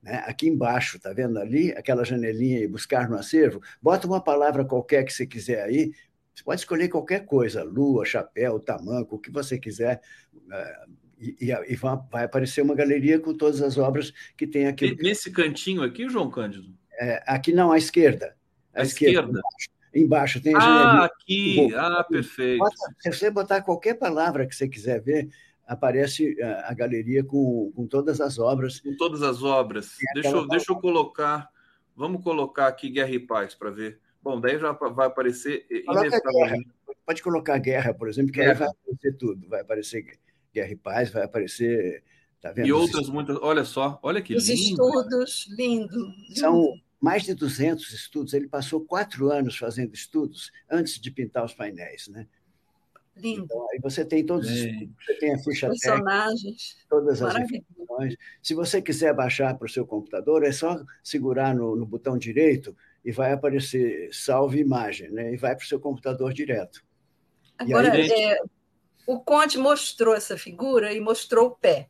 [0.07, 0.23] Né?
[0.25, 5.05] Aqui embaixo, tá vendo ali, aquela janelinha e buscar no acervo, bota uma palavra qualquer
[5.05, 5.91] que você quiser aí,
[6.33, 10.01] você pode escolher qualquer coisa, lua, chapéu, tamanco, o que você quiser,
[10.53, 10.85] eh,
[11.19, 14.95] e, e, e vai aparecer uma galeria com todas as obras que tem aqui.
[15.03, 16.73] Nesse cantinho aqui, João Cândido?
[17.01, 18.37] É, aqui não, à esquerda.
[18.73, 19.23] À, à esquerda.
[19.23, 19.41] esquerda.
[19.41, 20.59] Embaixo, embaixo, tem a.
[20.59, 21.75] Ah, aqui.
[21.75, 22.59] Ah, perfeito.
[22.59, 25.31] Bota, se você botar qualquer palavra que você quiser ver,
[25.67, 28.81] aparece a, a galeria com, com todas as obras.
[28.81, 29.97] Com todas as obras.
[30.15, 31.49] Deixa eu, deixa eu colocar.
[31.95, 34.01] Vamos colocar aqui Guerra e Paz para ver.
[34.23, 35.67] Bom, daí já vai aparecer
[37.07, 38.53] pode colocar guerra, por exemplo, que guerra.
[38.53, 39.49] aí vai aparecer tudo.
[39.49, 40.19] Vai aparecer
[40.53, 42.03] guerra e paz, vai aparecer.
[42.41, 42.67] Tá vendo?
[42.67, 43.39] E outras muitas.
[43.41, 44.61] Olha só, olha que Os lindo.
[44.61, 46.13] estudos, lindo.
[46.35, 48.35] São mais de 200 estudos.
[48.35, 52.27] Ele passou quatro anos fazendo estudos antes de pintar os painéis, né?
[53.17, 53.45] Lindo.
[53.45, 58.17] Então, aí você tem todos os você tem a ficha personagens, técnica, todas as informações.
[58.43, 62.77] Se você quiser baixar para o seu computador, é só segurar no, no, botão direito
[63.03, 65.33] e vai aparecer salve imagem, né?
[65.33, 66.85] E vai para o seu computador direto.
[67.57, 68.11] Agora, aí...
[68.11, 68.39] é,
[69.07, 71.89] o Conte mostrou essa figura e mostrou o pé.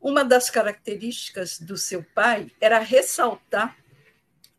[0.00, 3.76] Uma das características do seu pai era ressaltar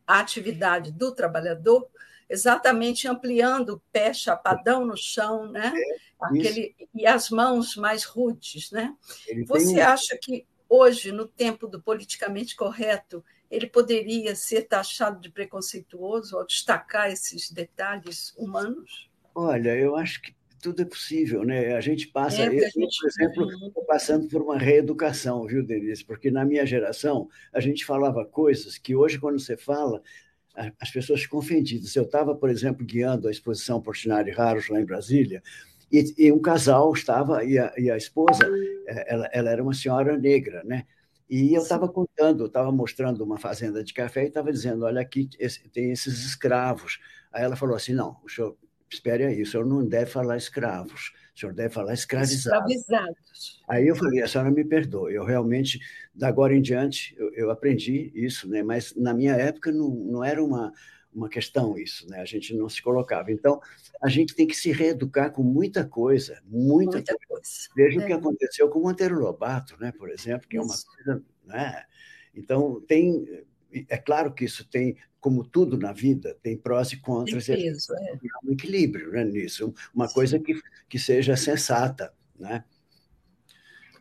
[0.06, 1.88] a atividade do trabalhador,
[2.30, 5.74] exatamente ampliando o pé chapadão no chão, né?
[5.76, 8.96] É aquele e as mãos mais rudes, né?
[9.28, 9.82] Ele Você tem...
[9.82, 16.46] acha que hoje, no tempo do politicamente correto, ele poderia ser taxado de preconceituoso ao
[16.46, 19.10] destacar esses detalhes humanos?
[19.34, 21.74] Olha, eu acho que tudo é possível, né?
[21.74, 23.00] A gente passa, é, eu, gente...
[23.00, 26.04] por exemplo, estou passando por uma reeducação, viu, Denise?
[26.04, 30.04] Porque na minha geração a gente falava coisas que hoje, quando você fala,
[30.56, 31.96] as pessoas ficam ofendidas.
[31.96, 35.42] Eu estava, por exemplo, guiando a exposição Portinari Raros lá em Brasília,
[35.92, 38.48] e, e um casal estava, e a, e a esposa,
[38.88, 40.86] é, ela, ela, era uma senhora negra, né?
[41.30, 45.30] E eu estava contando, estava mostrando uma fazenda de café e estava dizendo: olha, aqui
[45.40, 47.00] esse, tem esses escravos.
[47.32, 48.56] Aí ela falou assim: não, o senhor,
[48.90, 52.70] espere aí, o senhor não deve falar escravos, o senhor deve falar escravizados.
[52.70, 53.62] escravizados.
[53.68, 55.80] Aí eu falei: a senhora me perdoe, eu realmente,
[56.14, 58.62] da agora em diante, eu, eu aprendi isso, né?
[58.62, 60.74] mas na minha época não, não era uma
[61.12, 62.22] uma questão isso, né?
[62.22, 63.32] A gente não se colocava.
[63.32, 63.60] Então,
[64.00, 67.28] a gente tem que se reeducar com muita coisa, muita, muita coisa.
[67.28, 67.70] coisa.
[67.76, 68.04] Veja é.
[68.04, 69.92] o que aconteceu com o Monteiro Lobato, né?
[69.92, 71.84] Por exemplo, que é uma coisa, né?
[72.36, 73.26] Então, tem
[73.72, 77.46] é claro que isso tem, como tudo na vida, tem prós e contras.
[77.46, 78.18] Tem peso, é.
[78.44, 80.14] um equilíbrio né, nisso, uma Sim.
[80.14, 82.64] coisa que, que seja sensata, né?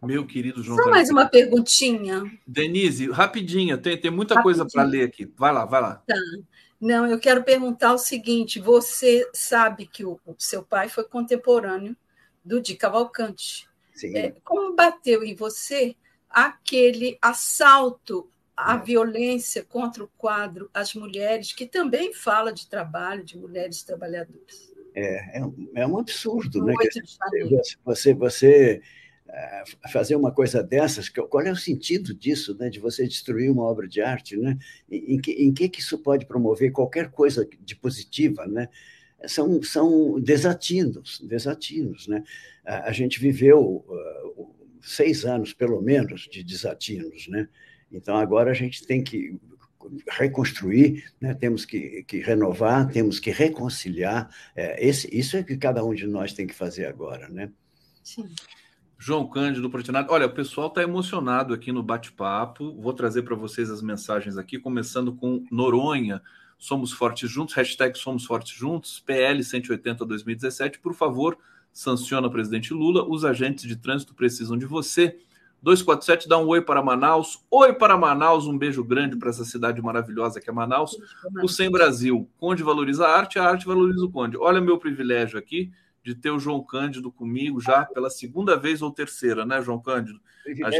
[0.02, 0.78] Meu querido João.
[0.78, 2.22] Só mais uma perguntinha.
[2.46, 4.58] Denise, rapidinha, tem, tem muita rapidinho.
[4.58, 5.32] coisa para ler aqui.
[5.36, 5.96] Vai lá, vai lá.
[6.06, 6.14] Tá.
[6.80, 11.96] Não, eu quero perguntar o seguinte: você sabe que o, o seu pai foi contemporâneo
[12.44, 13.68] do Di Cavalcante.
[13.92, 14.16] Sim.
[14.16, 15.96] É, como bateu em você
[16.30, 18.84] aquele assalto é.
[18.84, 24.72] violência contra o quadro As Mulheres, que também fala de trabalho, de mulheres trabalhadoras?
[24.94, 26.74] É, é, um, é um absurdo, né?
[27.84, 28.82] Você, você
[29.30, 33.62] eh, fazer uma coisa dessas, qual é o sentido disso, né, de você destruir uma
[33.62, 34.56] obra de arte, né?
[34.90, 38.68] Em que, em que, que isso pode promover qualquer coisa de positiva, né?
[39.26, 42.24] São, são desatinos, desatinos, né?
[42.64, 47.48] A, gente viveu uh, seis anos, pelo menos, de desatinos, né?
[47.90, 49.38] Então, agora a gente tem que
[50.10, 51.34] reconstruir, né?
[51.34, 54.28] temos que, que, renovar, temos que reconciliar.
[54.54, 57.50] É, esse, isso é que cada um de nós tem que fazer agora, né?
[58.02, 58.28] Sim.
[58.98, 60.12] João Cândido Portinado.
[60.12, 62.74] Olha, o pessoal está emocionado aqui no bate-papo.
[62.80, 66.20] Vou trazer para vocês as mensagens aqui, começando com Noronha.
[66.58, 70.80] Somos Fortes Juntos, hashtag Somos Fortes Juntos, PL 180 2017.
[70.80, 71.38] Por favor,
[71.72, 73.08] sanciona presidente Lula.
[73.08, 75.16] Os agentes de trânsito precisam de você.
[75.62, 77.44] 247 dá um oi para Manaus.
[77.50, 80.96] Oi para Manaus, um beijo grande para essa cidade maravilhosa que é Manaus.
[81.42, 82.28] O Sem Brasil.
[82.38, 84.36] Conde valoriza a arte, a arte valoriza o Conde.
[84.36, 85.70] Olha meu privilégio aqui
[86.02, 90.20] de ter o João Cândido comigo já pela segunda vez ou terceira, né, João Cândido?
[90.64, 90.70] A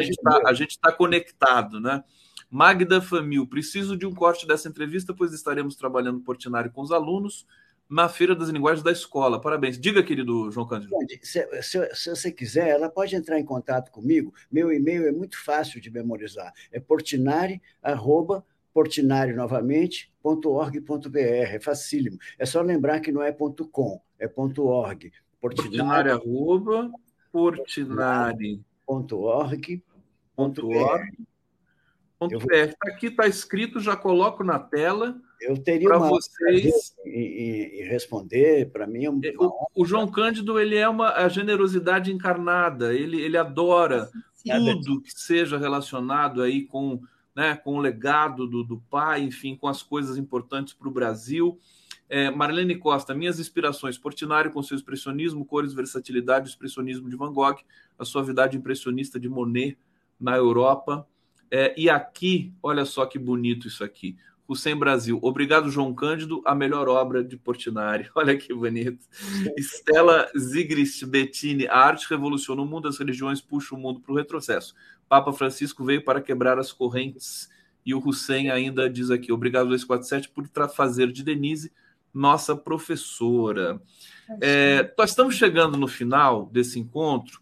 [0.54, 2.02] gente está tá conectado, né?
[2.50, 7.46] Magda Famil, preciso de um corte dessa entrevista, pois estaremos trabalhando Portinari com os alunos
[7.88, 9.40] na Feira das Linguagens da Escola.
[9.40, 9.78] Parabéns.
[9.78, 10.94] Diga, querido João Cândido.
[11.22, 14.34] Se, se, se, você quiser, ela pode entrar em contato comigo.
[14.50, 16.52] Meu e-mail é muito fácil de memorizar.
[16.70, 18.44] É portinari, arroba,
[18.74, 21.18] portinari novamente, .org.br.
[21.18, 22.18] É facílimo.
[22.38, 25.12] É só lembrar que não é .com é ponto .org.
[25.40, 26.90] Portinari, arroba,
[27.30, 28.60] portinari.
[28.84, 29.82] Ponto .org.
[30.34, 30.68] Ponto
[32.20, 35.16] Está aqui, está escrito, já coloco na tela.
[35.40, 39.04] Eu teria para vocês e, responder para mim.
[39.04, 39.20] É uma...
[39.24, 42.92] É, o, o, João Cândido ele é uma a generosidade encarnada.
[42.92, 44.50] Ele, ele adora Sim.
[44.82, 47.00] tudo que seja relacionado aí com,
[47.36, 51.56] né, com o legado do, do pai, enfim, com as coisas importantes para o Brasil.
[52.08, 57.58] É, Marlene Costa, minhas inspirações, Portinari com seu expressionismo, cores, versatilidade, expressionismo de Van Gogh,
[57.98, 59.78] a suavidade impressionista de Monet
[60.18, 61.06] na Europa.
[61.50, 64.16] É, e aqui, olha só que bonito isso aqui.
[64.48, 65.18] Hussein Brasil.
[65.20, 68.08] Obrigado, João Cândido, a melhor obra de Portinari.
[68.16, 69.06] Olha que bonito.
[69.58, 71.66] Estela Zigrist Bettini.
[71.66, 74.74] A arte revoluciona o mundo, as religiões puxam o mundo para o retrocesso.
[75.06, 77.50] Papa Francisco veio para quebrar as correntes.
[77.84, 81.70] E o Hussein ainda diz aqui: obrigado, 247, por fazer de Denise
[82.12, 83.80] nossa professora.
[84.40, 87.40] É, nós estamos chegando no final desse encontro.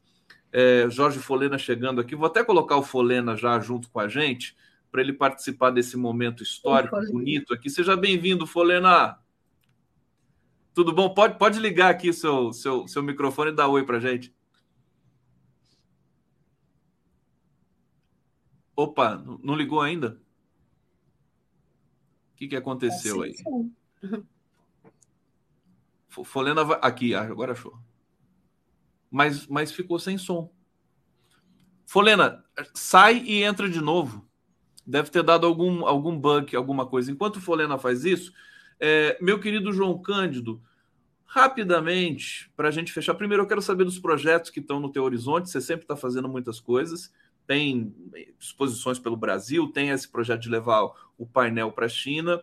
[0.59, 2.17] É, Jorge Folena chegando aqui.
[2.17, 4.57] Vou até colocar o Folena já junto com a gente,
[4.91, 7.69] para ele participar desse momento histórico bonito aqui.
[7.69, 9.19] Seja bem-vindo, Folena.
[10.73, 11.13] Tudo bom?
[11.13, 14.35] Pode, pode ligar aqui seu, seu, seu microfone e dar oi para a gente.
[18.75, 20.19] Opa, não ligou ainda?
[22.33, 23.35] O que, que aconteceu aí?
[26.09, 26.79] Folena vai...
[26.81, 27.79] aqui, agora achou.
[29.11, 30.51] Mas, mas ficou sem som.
[31.85, 34.29] Folena, sai e entra de novo.
[34.87, 37.11] Deve ter dado algum, algum bug, alguma coisa.
[37.11, 38.33] Enquanto Folena faz isso,
[38.79, 40.61] é, meu querido João Cândido,
[41.25, 45.05] rapidamente, para a gente fechar, primeiro eu quero saber dos projetos que estão no teu
[45.05, 45.51] horizonte.
[45.51, 47.13] Você sempre está fazendo muitas coisas,
[47.47, 47.95] tem
[48.39, 52.43] exposições pelo Brasil, tem esse projeto de levar o painel para a China.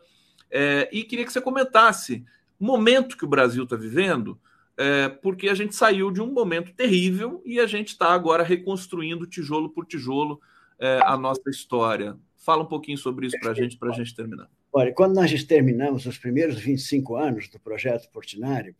[0.50, 2.26] É, e queria que você comentasse
[2.60, 4.40] o momento que o Brasil está vivendo,
[4.78, 9.28] é, porque a gente saiu de um momento terrível e a gente está agora reconstruindo
[9.28, 10.40] tijolo por tijolo
[10.80, 12.18] é, a nossa história.
[12.38, 14.50] Fala um pouquinho sobre isso para a gente, para a gente terminar.
[14.72, 18.76] Olha, quando nós terminamos os primeiros 25 anos do projeto Portinari,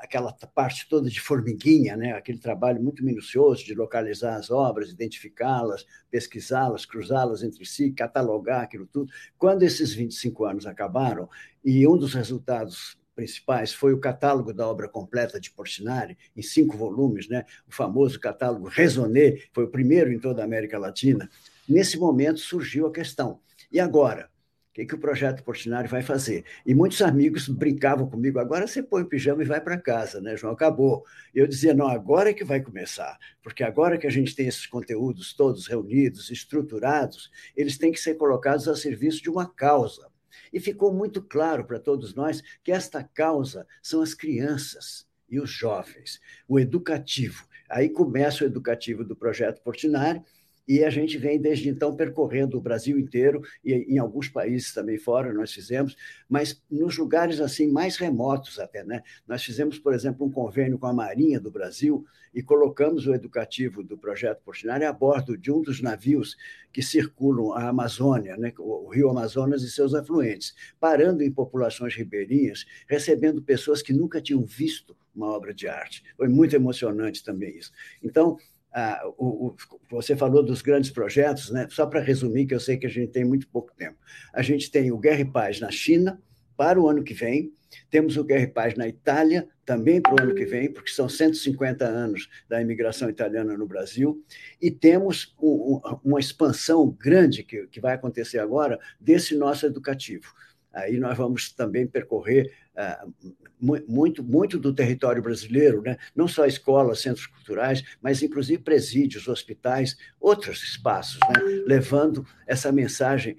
[0.00, 2.12] aquela parte toda de formiguinha, né?
[2.12, 8.86] aquele trabalho muito minucioso de localizar as obras, identificá-las, pesquisá-las, cruzá-las entre si, catalogar aquilo
[8.86, 9.12] tudo.
[9.36, 11.28] Quando esses 25 anos acabaram,
[11.62, 16.76] e um dos resultados principais foi o catálogo da obra completa de Portinari, em cinco
[16.76, 17.44] volumes, né?
[17.66, 21.28] o famoso catálogo Raisonné, foi o primeiro em toda a América Latina.
[21.68, 24.30] Nesse momento surgiu a questão: e agora?
[24.70, 26.44] O que, que o projeto Portinari vai fazer?
[26.66, 30.36] E muitos amigos brincavam comigo, agora você põe o pijama e vai para casa, né,
[30.36, 30.52] João?
[30.52, 31.04] Acabou.
[31.32, 34.48] E eu dizia, não, agora é que vai começar, porque agora que a gente tem
[34.48, 40.10] esses conteúdos todos reunidos, estruturados, eles têm que ser colocados a serviço de uma causa.
[40.52, 45.50] E ficou muito claro para todos nós que esta causa são as crianças e os
[45.50, 47.46] jovens, o educativo.
[47.68, 50.22] Aí começa o educativo do projeto Portinari,
[50.66, 54.98] e a gente vem desde então percorrendo o Brasil inteiro e em alguns países também
[54.98, 55.96] fora nós fizemos,
[56.28, 59.02] mas nos lugares assim mais remotos até, né?
[59.26, 62.04] Nós fizemos, por exemplo, um convênio com a Marinha do Brasil
[62.34, 66.36] e colocamos o educativo do projeto Portinari a bordo de um dos navios
[66.72, 68.52] que circulam a Amazônia, né?
[68.58, 74.44] o Rio Amazonas e seus afluentes, parando em populações ribeirinhas, recebendo pessoas que nunca tinham
[74.44, 76.02] visto uma obra de arte.
[76.16, 77.70] Foi muito emocionante também isso.
[78.02, 78.36] Então,
[78.74, 79.56] ah, o, o,
[79.88, 81.68] você falou dos grandes projetos, né?
[81.70, 83.96] só para resumir, que eu sei que a gente tem muito pouco tempo.
[84.32, 86.20] A gente tem o Guerra e Paz na China
[86.56, 87.52] para o ano que vem,
[87.90, 91.08] temos o Guerra e Paz na Itália também para o ano que vem, porque são
[91.08, 94.22] 150 anos da imigração italiana no Brasil,
[94.60, 100.34] e temos um, uma expansão grande que, que vai acontecer agora desse nosso educativo.
[100.72, 105.96] Aí nós vamos também percorrer uh, muito, muito do território brasileiro, né?
[106.14, 111.40] não só escolas, centros culturais, mas inclusive presídios, hospitais, outros espaços, né?
[111.66, 113.36] levando essa mensagem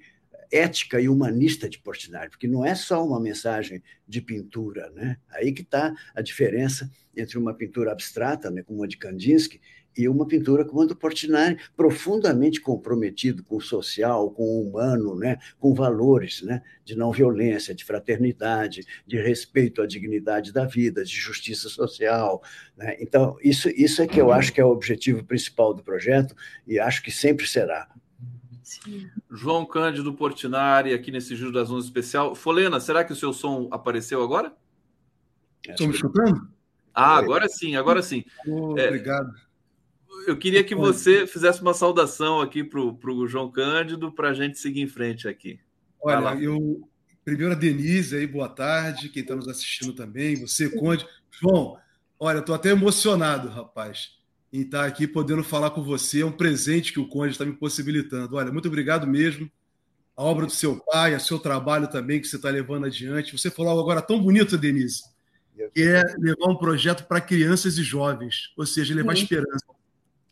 [0.50, 5.16] ética e humanista de Portinari, porque não é só uma mensagem de pintura, né?
[5.30, 9.60] Aí que está a diferença entre uma pintura abstrata, né, como a de Kandinsky,
[9.96, 15.16] e uma pintura como a do Portinari, profundamente comprometido com o social, com o humano,
[15.16, 15.38] né?
[15.58, 16.62] com valores né?
[16.84, 22.42] de não violência, de fraternidade, de respeito à dignidade da vida, de justiça social.
[22.76, 22.96] Né?
[23.00, 26.34] Então, isso, isso é que eu acho que é o objetivo principal do projeto
[26.66, 27.88] e acho que sempre será.
[28.62, 29.08] Sim.
[29.30, 32.34] João Cândido Portinari, aqui nesse Giro das Onze especial.
[32.34, 34.52] Folena, será que o seu som apareceu agora?
[35.66, 36.48] Estão me escutando?
[36.92, 38.24] Ah, agora sim, agora sim.
[38.46, 39.45] Oh, é, obrigado
[40.26, 44.58] eu queria que você fizesse uma saudação aqui para o João Cândido para a gente
[44.58, 45.60] seguir em frente aqui.
[46.00, 46.88] Olha, eu
[47.24, 51.06] primeiro a Denise aí, boa tarde, quem está nos assistindo também, você, Conde.
[51.30, 51.76] João,
[52.18, 54.12] olha, estou até emocionado, rapaz,
[54.52, 56.22] em estar tá aqui podendo falar com você.
[56.22, 58.36] É um presente que o Conde está me possibilitando.
[58.36, 59.50] Olha, muito obrigado mesmo.
[60.16, 63.36] A obra do seu pai, o seu trabalho também que você está levando adiante.
[63.36, 65.02] Você falou agora tão bonito, Denise,
[65.74, 69.22] que é levar um projeto para crianças e jovens, ou seja, levar Sim.
[69.24, 69.75] esperança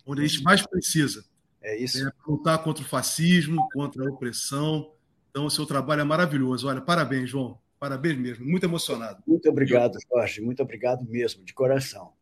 [0.06, 1.24] onde a gente mais precisa.
[1.62, 2.06] É isso.
[2.06, 4.92] É, lutar contra o fascismo, contra a opressão.
[5.30, 6.68] Então, o seu trabalho é maravilhoso.
[6.68, 7.58] Olha, parabéns, João.
[7.80, 8.44] Parabéns mesmo.
[8.44, 9.22] Muito emocionado.
[9.26, 10.40] Muito obrigado, Jorge.
[10.40, 12.12] Muito obrigado mesmo, de coração.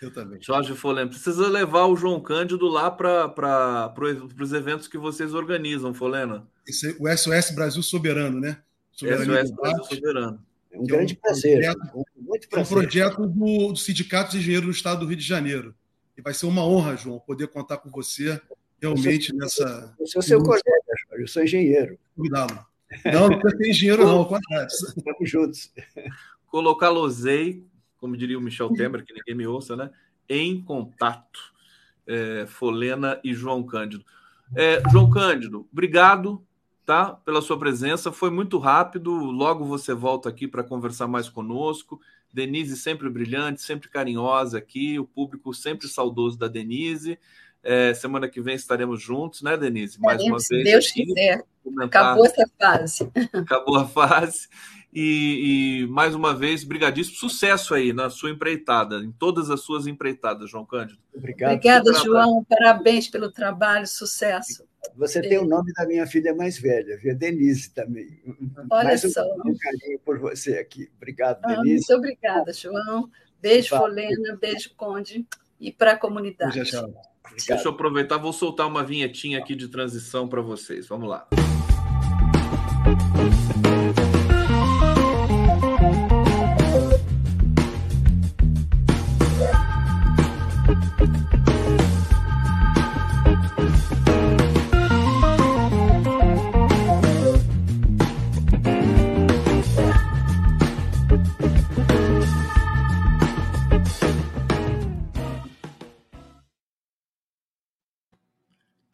[0.00, 0.40] Eu também.
[0.42, 3.94] Jorge Folem, precisa levar o João Cândido lá para
[4.40, 6.46] os eventos que vocês organizam, Folena.
[6.66, 8.58] Esse, o SOS Brasil Soberano, né?
[8.92, 10.42] Soberania SOS Brasil Soberano.
[10.72, 11.54] É um grande é um prazer.
[11.54, 12.58] Projeto, muito prazer.
[12.58, 15.74] É um projeto do, do Sindicato de Engenheiros do Estado do Rio de Janeiro.
[16.16, 18.40] E vai ser uma honra, João, poder contar com você
[18.80, 19.94] realmente eu sou, nessa.
[19.98, 20.64] Eu sou seu colega,
[21.12, 21.98] eu sou engenheiro.
[22.16, 22.64] Cuidado.
[23.04, 24.68] Não, não tem engenheiro, não, contrário.
[24.68, 25.72] Estamos juntos.
[26.46, 27.64] Colocar Losei,
[27.98, 29.90] como diria o Michel Temer, que ninguém me ouça, né?
[30.28, 31.52] Em contato.
[32.06, 34.04] É, Folena e João Cândido.
[34.54, 36.46] É, João Cândido, obrigado
[36.84, 38.12] tá, pela sua presença.
[38.12, 39.10] Foi muito rápido.
[39.12, 42.00] Logo você volta aqui para conversar mais conosco.
[42.34, 44.98] Denise sempre brilhante, sempre carinhosa aqui.
[44.98, 47.16] O público sempre saudoso da Denise.
[47.62, 49.98] É, semana que vem estaremos juntos, né, Denise?
[50.00, 50.46] Mais uma vez.
[50.46, 51.44] Se Deus aqui, quiser.
[51.80, 53.10] Acabou essa fase.
[53.32, 54.48] Acabou a fase.
[54.94, 57.16] E, e, mais uma vez, brigadíssimo.
[57.16, 61.00] Sucesso aí na sua empreitada, em todas as suas empreitadas, João Cândido.
[61.12, 61.50] Obrigado.
[61.50, 62.44] Obrigada, João.
[62.44, 64.64] Parabéns pelo trabalho, sucesso.
[64.96, 67.16] Você tem o nome da minha filha mais velha, viu?
[67.16, 68.20] Denise também.
[68.70, 69.24] Olha mais só.
[69.44, 70.88] Um carinho por você aqui.
[70.96, 71.86] Obrigado, ah, Denise.
[71.88, 73.10] Muito obrigada, João.
[73.42, 75.26] Beijo, Folena, beijo, Conde,
[75.58, 76.54] e para a comunidade.
[76.54, 80.86] Deixa eu aproveitar, vou soltar uma vinhetinha aqui de transição para vocês.
[80.86, 81.26] Vamos lá.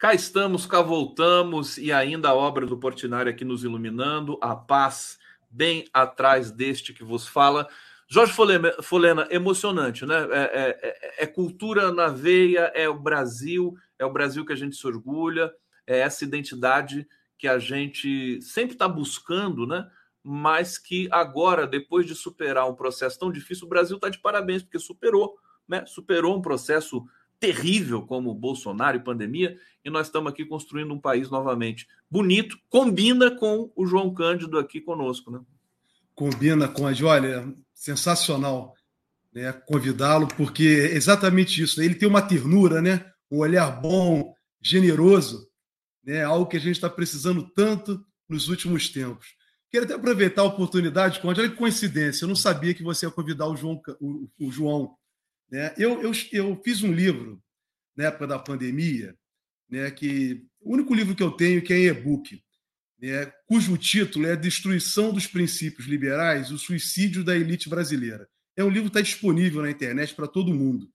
[0.01, 5.19] Cá estamos, cá voltamos, e ainda a obra do Portinari aqui nos iluminando, a paz
[5.47, 7.69] bem atrás deste que vos fala.
[8.07, 10.15] Jorge Folena, emocionante, né?
[10.31, 14.55] É, é, é, é, cultura na veia, é o Brasil, é o Brasil que a
[14.55, 15.53] gente se orgulha,
[15.85, 17.07] é essa identidade
[17.37, 19.87] que a gente sempre está buscando, né?
[20.23, 24.63] Mas que agora, depois de superar um processo tão difícil, o Brasil está de parabéns,
[24.63, 25.37] porque superou,
[25.67, 25.85] né?
[25.85, 27.05] Superou um processo
[27.41, 33.31] terrível como Bolsonaro e pandemia, e nós estamos aqui construindo um país novamente bonito, combina
[33.31, 35.41] com o João Cândido aqui conosco, né?
[36.13, 38.75] Combina com a olha, sensacional,
[39.33, 39.51] né?
[39.51, 41.79] Convidá-lo porque é exatamente isso.
[41.79, 41.85] Né?
[41.87, 43.03] Ele tem uma ternura, né?
[43.31, 45.49] Um olhar bom, generoso,
[46.03, 46.23] né?
[46.23, 49.35] Algo que a gente está precisando tanto nos últimos tempos.
[49.71, 51.39] Quero até aproveitar a oportunidade, Conde.
[51.39, 54.95] Olha que coincidência, eu não sabia que você ia convidar o João, o, o João
[55.51, 55.73] né?
[55.77, 57.43] Eu, eu, eu fiz um livro
[57.95, 59.15] na época da pandemia,
[59.69, 62.41] né, que o único livro que eu tenho que é em e-book,
[62.99, 68.27] né, cujo título é Destruição dos Princípios Liberais, o Suicídio da Elite Brasileira.
[68.55, 70.89] É um livro que está disponível na internet para todo mundo.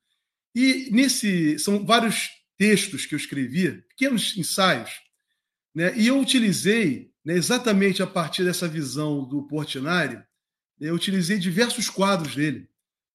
[0.55, 4.91] E nesse são vários textos que eu escrevi, pequenos ensaios,
[5.74, 10.23] né, e eu utilizei né, exatamente a partir dessa visão do Portinari,
[10.81, 12.69] eu utilizei diversos quadros dele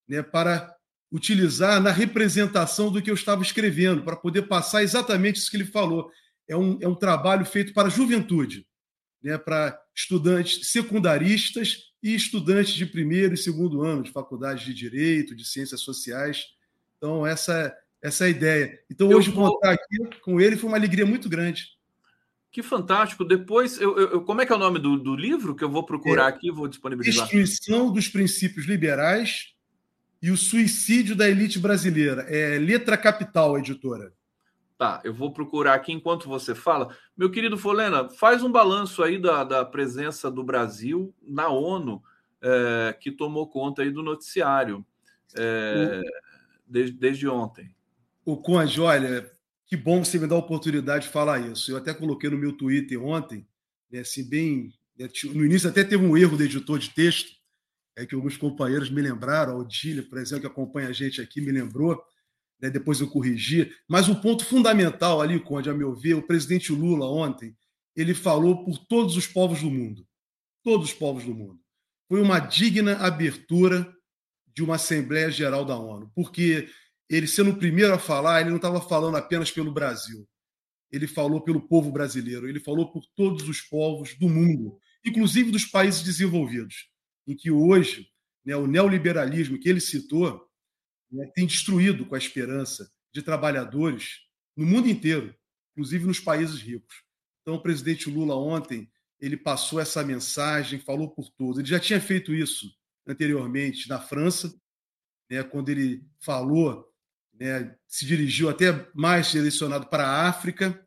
[0.07, 0.76] né, para
[1.11, 5.65] utilizar na representação do que eu estava escrevendo, para poder passar exatamente isso que ele
[5.65, 6.09] falou.
[6.47, 8.65] É um, é um trabalho feito para a juventude,
[9.21, 15.35] né, para estudantes secundaristas e estudantes de primeiro e segundo ano de faculdades de Direito,
[15.35, 16.45] de Ciências Sociais.
[16.97, 18.79] Então, essa, essa é a ideia.
[18.89, 19.53] Então, hoje, vou...
[19.53, 21.67] contar aqui com ele foi uma alegria muito grande.
[22.51, 23.23] Que fantástico.
[23.23, 25.85] Depois, eu, eu, como é que é o nome do, do livro que eu vou
[25.85, 27.23] procurar é, aqui vou disponibilizar?
[27.23, 29.53] Destruição dos Princípios Liberais
[30.22, 32.22] e o suicídio da elite brasileira.
[32.23, 34.14] É Letra Capital, editora.
[34.77, 36.95] Tá, eu vou procurar aqui enquanto você fala.
[37.15, 42.02] Meu querido Folena, faz um balanço aí da, da presença do Brasil na ONU,
[42.41, 44.85] é, que tomou conta aí do noticiário
[45.35, 46.02] é,
[46.68, 47.76] desde, desde ontem.
[48.26, 49.31] O Conde, olha,
[49.68, 51.72] que bom você me dar a oportunidade de falar isso.
[51.72, 53.48] Eu até coloquei no meu Twitter ontem,
[53.91, 54.73] né, assim, bem.
[54.98, 57.40] Né, no início até teve um erro do editor de texto,
[58.02, 61.52] é que alguns companheiros me lembraram, Odília, por exemplo, que acompanha a gente aqui, me
[61.52, 62.02] lembrou,
[62.60, 63.72] né, depois eu corrigi.
[63.88, 67.56] Mas o ponto fundamental ali, Conde, a meu ver, o presidente Lula ontem,
[67.95, 70.06] ele falou por todos os povos do mundo.
[70.64, 71.60] Todos os povos do mundo.
[72.07, 73.91] Foi uma digna abertura
[74.48, 76.68] de uma Assembleia Geral da ONU, porque
[77.10, 80.28] ele, sendo o primeiro a falar, ele não estava falando apenas pelo Brasil.
[80.91, 85.65] Ele falou pelo povo brasileiro, ele falou por todos os povos do mundo, inclusive dos
[85.65, 86.90] países desenvolvidos
[87.27, 88.11] em que hoje
[88.45, 90.48] né, o neoliberalismo que ele citou
[91.11, 94.22] né, tem destruído com a esperança de trabalhadores
[94.56, 95.35] no mundo inteiro,
[95.72, 97.03] inclusive nos países ricos.
[97.41, 98.89] Então, o presidente Lula ontem
[99.19, 101.60] ele passou essa mensagem, falou por todos.
[101.60, 102.72] Ele já tinha feito isso
[103.06, 104.53] anteriormente na França,
[105.30, 106.85] né, quando ele falou,
[107.34, 110.85] né, se dirigiu até mais direcionado para a África,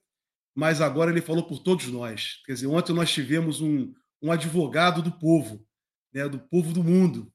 [0.55, 2.43] mas agora ele falou por todos nós.
[2.45, 3.93] Quer dizer, ontem nós tivemos um,
[4.23, 5.67] um advogado do povo,
[6.15, 7.33] né, do povo do mundo,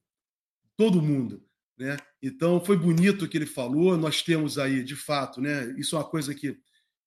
[0.76, 1.44] todo mundo.
[1.78, 1.96] Né?
[2.22, 3.96] Então, foi bonito o que ele falou.
[3.96, 6.58] Nós temos aí, de fato, né, isso é uma coisa que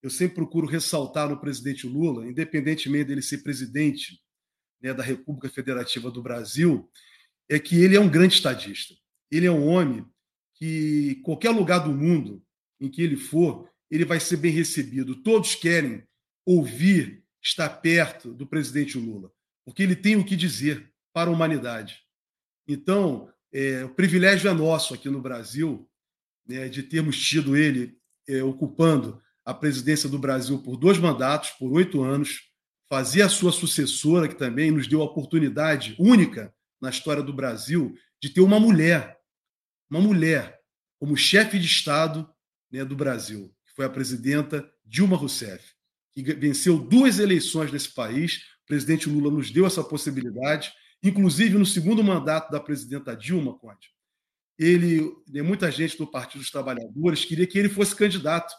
[0.02, 4.20] eu sempre procuro ressaltar no presidente Lula, independentemente dele ser presidente
[4.82, 6.90] né, da República Federativa do Brasil
[7.50, 8.94] é que ele é um grande estadista.
[9.32, 10.06] Ele é um homem
[10.56, 12.44] que, qualquer lugar do mundo
[12.80, 15.22] em que ele for, ele vai ser bem recebido.
[15.24, 16.04] Todos querem
[16.46, 19.32] ouvir, estar perto do presidente Lula,
[19.66, 22.00] porque ele tem o que dizer para a humanidade.
[22.68, 25.88] Então, é, o privilégio é nosso aqui no Brasil
[26.46, 31.72] né, de termos tido ele é, ocupando a presidência do Brasil por dois mandatos, por
[31.72, 32.42] oito anos,
[32.90, 37.96] fazer a sua sucessora, que também nos deu a oportunidade única na história do Brasil
[38.22, 39.18] de ter uma mulher,
[39.90, 40.60] uma mulher
[41.00, 42.30] como chefe de Estado
[42.72, 45.74] né, do Brasil, que foi a presidenta Dilma Rousseff,
[46.14, 48.38] que venceu duas eleições nesse país.
[48.64, 50.72] O presidente Lula nos deu essa possibilidade,
[51.04, 53.92] inclusive no segundo mandato da presidenta Dilma, Conde.
[54.58, 58.54] Ele, né, muita gente do Partido dos Trabalhadores queria que ele fosse candidato.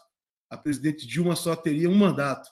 [0.49, 2.49] A presidente Dilma só teria um mandato.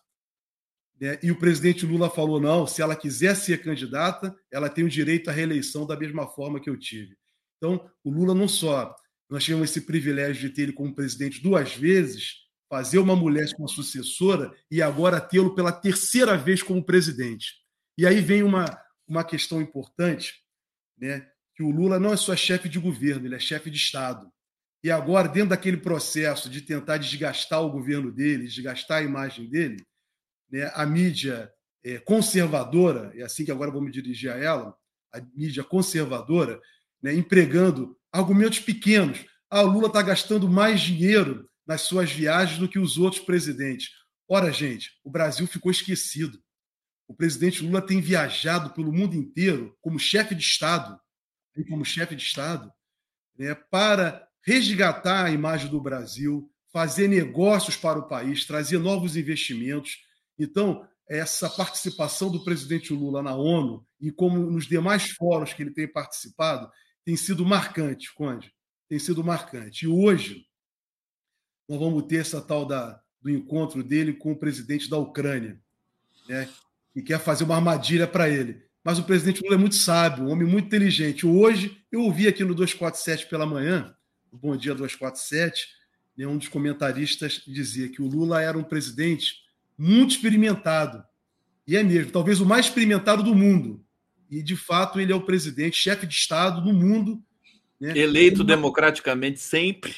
[0.99, 1.19] Né?
[1.21, 5.29] E o presidente Lula falou: não, se ela quiser ser candidata, ela tem o direito
[5.29, 7.15] à reeleição da mesma forma que eu tive.
[7.57, 8.95] Então, o Lula não só
[9.29, 13.67] nós tivemos esse privilégio de ter ele como presidente duas vezes, fazer uma mulher como
[13.67, 17.55] sucessora e agora tê-lo pela terceira vez como presidente.
[17.97, 18.65] E aí vem uma,
[19.07, 20.41] uma questão importante,
[20.97, 21.29] né?
[21.55, 24.31] que o Lula não é só chefe de governo, ele é chefe de Estado.
[24.83, 29.85] E agora, dentro daquele processo de tentar desgastar o governo dele, desgastar a imagem dele,
[30.51, 31.51] né, a mídia
[31.83, 34.75] é, conservadora, é assim que agora vou me dirigir a ela,
[35.13, 36.59] a mídia conservadora,
[37.01, 39.25] né, empregando argumentos pequenos.
[39.49, 43.89] Ah, o Lula está gastando mais dinheiro nas suas viagens do que os outros presidentes.
[44.27, 46.41] Ora, gente, o Brasil ficou esquecido.
[47.07, 50.99] O presidente Lula tem viajado pelo mundo inteiro como chefe de Estado,
[51.69, 52.71] como chefe de Estado,
[53.37, 59.99] né, para resgatar a imagem do Brasil, fazer negócios para o país, trazer novos investimentos.
[60.37, 65.73] Então, essa participação do presidente Lula na ONU e como nos demais fóruns que ele
[65.73, 66.69] tem participado
[67.05, 68.51] tem sido marcante, Conde,
[68.87, 69.85] tem sido marcante.
[69.85, 70.45] E hoje
[71.67, 75.61] nós vamos ter essa tal da, do encontro dele com o presidente da Ucrânia,
[76.27, 76.49] né,
[76.93, 78.61] que quer fazer uma armadilha para ele.
[78.83, 81.25] Mas o presidente Lula é muito sábio, um homem muito inteligente.
[81.25, 83.95] Hoje, eu ouvi aqui no 247 pela manhã,
[84.31, 85.67] o Bom Dia 247,
[86.17, 89.35] né, um dos comentaristas dizia que o Lula era um presidente
[89.77, 91.03] muito experimentado.
[91.65, 93.83] E é mesmo, talvez o mais experimentado do mundo.
[94.29, 97.23] E, de fato, ele é o presidente, chefe de Estado do mundo.
[97.79, 97.97] Né?
[97.97, 98.45] Eleito com...
[98.45, 99.95] democraticamente sempre.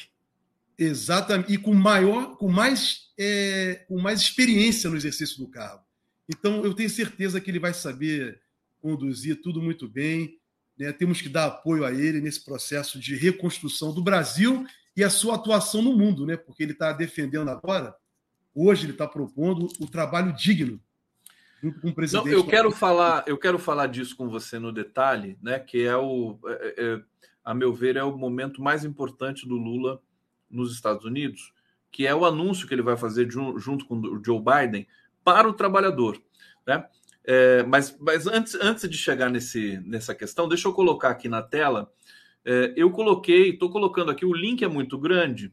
[0.78, 1.52] Exatamente.
[1.52, 5.82] E com maior, com mais, é, com mais experiência no exercício do cargo.
[6.28, 8.40] Então, eu tenho certeza que ele vai saber
[8.80, 10.38] conduzir tudo muito bem.
[10.78, 10.92] Né?
[10.92, 14.66] Temos que dar apoio a ele nesse processo de reconstrução do Brasil
[14.96, 16.36] e a sua atuação no mundo, né?
[16.36, 17.94] porque ele está defendendo agora,
[18.54, 20.80] hoje ele está propondo o trabalho digno
[21.62, 22.26] junto com o presidente.
[22.26, 25.58] Não, eu quero falar, eu quero falar disso com você no detalhe, né?
[25.58, 27.02] Que é o, é, é, é,
[27.44, 30.00] a meu ver, é o momento mais importante do Lula
[30.50, 31.52] nos Estados Unidos,
[31.90, 34.86] que é o anúncio que ele vai fazer junto com o Joe Biden
[35.26, 36.22] para o trabalhador,
[36.64, 36.86] né?
[37.24, 41.42] É, mas mas antes, antes de chegar nesse, nessa questão, deixa eu colocar aqui na
[41.42, 41.92] tela.
[42.44, 45.52] É, eu coloquei, estou colocando aqui, o link é muito grande,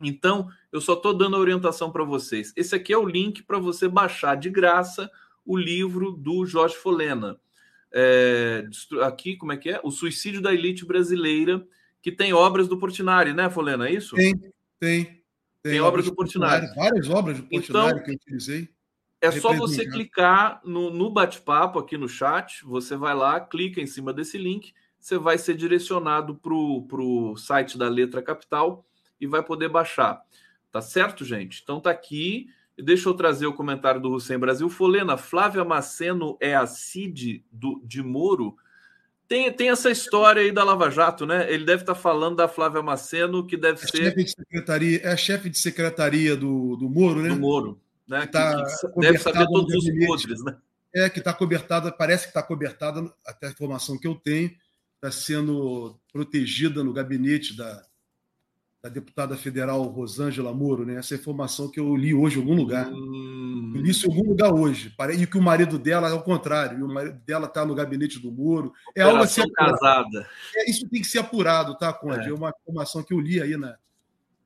[0.00, 2.52] então, eu só estou dando a orientação para vocês.
[2.56, 5.10] Esse aqui é o link para você baixar de graça
[5.44, 7.38] o livro do Jorge Folena.
[7.92, 8.66] É,
[9.02, 9.80] aqui, como é que é?
[9.82, 11.66] O Suicídio da Elite Brasileira,
[12.02, 13.88] que tem obras do Portinari, né, Folena?
[13.88, 14.14] É isso?
[14.14, 14.34] Tem,
[14.78, 15.04] tem.
[15.60, 16.66] Tem, tem obras do Portinari.
[16.66, 16.90] Portinari.
[16.90, 18.68] Várias obras do Portinari então, que eu utilizei.
[19.20, 23.86] É só você clicar no, no bate-papo aqui no chat, você vai lá, clica em
[23.86, 28.86] cima desse link, você vai ser direcionado para o site da Letra Capital
[29.20, 30.22] e vai poder baixar.
[30.70, 31.60] Tá certo, gente?
[31.62, 32.46] Então tá aqui.
[32.76, 34.68] Deixa eu trazer o comentário do Hussein Brasil.
[34.68, 38.56] Folena, Flávia Maceno é a CID do, de Moro?
[39.26, 41.52] Tem, tem essa história aí da Lava Jato, né?
[41.52, 43.96] Ele deve estar tá falando da Flávia Maceno, que deve é ser.
[44.04, 47.28] Chefe de secretaria, é a chefe de secretaria do, do Moro, né?
[47.28, 48.26] Do Moro, né?
[48.26, 50.56] Que, tá que deve saber todos os podres, né?
[50.94, 54.50] É, que está cobertada, parece que está cobertada, até a informação que eu tenho,
[54.94, 57.82] está sendo protegida no gabinete da,
[58.82, 60.96] da deputada federal Rosângela Moro, né?
[60.96, 62.88] Essa informação que eu li hoje em algum lugar.
[62.88, 63.72] Hum.
[63.74, 64.94] Eu li isso em algum lugar hoje.
[65.18, 66.84] E que o marido dela é o contrário.
[66.84, 68.72] o marido dela está no gabinete do Moro.
[68.96, 69.42] É algo assim.
[69.52, 70.26] casada.
[70.56, 72.28] É, isso tem que ser apurado, tá, Conde?
[72.28, 73.76] É, é uma informação que eu li aí na,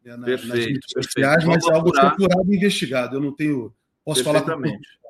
[0.04, 3.16] né, na, perfeito, nas sociais, mas é algo ser apurado e investigado.
[3.16, 3.74] Eu não tenho.
[4.04, 4.60] Posso falar com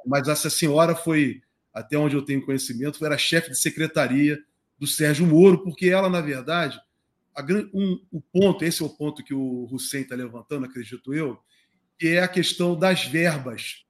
[0.05, 1.41] mas essa senhora foi,
[1.73, 4.39] até onde eu tenho conhecimento, era chefe de secretaria
[4.79, 6.81] do Sérgio Moro, porque ela, na verdade
[7.35, 7.43] a,
[7.73, 11.39] um, o ponto, esse é o ponto que o Hussein está levantando, acredito eu,
[11.99, 13.85] que é a questão das verbas,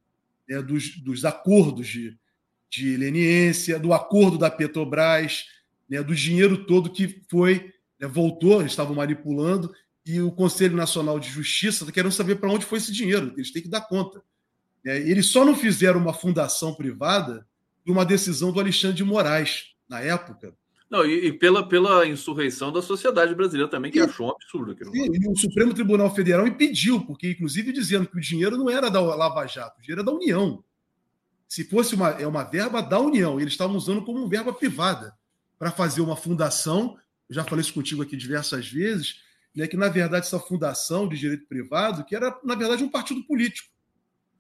[0.49, 2.17] né, dos, dos, acordos de,
[2.71, 5.47] de leniência, do acordo da Petrobras,
[5.89, 9.73] né, do dinheiro todo que foi, né, voltou, estavam manipulando,
[10.05, 13.63] e o Conselho Nacional de Justiça querendo saber para onde foi esse dinheiro, eles têm
[13.63, 14.23] que dar conta.
[14.85, 17.47] É, eles só não fizeram uma fundação privada
[17.85, 20.55] de uma decisão do Alexandre de Moraes, na época.
[20.91, 24.73] Não, e, e pela, pela insurreição da sociedade brasileira também, que e, achou um absurdo.
[24.73, 24.93] Aquilo.
[24.93, 28.91] Sim, e o Supremo Tribunal Federal impediu, porque, inclusive, dizendo que o dinheiro não era
[28.91, 30.63] da Lava Jato, o dinheiro era da União.
[31.49, 35.15] Se fosse uma, é uma verba da União, eles estavam usando como verba privada
[35.59, 36.97] para fazer uma fundação.
[37.29, 39.17] Eu já falei isso contigo aqui diversas vezes,
[39.55, 43.23] né, que, na verdade, essa fundação de direito privado, que era, na verdade, um partido
[43.25, 43.69] político.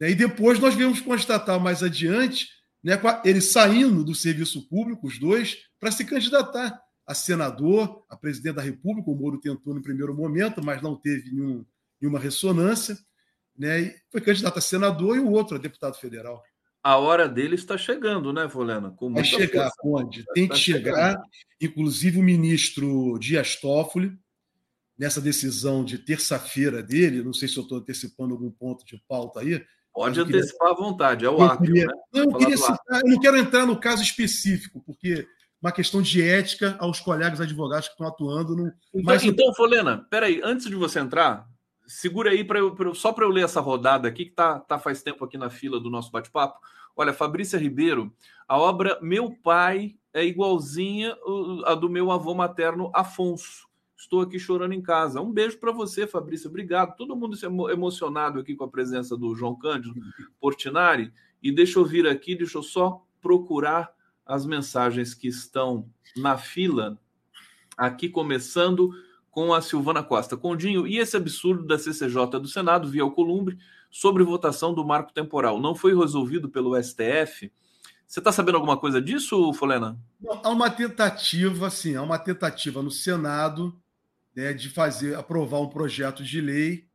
[0.00, 2.48] Né, e depois nós viemos constatar mais adiante
[2.82, 8.56] né, eles saindo do serviço público, os dois, para se candidatar a senador, a presidente
[8.56, 9.10] da República.
[9.10, 11.64] O Moro tentou no primeiro momento, mas não teve nenhum,
[12.00, 12.98] nenhuma ressonância.
[13.56, 16.42] Né, e foi candidato a senador e o outro a deputado federal.
[16.82, 18.92] A hora dele está chegando, né, Volena?
[19.00, 19.76] Vai chegar, força.
[19.84, 20.24] onde?
[20.34, 21.10] Tem que chegar.
[21.10, 21.22] Chegando.
[21.60, 24.18] Inclusive, o ministro Dias Toffoli,
[25.02, 29.40] nessa decisão de terça-feira dele, não sei se eu estou antecipando algum ponto de pauta
[29.40, 29.60] aí,
[29.92, 30.72] Pode antecipar queria...
[30.72, 31.64] à vontade, é o ato.
[31.64, 31.86] Queria...
[31.86, 31.92] Né?
[32.14, 35.26] Não, eu, queria citar, eu não quero entrar no caso específico, porque
[35.60, 38.54] uma questão de ética aos colegas advogados que estão atuando.
[38.54, 38.68] No...
[38.94, 39.24] Então, Mas...
[39.24, 41.48] então, Folena, peraí, antes de você entrar,
[41.84, 44.78] segura aí pra eu, pra, só para eu ler essa rodada aqui, que tá, tá
[44.78, 46.60] faz tempo aqui na fila do nosso bate-papo.
[46.96, 48.14] Olha, Fabrícia Ribeiro,
[48.46, 51.16] a obra Meu Pai é igualzinha
[51.66, 53.71] a do meu avô materno Afonso.
[54.02, 55.20] Estou aqui chorando em casa.
[55.20, 56.50] Um beijo para você, Fabrício.
[56.50, 56.96] Obrigado.
[56.96, 57.38] Todo mundo
[57.70, 59.94] emocionado aqui com a presença do João Cândido
[60.40, 61.12] Portinari.
[61.40, 63.94] E deixa eu vir aqui, deixa eu só procurar
[64.26, 66.98] as mensagens que estão na fila.
[67.78, 68.90] Aqui começando
[69.30, 70.36] com a Silvana Costa.
[70.36, 73.56] Condinho, e esse absurdo da CCJ do Senado via Alcolumbre
[73.88, 77.52] sobre votação do marco temporal não foi resolvido pelo STF?
[78.04, 79.96] Você está sabendo alguma coisa disso, Folena?
[80.42, 83.80] há uma tentativa, sim, há uma tentativa no Senado
[84.34, 86.86] né, de fazer aprovar um projeto de lei,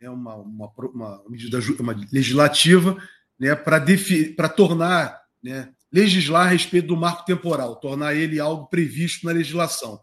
[0.00, 2.96] é uma, uma, uma medida uma legislativa,
[3.38, 9.32] né, para tornar, né, legislar a respeito do marco temporal, tornar ele algo previsto na
[9.32, 10.00] legislação.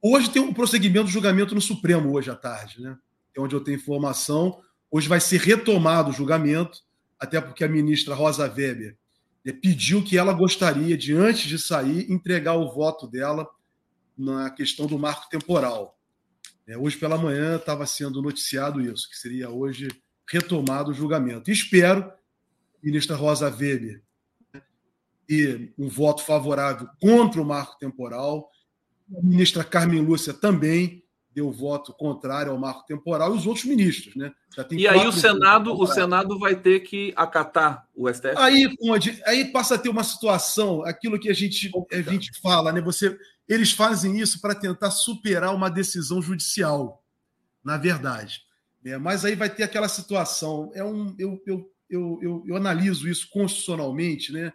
[0.00, 2.96] Hoje tem um prosseguimento do julgamento no Supremo, hoje à tarde, né?
[3.34, 4.60] É onde eu tenho informação.
[4.90, 6.80] Hoje vai ser retomado o julgamento,
[7.18, 8.96] até porque a ministra Rosa Weber
[9.44, 13.48] né, pediu que ela gostaria de, antes de sair, entregar o voto dela
[14.18, 15.96] na questão do marco temporal.
[16.66, 19.88] É, hoje pela manhã estava sendo noticiado isso, que seria hoje
[20.28, 21.50] retomado o julgamento.
[21.50, 22.12] Espero,
[22.82, 24.02] ministra Rosa Weber,
[25.28, 28.50] e um voto favorável contra o marco temporal.
[29.16, 31.01] A ministra Carmen Lúcia também
[31.34, 34.32] deu voto contrário ao marco temporal e os outros ministros, né?
[34.70, 38.34] e aí o Senado, o Senado vai ter que acatar o STF.
[38.36, 38.68] Aí,
[39.24, 42.82] aí passa a ter uma situação, aquilo que a gente, a gente fala, né?
[42.82, 43.16] Você
[43.48, 47.04] eles fazem isso para tentar superar uma decisão judicial,
[47.62, 48.40] na verdade.
[48.84, 50.70] É, mas aí vai ter aquela situação.
[50.74, 54.52] É um, eu, eu, eu, eu, eu analiso isso constitucionalmente, né?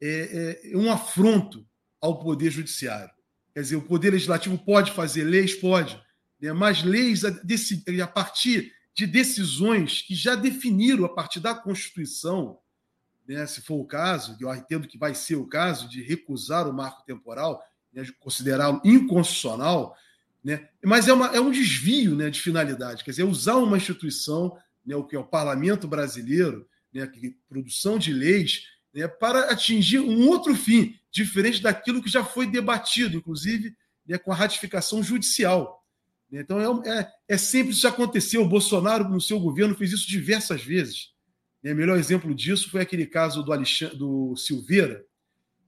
[0.00, 1.66] É, é, um afronto
[2.00, 3.10] ao poder judiciário.
[3.54, 6.00] Quer dizer, o poder legislativo pode fazer leis, pode?
[6.52, 12.58] Mas leis a, a partir de decisões que já definiram a partir da Constituição,
[13.26, 16.72] né, se for o caso, eu entendo que vai ser o caso de recusar o
[16.72, 17.62] marco temporal,
[17.92, 19.96] né, considerá-lo inconstitucional,
[20.42, 24.56] né, mas é, uma, é um desvio né, de finalidade, quer dizer, usar uma instituição,
[24.84, 30.00] né, o que é o parlamento brasileiro, né, que, produção de leis, né, para atingir
[30.00, 33.74] um outro fim, diferente daquilo que já foi debatido, inclusive
[34.06, 35.83] né, com a ratificação judicial.
[36.40, 38.42] Então, é, é, é sempre isso já aconteceu.
[38.42, 41.12] O Bolsonaro, no seu governo, fez isso diversas vezes.
[41.62, 41.74] O né.
[41.74, 45.04] melhor exemplo disso foi aquele caso do, Alexandre, do Silveira,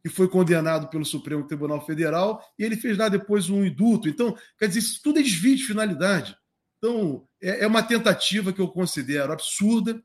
[0.03, 4.09] que foi condenado pelo Supremo Tribunal Federal, e ele fez lá depois um indulto.
[4.09, 6.37] Então, quer dizer, isso tudo é desvio de finalidade.
[6.79, 10.03] Então, é, é uma tentativa que eu considero absurda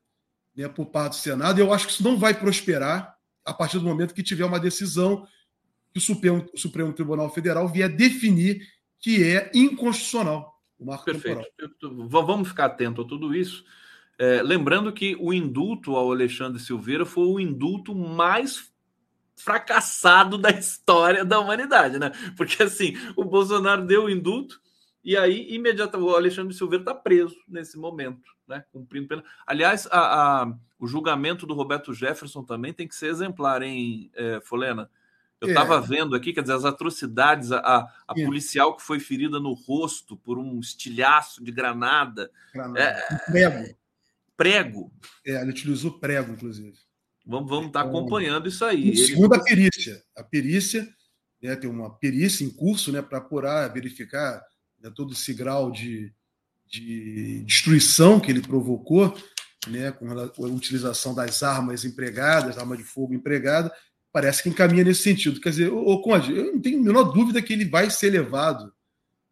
[0.55, 3.15] né, por parte do Senado, e eu acho que isso não vai prosperar
[3.45, 5.25] a partir do momento que tiver uma decisão
[5.91, 8.61] que o Supremo, o Supremo Tribunal Federal vier definir
[8.99, 10.50] que é inconstitucional
[10.81, 11.45] o marco Perfeito.
[11.79, 12.09] Temporal.
[12.09, 13.63] Vamos ficar atento a tudo isso.
[14.17, 18.73] É, lembrando que o indulto ao Alexandre Silveira foi o indulto mais
[19.35, 22.11] fracassado da história da humanidade, né?
[22.35, 24.59] Porque assim, o Bolsonaro deu o indulto
[25.03, 28.63] e aí imediatamente o Alexandre Silveira está preso nesse momento, né?
[28.71, 29.23] Cumprindo pena.
[29.45, 34.41] Aliás, a, a, o julgamento do Roberto Jefferson também tem que ser exemplar, hein, é,
[34.41, 34.89] Folena?
[35.41, 35.81] Eu estava é.
[35.81, 38.23] vendo aqui, quer dizer, as atrocidades, a, a é.
[38.23, 42.29] policial que foi ferida no rosto por um estilhaço de granada.
[42.53, 42.79] granada.
[42.79, 43.75] É, prego.
[44.37, 44.93] Prego.
[45.25, 46.77] É, ele utilizou prego, inclusive.
[47.25, 48.95] Vamos, vamos estar tá então, acompanhando isso aí.
[48.95, 50.87] Segundo a perícia, a perícia
[51.41, 54.43] né, tem uma perícia em curso né, para apurar, verificar
[54.79, 56.13] né, todo esse grau de,
[56.67, 59.15] de destruição que ele provocou,
[59.67, 63.71] né, com a utilização das armas empregadas, arma de fogo empregada,
[64.11, 65.39] parece que encaminha nesse sentido.
[65.39, 68.73] Quer dizer, o Conde, eu não tenho a menor dúvida que ele vai ser levado,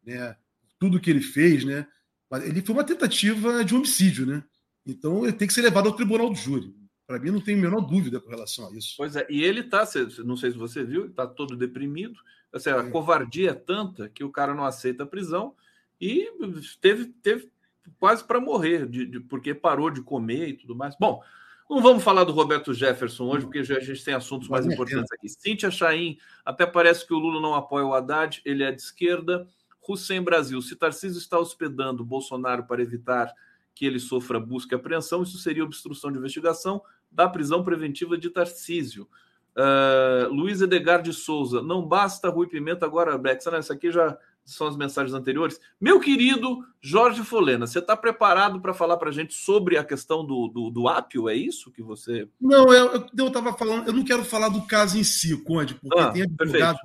[0.06, 0.36] né,
[0.80, 1.86] tudo que ele fez, né,
[2.44, 4.44] ele foi uma tentativa de homicídio, né?
[4.86, 6.76] Então ele tem que ser levado ao tribunal do júri.
[7.08, 8.94] Para mim, não tenho a menor dúvida com relação a isso.
[8.96, 9.84] Pois é, e ele está,
[10.24, 12.14] não sei se você viu, está todo deprimido.
[12.54, 12.90] Assim, a é.
[12.90, 15.56] covardia é tanta que o cara não aceita a prisão
[16.00, 16.30] e
[16.80, 17.52] teve, teve
[18.00, 20.96] quase para morrer, de, de, porque parou de comer e tudo mais.
[21.00, 21.22] Bom,
[21.70, 25.30] não vamos falar do Roberto Jefferson hoje, porque a gente tem assuntos mais importantes aqui.
[25.30, 29.48] Cíntia Chaim, até parece que o Lula não apoia o Haddad, ele é de esquerda.
[29.88, 33.34] Hussein Brasil, se Tarcísio está hospedando Bolsonaro para evitar
[33.74, 36.82] que ele sofra busca e apreensão, isso seria obstrução de investigação
[37.12, 39.08] da prisão preventiva de Tarcísio.
[39.56, 43.46] Uh, Luiz Edgar de Souza, não basta Rui Pimenta agora, Bex.
[43.46, 43.60] Né?
[43.60, 44.18] Isso aqui já
[44.54, 45.60] são as mensagens anteriores.
[45.80, 50.26] Meu querido Jorge Folena, você está preparado para falar para a gente sobre a questão
[50.26, 51.30] do, do, do ápio?
[51.30, 52.28] É isso que você.
[52.40, 56.12] Não, eu estava falando, eu não quero falar do caso em si, Conde, porque ah,
[56.12, 56.78] tem advogado,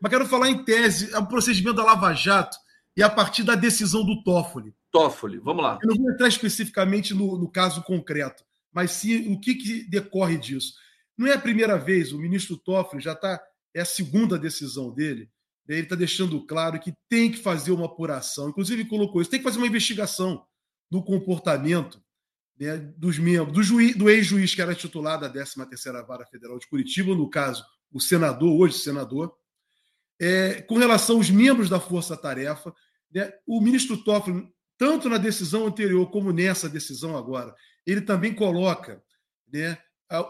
[0.00, 2.56] mas quero falar em tese, é o procedimento da Lava Jato
[2.96, 4.74] e a partir da decisão do Toffoli.
[4.90, 5.78] Toffoli, vamos lá.
[5.82, 10.36] Eu não vou entrar especificamente no, no caso concreto, mas sim o que, que decorre
[10.36, 10.74] disso.
[11.16, 13.40] Não é a primeira vez, o ministro Toffoli já está,
[13.74, 15.30] é a segunda decisão dele,
[15.68, 19.44] ele está deixando claro que tem que fazer uma apuração, inclusive colocou isso, tem que
[19.44, 20.44] fazer uma investigação
[20.90, 22.02] do comportamento
[22.58, 27.14] né, dos membros, do, do ex-juiz que era titular da 13ª Vara Federal de Curitiba,
[27.14, 29.34] no caso, o senador, hoje senador,
[30.20, 32.72] é, com relação aos membros da Força Tarefa,
[33.12, 34.48] né, o ministro Toffoli,
[34.78, 37.54] tanto na decisão anterior como nessa decisão agora,
[37.86, 39.02] ele também coloca
[39.52, 39.78] né,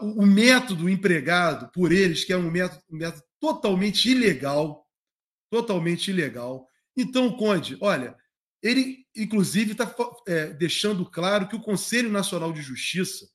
[0.01, 4.82] o, o, método empregado por eles, que é um método, um método totalmente ilegal,
[5.53, 6.67] totalmente ilegal.
[6.97, 8.17] Então, Conde, olha,
[8.59, 9.95] ele inclusive está
[10.27, 13.29] é, deixando claro que o Conselho Nacional de Justiça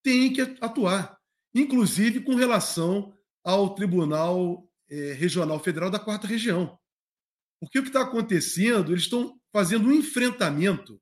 [0.00, 1.18] tem que atuar,
[1.52, 3.12] inclusive com relação
[3.42, 6.78] ao Tribunal é, Regional Federal da Quarta Região.
[7.60, 11.00] Porque o que está acontecendo, eles estão fazendo um enfrentamento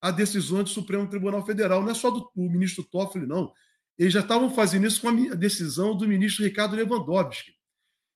[0.00, 1.82] a decisões do Supremo Tribunal Federal.
[1.82, 3.52] Não é só do, do ministro Toffoli, não.
[3.98, 7.56] Eles já estavam fazendo isso com a decisão do ministro Ricardo Lewandowski.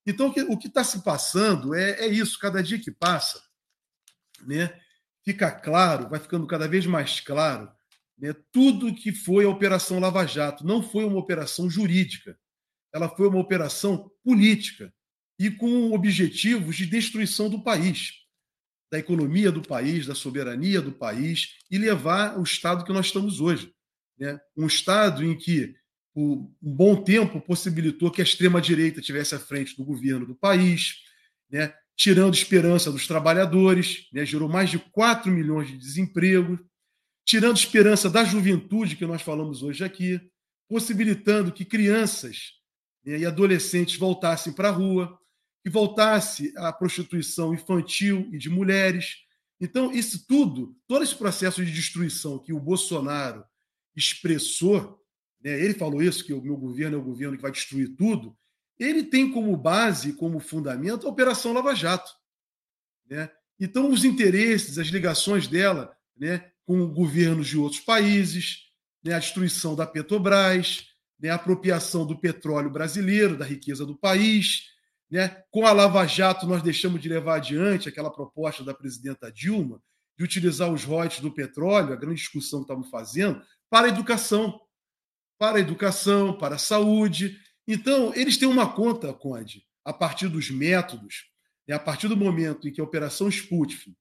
[0.06, 2.38] Então, o que está se passando é, é, isso.
[2.38, 3.42] Cada dia que passa,
[4.46, 4.78] né,
[5.24, 7.70] fica claro, vai ficando cada vez mais claro,
[8.18, 10.66] né, tudo que foi a Operação Lava Jato.
[10.66, 12.38] Não foi uma operação jurídica,
[12.92, 14.92] ela foi uma operação política
[15.38, 18.20] e com objetivos de destruição do país
[18.90, 23.40] da economia do país, da soberania do país e levar o Estado que nós estamos
[23.40, 23.72] hoje.
[24.18, 24.38] Né?
[24.56, 25.74] Um Estado em que
[26.12, 30.96] por um bom tempo possibilitou que a extrema-direita tivesse à frente do governo do país,
[31.50, 31.72] né?
[31.96, 34.24] tirando esperança dos trabalhadores, né?
[34.24, 36.58] gerou mais de 4 milhões de desemprego,
[37.24, 40.20] tirando esperança da juventude, que nós falamos hoje aqui,
[40.68, 42.52] possibilitando que crianças
[43.04, 45.18] né, e adolescentes voltassem para a rua,
[45.62, 49.16] que voltasse à prostituição infantil e de mulheres.
[49.60, 53.44] Então, isso tudo, todo esse processo de destruição que o Bolsonaro
[53.94, 54.99] expressou,
[55.42, 58.36] né, ele falou isso, que o meu governo é o governo que vai destruir tudo,
[58.78, 62.10] ele tem como base, como fundamento, a Operação Lava Jato.
[63.08, 63.30] Né?
[63.58, 68.70] Então, os interesses, as ligações dela né, com governos de outros países,
[69.04, 70.86] né, a destruição da Petrobras,
[71.18, 74.70] né, a apropriação do petróleo brasileiro, da riqueza do país,
[75.10, 75.42] né?
[75.50, 79.82] Com a Lava Jato, nós deixamos de levar adiante aquela proposta da presidenta Dilma
[80.16, 84.60] de utilizar os royalties do petróleo, a grande discussão que estamos fazendo, para a educação.
[85.40, 87.40] Para a educação, para a saúde.
[87.66, 91.30] Então, eles têm uma conta, Conde, a partir dos métodos,
[91.66, 91.74] né?
[91.74, 93.96] a partir do momento em que a Operação Sputnik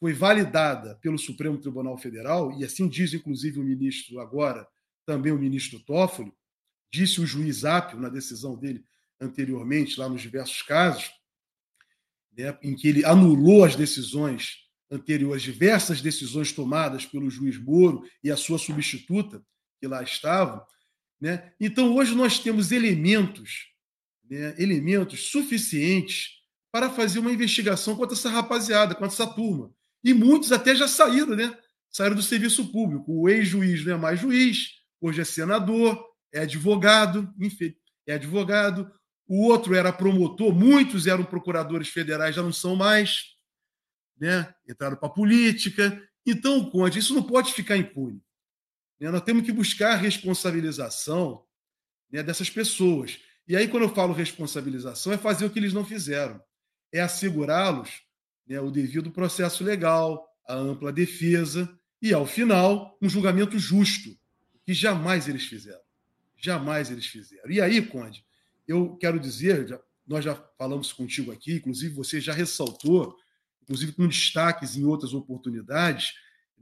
[0.00, 4.66] foi validada pelo Supremo Tribunal Federal, e assim diz, inclusive, o ministro agora,
[5.06, 6.32] também o ministro Toffoli,
[6.92, 8.84] disse o juiz Apio na decisão dele
[9.20, 11.08] anteriormente, lá nos diversos casos,
[12.36, 18.30] né, em que ele anulou as decisões anteriores, diversas decisões tomadas pelo juiz Moro e
[18.30, 19.40] a sua substituta,
[19.78, 20.60] que lá estavam.
[21.20, 21.52] Né?
[21.60, 23.68] Então, hoje nós temos elementos,
[24.28, 26.30] né, elementos suficientes
[26.72, 29.72] para fazer uma investigação contra essa rapaziada, contra essa turma.
[30.02, 31.56] E muitos até já saíram, né?
[31.90, 33.12] Saíram do serviço público.
[33.12, 36.02] O ex-juiz não é mais juiz, hoje é senador,
[36.32, 37.28] é advogado,
[38.06, 38.90] é advogado
[39.32, 43.26] o outro era promotor, muitos eram procuradores federais, já não são mais,
[44.18, 44.52] né?
[44.68, 46.02] entraram para a política.
[46.26, 48.20] Então, Conde, isso não pode ficar impune.
[49.00, 49.10] Né?
[49.10, 51.44] Nós temos que buscar a responsabilização
[52.10, 53.18] né, dessas pessoas.
[53.48, 56.40] E aí, quando eu falo responsabilização, é fazer o que eles não fizeram,
[56.92, 58.02] é assegurá-los
[58.46, 61.68] né, o devido processo legal, a ampla defesa
[62.02, 64.16] e, ao final, um julgamento justo,
[64.64, 65.80] que jamais eles fizeram.
[66.36, 67.50] Jamais eles fizeram.
[67.50, 68.24] E aí, Conde,
[68.66, 73.16] eu quero dizer, nós já falamos contigo aqui, inclusive você já ressaltou,
[73.62, 76.12] inclusive com destaques em outras oportunidades,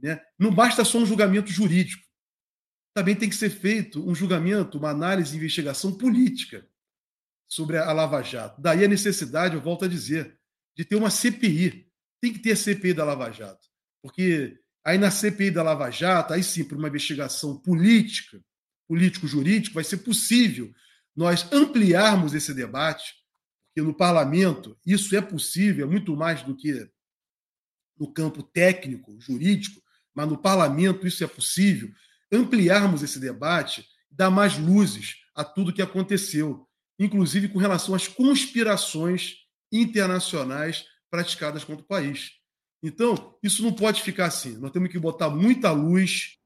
[0.01, 0.19] né?
[0.37, 2.08] não basta só um julgamento jurídico.
[2.99, 6.67] Também tem que ser feito um julgamento, uma análise, investigação política
[7.47, 8.61] sobre a Lava Jato.
[8.61, 10.37] Daí a necessidade, eu volto a dizer,
[10.75, 11.89] de ter uma CPI.
[12.19, 13.65] Tem que ter a CPI da Lava Jato.
[14.01, 18.43] Porque aí na CPI da Lava Jato, aí sim, por uma investigação política,
[18.85, 20.69] político-jurídico, vai ser possível
[21.15, 23.13] nós ampliarmos esse debate,
[23.69, 26.91] porque no parlamento isso é possível, é muito mais do que
[27.97, 29.81] no campo técnico, jurídico,
[30.13, 31.89] mas no parlamento isso é possível,
[32.31, 39.47] ampliarmos esse debate, dar mais luzes a tudo que aconteceu, inclusive com relação às conspirações
[39.71, 42.33] internacionais praticadas contra o país.
[42.81, 44.57] Então, isso não pode ficar assim.
[44.57, 46.37] Nós temos que botar muita luz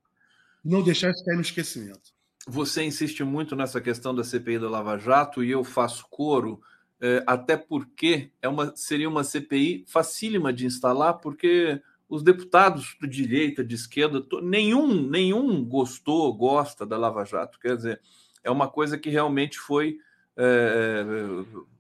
[0.64, 2.12] e não deixar isso cair no esquecimento.
[2.48, 6.62] Você insiste muito nessa questão da CPI da Lava Jato e eu faço coro,
[7.00, 11.82] é, até porque é uma, seria uma CPI facílima de instalar, porque
[12.14, 17.60] os deputados de direita, de esquerda, nenhum, nenhum gostou, gosta da Lava Jato.
[17.60, 18.02] Quer dizer,
[18.44, 19.98] é uma coisa que realmente foi.
[20.38, 21.04] É,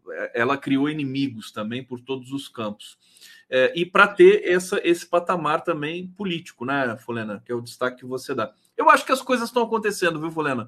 [0.09, 2.97] é ela criou inimigos também por todos os campos.
[3.47, 7.41] É, e para ter essa, esse patamar também político, né, Folena?
[7.45, 8.51] Que é o destaque que você dá.
[8.75, 10.67] Eu acho que as coisas estão acontecendo, viu, Folena?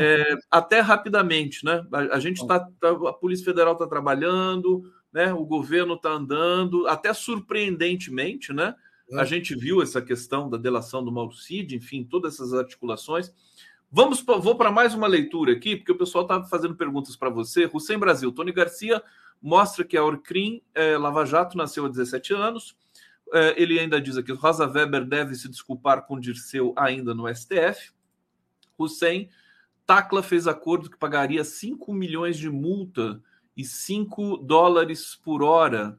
[0.00, 1.84] É, até rapidamente, né?
[1.90, 2.60] A, a gente está.
[2.60, 5.32] Tá, a Polícia Federal está trabalhando, né?
[5.32, 8.76] O governo está andando, até surpreendentemente, né?
[9.12, 13.32] A gente viu essa questão da delação do Mauro Cid, enfim, todas essas articulações.
[13.90, 17.68] Vamos, vou para mais uma leitura aqui, porque o pessoal está fazendo perguntas para você.
[17.72, 19.02] Hussein Brasil, Tony Garcia
[19.42, 22.76] mostra que a Orcrim é, Lava Jato nasceu há 17 anos.
[23.32, 27.92] É, ele ainda diz aqui: Rosa Weber deve se desculpar com Dirceu ainda no STF.
[28.78, 29.28] Hussein,
[29.84, 33.20] Tacla fez acordo que pagaria 5 milhões de multa
[33.56, 35.98] e 5 dólares por hora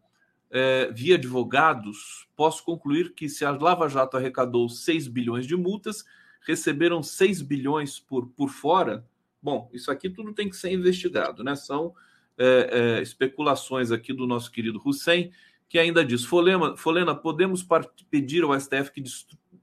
[0.52, 6.03] é, via advogados, posso concluir que se a Lava Jato arrecadou 6 bilhões de multas,
[6.41, 9.07] receberam 6 bilhões por, por fora.
[9.41, 11.56] Bom, isso aqui tudo tem que ser investigado, né?
[11.56, 11.94] São
[12.38, 15.32] é, é, especulações aqui do nosso querido Hussein,
[15.69, 17.65] que ainda diz: Folena, Folena podemos
[18.10, 19.03] pedir ao STF que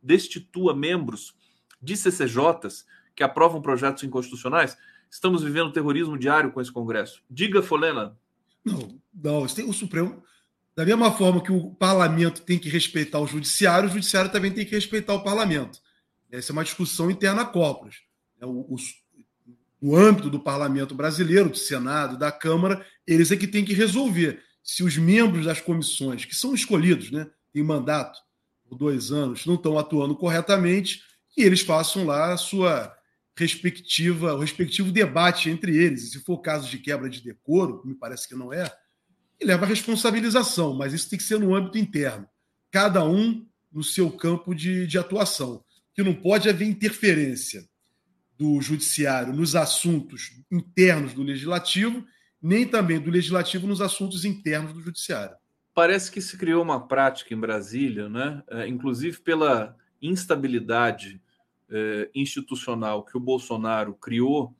[0.02, 1.36] destitua membros
[1.82, 4.76] de CCJs que aprovam projetos inconstitucionais?
[5.10, 7.22] Estamos vivendo terrorismo diário com esse Congresso.
[7.30, 8.16] Diga, Folena.
[8.64, 10.22] Não, não, o Supremo
[10.78, 14.64] da mesma forma que o parlamento tem que respeitar o judiciário, o judiciário também tem
[14.64, 15.80] que respeitar o parlamento.
[16.30, 17.96] Essa é uma discussão interna a corpus.
[18.40, 18.76] É, o, o,
[19.82, 24.40] no âmbito do parlamento brasileiro, do Senado, da Câmara, eles é que têm que resolver
[24.62, 28.20] se os membros das comissões, que são escolhidos, né, em mandato
[28.68, 31.02] por dois anos, não estão atuando corretamente,
[31.36, 32.96] e eles façam lá a sua
[33.36, 36.04] respectiva, o respectivo debate entre eles.
[36.04, 38.72] E se for caso de quebra de decoro, me parece que não é,
[39.40, 42.26] e leva a responsabilização, mas isso tem que ser no âmbito interno.
[42.70, 45.64] Cada um no seu campo de, de atuação.
[45.94, 47.68] Que não pode haver interferência
[48.38, 52.04] do judiciário nos assuntos internos do legislativo,
[52.40, 55.36] nem também do legislativo nos assuntos internos do judiciário.
[55.74, 58.42] Parece que se criou uma prática em Brasília, né?
[58.48, 61.20] É, inclusive pela instabilidade
[61.70, 64.54] é, institucional que o Bolsonaro criou,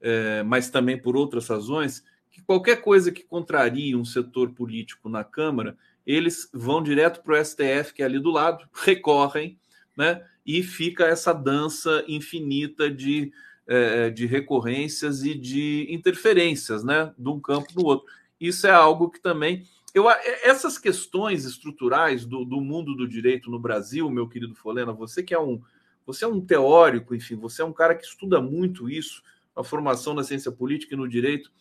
[0.00, 5.22] é, mas também por outras razões, que qualquer coisa que contrarie um setor político na
[5.22, 5.76] Câmara,
[6.06, 9.58] eles vão direto para o STF, que é ali do lado, recorrem,
[9.96, 10.24] né?
[10.44, 13.30] E fica essa dança infinita de,
[13.66, 17.12] é, de recorrências e de interferências, né?
[17.16, 18.06] De um campo no outro.
[18.40, 19.64] Isso é algo que também.
[19.94, 20.08] Eu,
[20.42, 25.34] essas questões estruturais do, do mundo do direito no Brasil, meu querido Folena, você que
[25.34, 25.60] é um,
[26.06, 29.22] você é um teórico, enfim, você é um cara que estuda muito isso,
[29.54, 31.52] a formação na ciência política e no direito.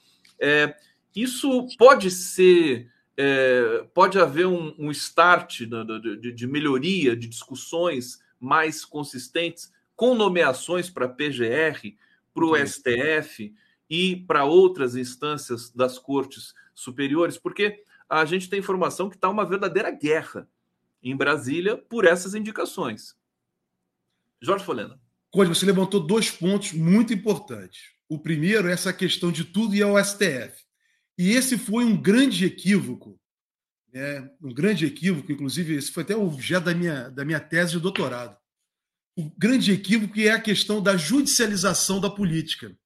[0.42, 0.76] É,
[1.16, 8.20] isso pode ser, é, pode haver um, um start de, de, de, melhoria, de discussões
[8.40, 11.96] mais consistentes, com nomeações para PGR,
[12.34, 13.54] para o STF
[13.88, 19.46] e para outras instâncias das cortes superiores, porque a gente tem informação que está uma
[19.46, 20.48] verdadeira guerra
[21.04, 23.16] em Brasília por essas indicações.
[24.42, 25.00] Jorge Folena.
[25.30, 27.92] Conde, você levantou dois pontos muito importantes.
[28.12, 30.66] O primeiro é essa questão de tudo e ao STF.
[31.18, 33.18] E esse foi um grande equívoco,
[33.94, 34.30] né?
[34.42, 37.80] um grande equívoco, inclusive, esse foi até o objeto da minha, da minha tese de
[37.80, 38.38] doutorado.
[39.16, 42.78] O grande equívoco é a questão da judicialização da política.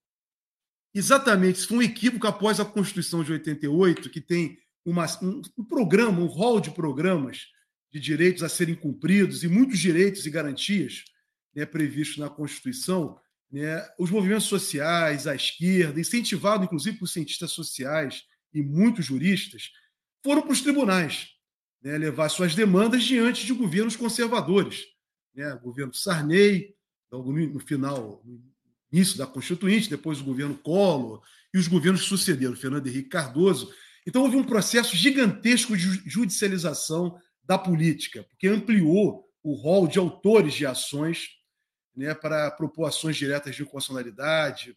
[0.93, 5.65] exatamente, isso foi um equívoco após a Constituição de 88, que tem uma, um, um
[5.65, 7.47] programa, um rol de programas
[7.91, 11.03] de direitos a serem cumpridos e muitos direitos e garantias
[11.55, 13.19] né, previstos na Constituição,
[13.51, 18.23] né, os movimentos sociais, a esquerda, incentivado inclusive por cientistas sociais
[18.53, 19.71] e muitos juristas,
[20.23, 21.29] foram para os tribunais
[21.81, 24.85] né, levar suas demandas diante de governos conservadores.
[25.33, 26.73] Né, o governo Sarney,
[27.11, 28.41] logo no final, no
[28.91, 31.21] início da Constituinte, depois o governo Collor
[31.53, 33.71] e os governos que sucederam, Fernando Henrique Cardoso.
[34.07, 40.53] Então houve um processo gigantesco de judicialização da política, porque ampliou o rol de autores
[40.55, 41.29] de ações
[41.95, 44.75] né, para propor ações diretas de inconstitucionalidade,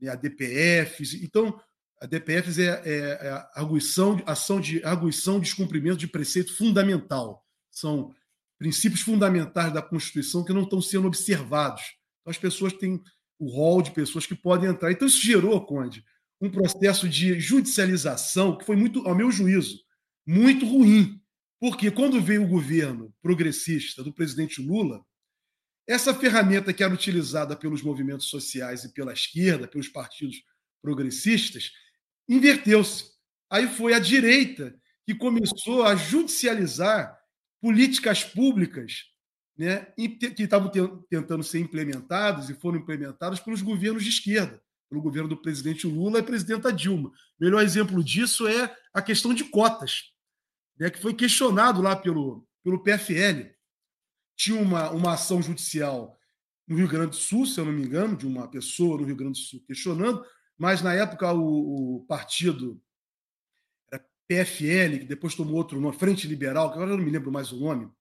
[0.00, 1.14] né, a DPFs.
[1.14, 1.60] Então,
[2.00, 7.44] a DPFs é, é, é arguição, ação de arguição de descumprimento de preceito fundamental.
[7.70, 8.14] São
[8.58, 11.82] princípios fundamentais da Constituição que não estão sendo observados.
[12.20, 13.02] Então, as pessoas têm
[13.38, 14.92] o rol de pessoas que podem entrar.
[14.92, 16.04] Então, isso gerou, Conde,
[16.40, 19.80] um processo de judicialização que foi muito, ao meu juízo,
[20.26, 21.20] muito ruim.
[21.58, 25.04] Porque quando veio o governo progressista do presidente Lula,
[25.90, 30.40] essa ferramenta que era utilizada pelos movimentos sociais e pela esquerda, pelos partidos
[30.80, 31.72] progressistas,
[32.28, 33.06] inverteu-se.
[33.50, 34.72] Aí foi a direita
[35.04, 37.18] que começou a judicializar
[37.60, 39.06] políticas públicas
[39.58, 40.70] né, que estavam
[41.10, 46.20] tentando ser implementadas e foram implementadas pelos governos de esquerda, pelo governo do presidente Lula
[46.20, 47.08] e presidenta Dilma.
[47.08, 50.12] O melhor exemplo disso é a questão de cotas,
[50.78, 53.50] né, que foi questionado lá pelo, pelo PFL.
[54.40, 56.18] Tinha uma, uma ação judicial
[56.66, 59.14] no Rio Grande do Sul, se eu não me engano, de uma pessoa no Rio
[59.14, 60.24] Grande do Sul questionando,
[60.56, 62.82] mas na época o, o partido
[63.92, 67.30] era PFL, que depois tomou outro nome, Frente Liberal, que agora eu não me lembro
[67.30, 67.92] mais o nome,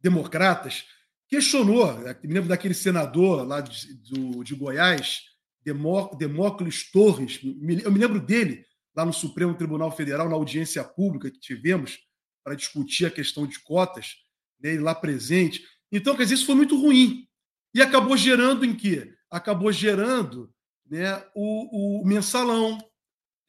[0.00, 0.86] Democratas,
[1.28, 5.24] questionou, né, me lembro daquele senador lá de, do, de Goiás,
[5.62, 11.30] Demó, Demócles Torres, eu me lembro dele lá no Supremo Tribunal Federal, na audiência pública
[11.30, 11.98] que tivemos
[12.42, 14.24] para discutir a questão de cotas,
[14.60, 15.64] né, ele lá presente.
[15.90, 17.26] Então, quer dizer, isso foi muito ruim.
[17.74, 19.14] E acabou gerando em quê?
[19.30, 20.52] Acabou gerando
[20.88, 22.78] né, o, o mensalão,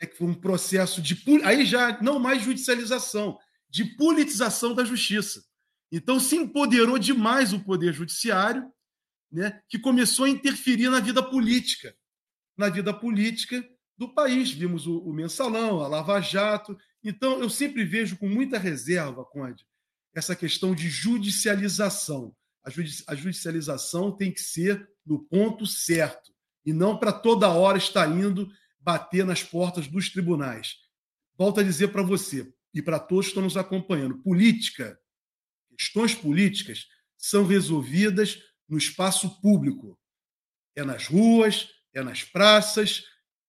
[0.01, 1.17] né, que foi um processo de.
[1.43, 3.37] Aí já não mais judicialização,
[3.69, 5.43] de politização da justiça.
[5.91, 8.69] Então se empoderou demais o poder judiciário,
[9.31, 11.95] né, que começou a interferir na vida política,
[12.57, 13.63] na vida política
[13.97, 14.51] do país.
[14.51, 16.77] Vimos o, o mensalão, a Lava Jato.
[17.03, 19.65] Então eu sempre vejo com muita reserva, Conde,
[20.17, 22.35] essa questão de judicialização.
[23.05, 26.33] A judicialização tem que ser no ponto certo
[26.65, 30.75] e não para toda hora estar indo bater nas portas dos tribunais.
[31.37, 34.99] Volto a dizer para você e para todos que estão nos acompanhando: política,
[35.77, 39.99] questões políticas são resolvidas no espaço público.
[40.75, 43.03] É nas ruas, é nas praças,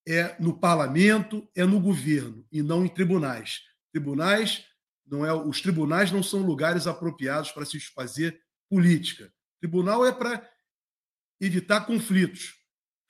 [0.07, 3.63] é no parlamento, é no governo e não em tribunais.
[3.91, 4.67] Tribunais
[5.11, 9.33] não é, os tribunais não são lugares apropriados para se fazer política.
[9.61, 10.49] Tribunal é para
[11.41, 12.55] evitar conflitos,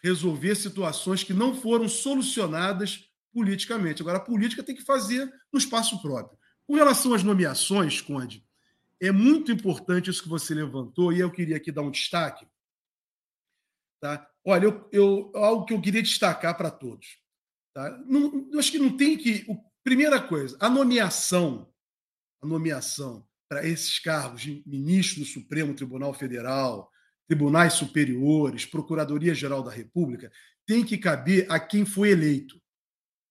[0.03, 4.03] resolver situações que não foram solucionadas politicamente.
[4.03, 6.39] Agora, a política tem que fazer no espaço próprio.
[6.67, 8.45] Com relação às nomeações, Conde,
[9.01, 12.47] é muito importante isso que você levantou, e eu queria aqui dar um destaque.
[14.01, 14.29] Tá?
[14.45, 17.19] Olha, eu, eu algo que eu queria destacar para todos.
[17.75, 17.91] Tá?
[18.07, 19.45] Não, eu acho que não tem que.
[19.49, 19.57] O,
[19.89, 21.67] primeira coisa, a nomeação,
[22.43, 26.91] a nomeação para esses cargos de ministro do Supremo Tribunal Federal,
[27.27, 30.31] tribunais superiores, Procuradoria-Geral da República,
[30.67, 32.61] tem que caber a quem foi eleito.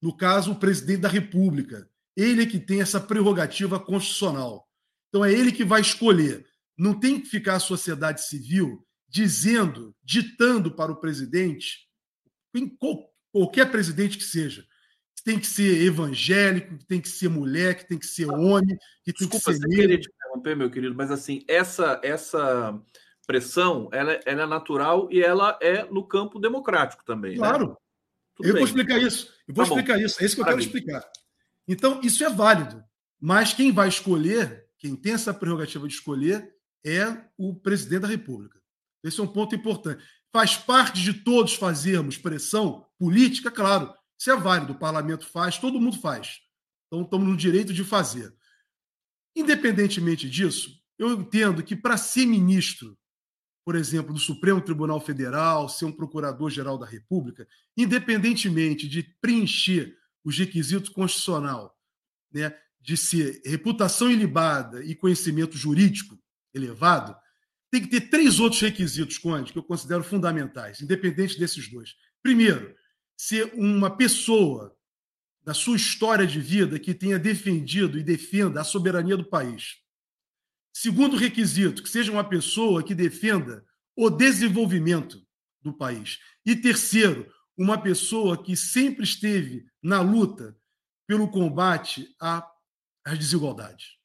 [0.02, 1.90] No caso, o presidente da República.
[2.16, 4.68] Ele é que tem essa prerrogativa constitucional.
[5.10, 6.46] Então, é ele que vai escolher.
[6.78, 11.88] Não tem que ficar a sociedade civil dizendo, ditando para o presidente,
[13.32, 14.66] qualquer presidente que seja,
[15.28, 19.12] tem que ser evangélico, que tem que ser mulher, que tem que ser homem, que
[19.12, 19.52] tem Desculpa, que ser.
[19.52, 22.82] Desculpa, queria te interromper, meu querido, mas assim, essa, essa
[23.28, 27.32] pressão ela, é, ela é natural e ela é no campo democrático também.
[27.32, 27.40] Né?
[27.40, 27.68] Claro.
[27.68, 27.76] Né?
[28.40, 28.54] eu bem.
[28.54, 29.34] vou explicar isso.
[29.46, 30.06] Eu vou tá explicar bom.
[30.06, 30.24] isso.
[30.24, 31.12] É isso que eu quero explicar.
[31.68, 32.82] Então, isso é válido.
[33.20, 36.56] Mas quem vai escolher, quem tem essa prerrogativa de escolher,
[36.86, 38.62] é o presidente da República.
[39.04, 40.02] Esse é um ponto importante.
[40.32, 43.94] Faz parte de todos fazermos pressão política, claro.
[44.20, 44.74] Isso é válido.
[44.74, 46.40] O parlamento faz, todo mundo faz.
[46.88, 48.34] Então, estamos no direito de fazer.
[49.36, 52.98] Independentemente disso, eu entendo que para ser ministro
[53.68, 57.46] por exemplo, do Supremo Tribunal Federal, ser um procurador-geral da República,
[57.76, 61.78] independentemente de preencher os requisitos constitucional,
[62.32, 66.18] né, de ser reputação ilibada e conhecimento jurídico
[66.54, 67.14] elevado,
[67.70, 71.94] tem que ter três outros requisitos, Conde, que eu considero fundamentais, independente desses dois.
[72.24, 72.74] Primeiro,
[73.18, 74.78] ser uma pessoa
[75.44, 79.78] da sua história de vida que tenha defendido e defenda a soberania do país.
[80.74, 83.66] Segundo requisito, que seja uma pessoa que defenda
[83.96, 85.26] o desenvolvimento
[85.62, 86.20] do país.
[86.46, 90.56] E terceiro, uma pessoa que sempre esteve na luta
[91.08, 93.98] pelo combate às desigualdades.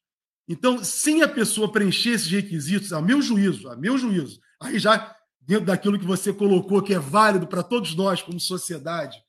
[0.47, 5.15] Então, sem a pessoa preencher esses requisitos, a meu juízo, a meu juízo, aí já
[5.45, 9.21] dentro daquilo que você colocou que é válido para todos nós como sociedade,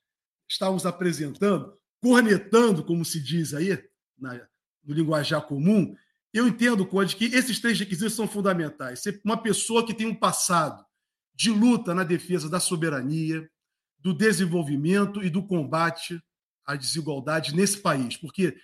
[0.47, 3.81] estávamos apresentando, cornetando, como se diz aí
[4.17, 4.35] na,
[4.83, 5.95] no linguajar comum,
[6.33, 8.99] eu entendo, Conde, que esses três requisitos são fundamentais.
[8.99, 10.85] Ser uma pessoa que tem um passado
[11.33, 13.49] de luta na defesa da soberania,
[13.97, 16.21] do desenvolvimento e do combate
[16.65, 18.17] à desigualdade nesse país.
[18.17, 18.55] Porque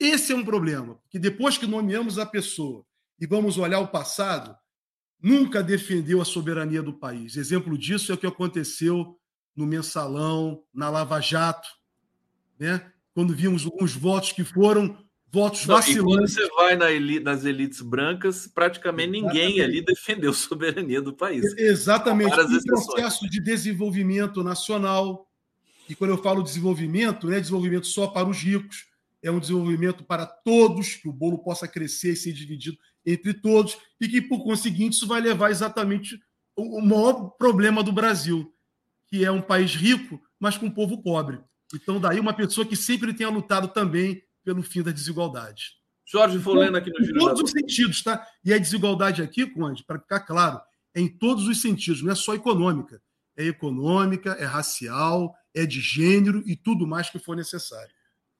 [0.00, 0.94] esse é um problema.
[0.96, 2.82] Porque depois que nomeamos a pessoa
[3.20, 4.56] e vamos olhar o passado,
[5.20, 7.36] nunca defendeu a soberania do país.
[7.36, 9.18] Exemplo disso é o que aconteceu
[9.54, 11.68] no mensalão, na Lava Jato,
[12.58, 12.92] né?
[13.12, 14.96] quando vimos alguns votos que foram
[15.30, 16.36] votos Não, vacilantes.
[16.36, 19.44] Quando você vai na elite, nas elites brancas, praticamente Exatamente.
[19.44, 21.44] ninguém ali defendeu a soberania do país.
[21.58, 22.32] Exatamente.
[22.38, 25.26] Um processo de desenvolvimento nacional.
[25.88, 28.86] E quando eu falo desenvolvimento, não é desenvolvimento só para os ricos,
[29.22, 33.76] é um desenvolvimento para todos, que o bolo possa crescer e ser dividido entre todos,
[34.00, 36.20] e que, por conseguinte, isso vai levar exatamente
[36.56, 38.52] o maior problema do Brasil,
[39.06, 41.40] que é um país rico, mas com um povo pobre.
[41.74, 45.78] Então, daí uma pessoa que sempre tenha lutado também pelo fim da desigualdade.
[46.06, 47.16] Jorge Folena aqui no Giro.
[47.16, 48.26] Em todos os sentidos, tá?
[48.42, 50.60] E a desigualdade aqui, Conde, para ficar claro,
[50.94, 53.00] é em todos os sentidos, não é só econômica.
[53.36, 57.94] É econômica, é racial, é de gênero e tudo mais que for necessário.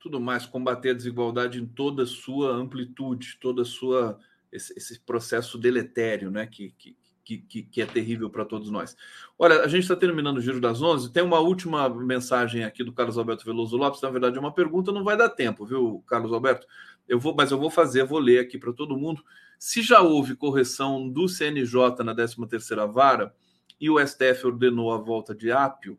[0.09, 4.19] Tudo mais, combater a desigualdade em toda a sua amplitude, toda a sua
[4.51, 8.97] esse, esse processo deletério, né, que, que, que, que, é terrível para todos nós.
[9.39, 11.13] Olha, a gente está terminando o Giro das Onze.
[11.13, 14.01] Tem uma última mensagem aqui do Carlos Alberto Veloso Lopes.
[14.01, 16.67] Na verdade, é uma pergunta, não vai dar tempo, viu, Carlos Alberto?
[17.07, 19.23] Eu vou, mas eu vou fazer, vou ler aqui para todo mundo.
[19.59, 23.35] Se já houve correção do CNJ na 13ª vara
[23.79, 25.99] e o STF ordenou a volta de Ápio,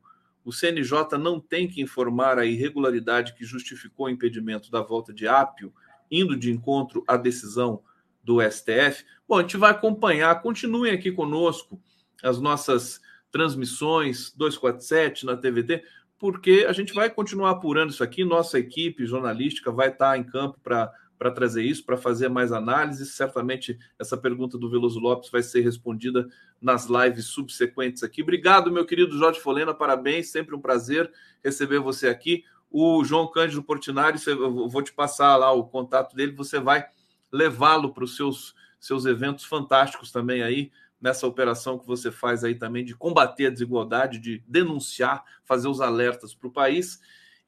[0.50, 5.28] o CNJ não tem que informar a irregularidade que justificou o impedimento da volta de
[5.28, 5.72] Ápio,
[6.10, 7.84] indo de encontro à decisão
[8.24, 9.06] do STF.
[9.28, 11.80] Bom, a gente vai acompanhar, continuem aqui conosco
[12.24, 13.00] as nossas
[13.32, 15.84] transmissões 247 na TVT,
[16.18, 18.26] porque a gente vai continuar apurando isso aqui.
[18.26, 23.14] Nossa equipe jornalística vai estar em campo para para trazer isso, para fazer mais análises.
[23.14, 26.26] Certamente essa pergunta do Veloso Lopes vai ser respondida
[26.62, 28.24] nas lives subsequentes aqui.
[28.24, 31.12] Obrigado, meu querido Jorge Folena, parabéns, sempre um prazer
[31.44, 32.46] receber você aqui.
[32.72, 36.86] O João Cândido Portinari, eu vou te passar lá o contato dele, você vai
[37.32, 40.72] levá-lo para os seus, seus eventos fantásticos também aí,
[41.02, 45.82] nessa operação que você faz aí também de combater a desigualdade, de denunciar, fazer os
[45.82, 47.00] alertas para o país.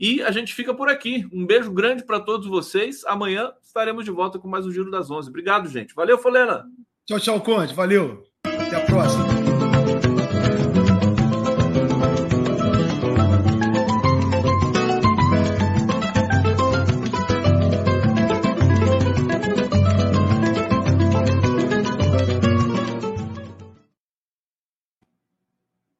[0.02, 1.30] E a gente fica por aqui.
[1.32, 3.06] Um beijo grande para todos vocês.
[3.06, 5.30] Amanhã estaremos de volta com mais um Giro das Onze.
[5.30, 5.94] Obrigado, gente.
[5.94, 6.66] Valeu, Folena.
[7.06, 7.76] Tchau, tchau, Conde.
[7.76, 8.24] Valeu.
[8.44, 9.41] Até a próxima.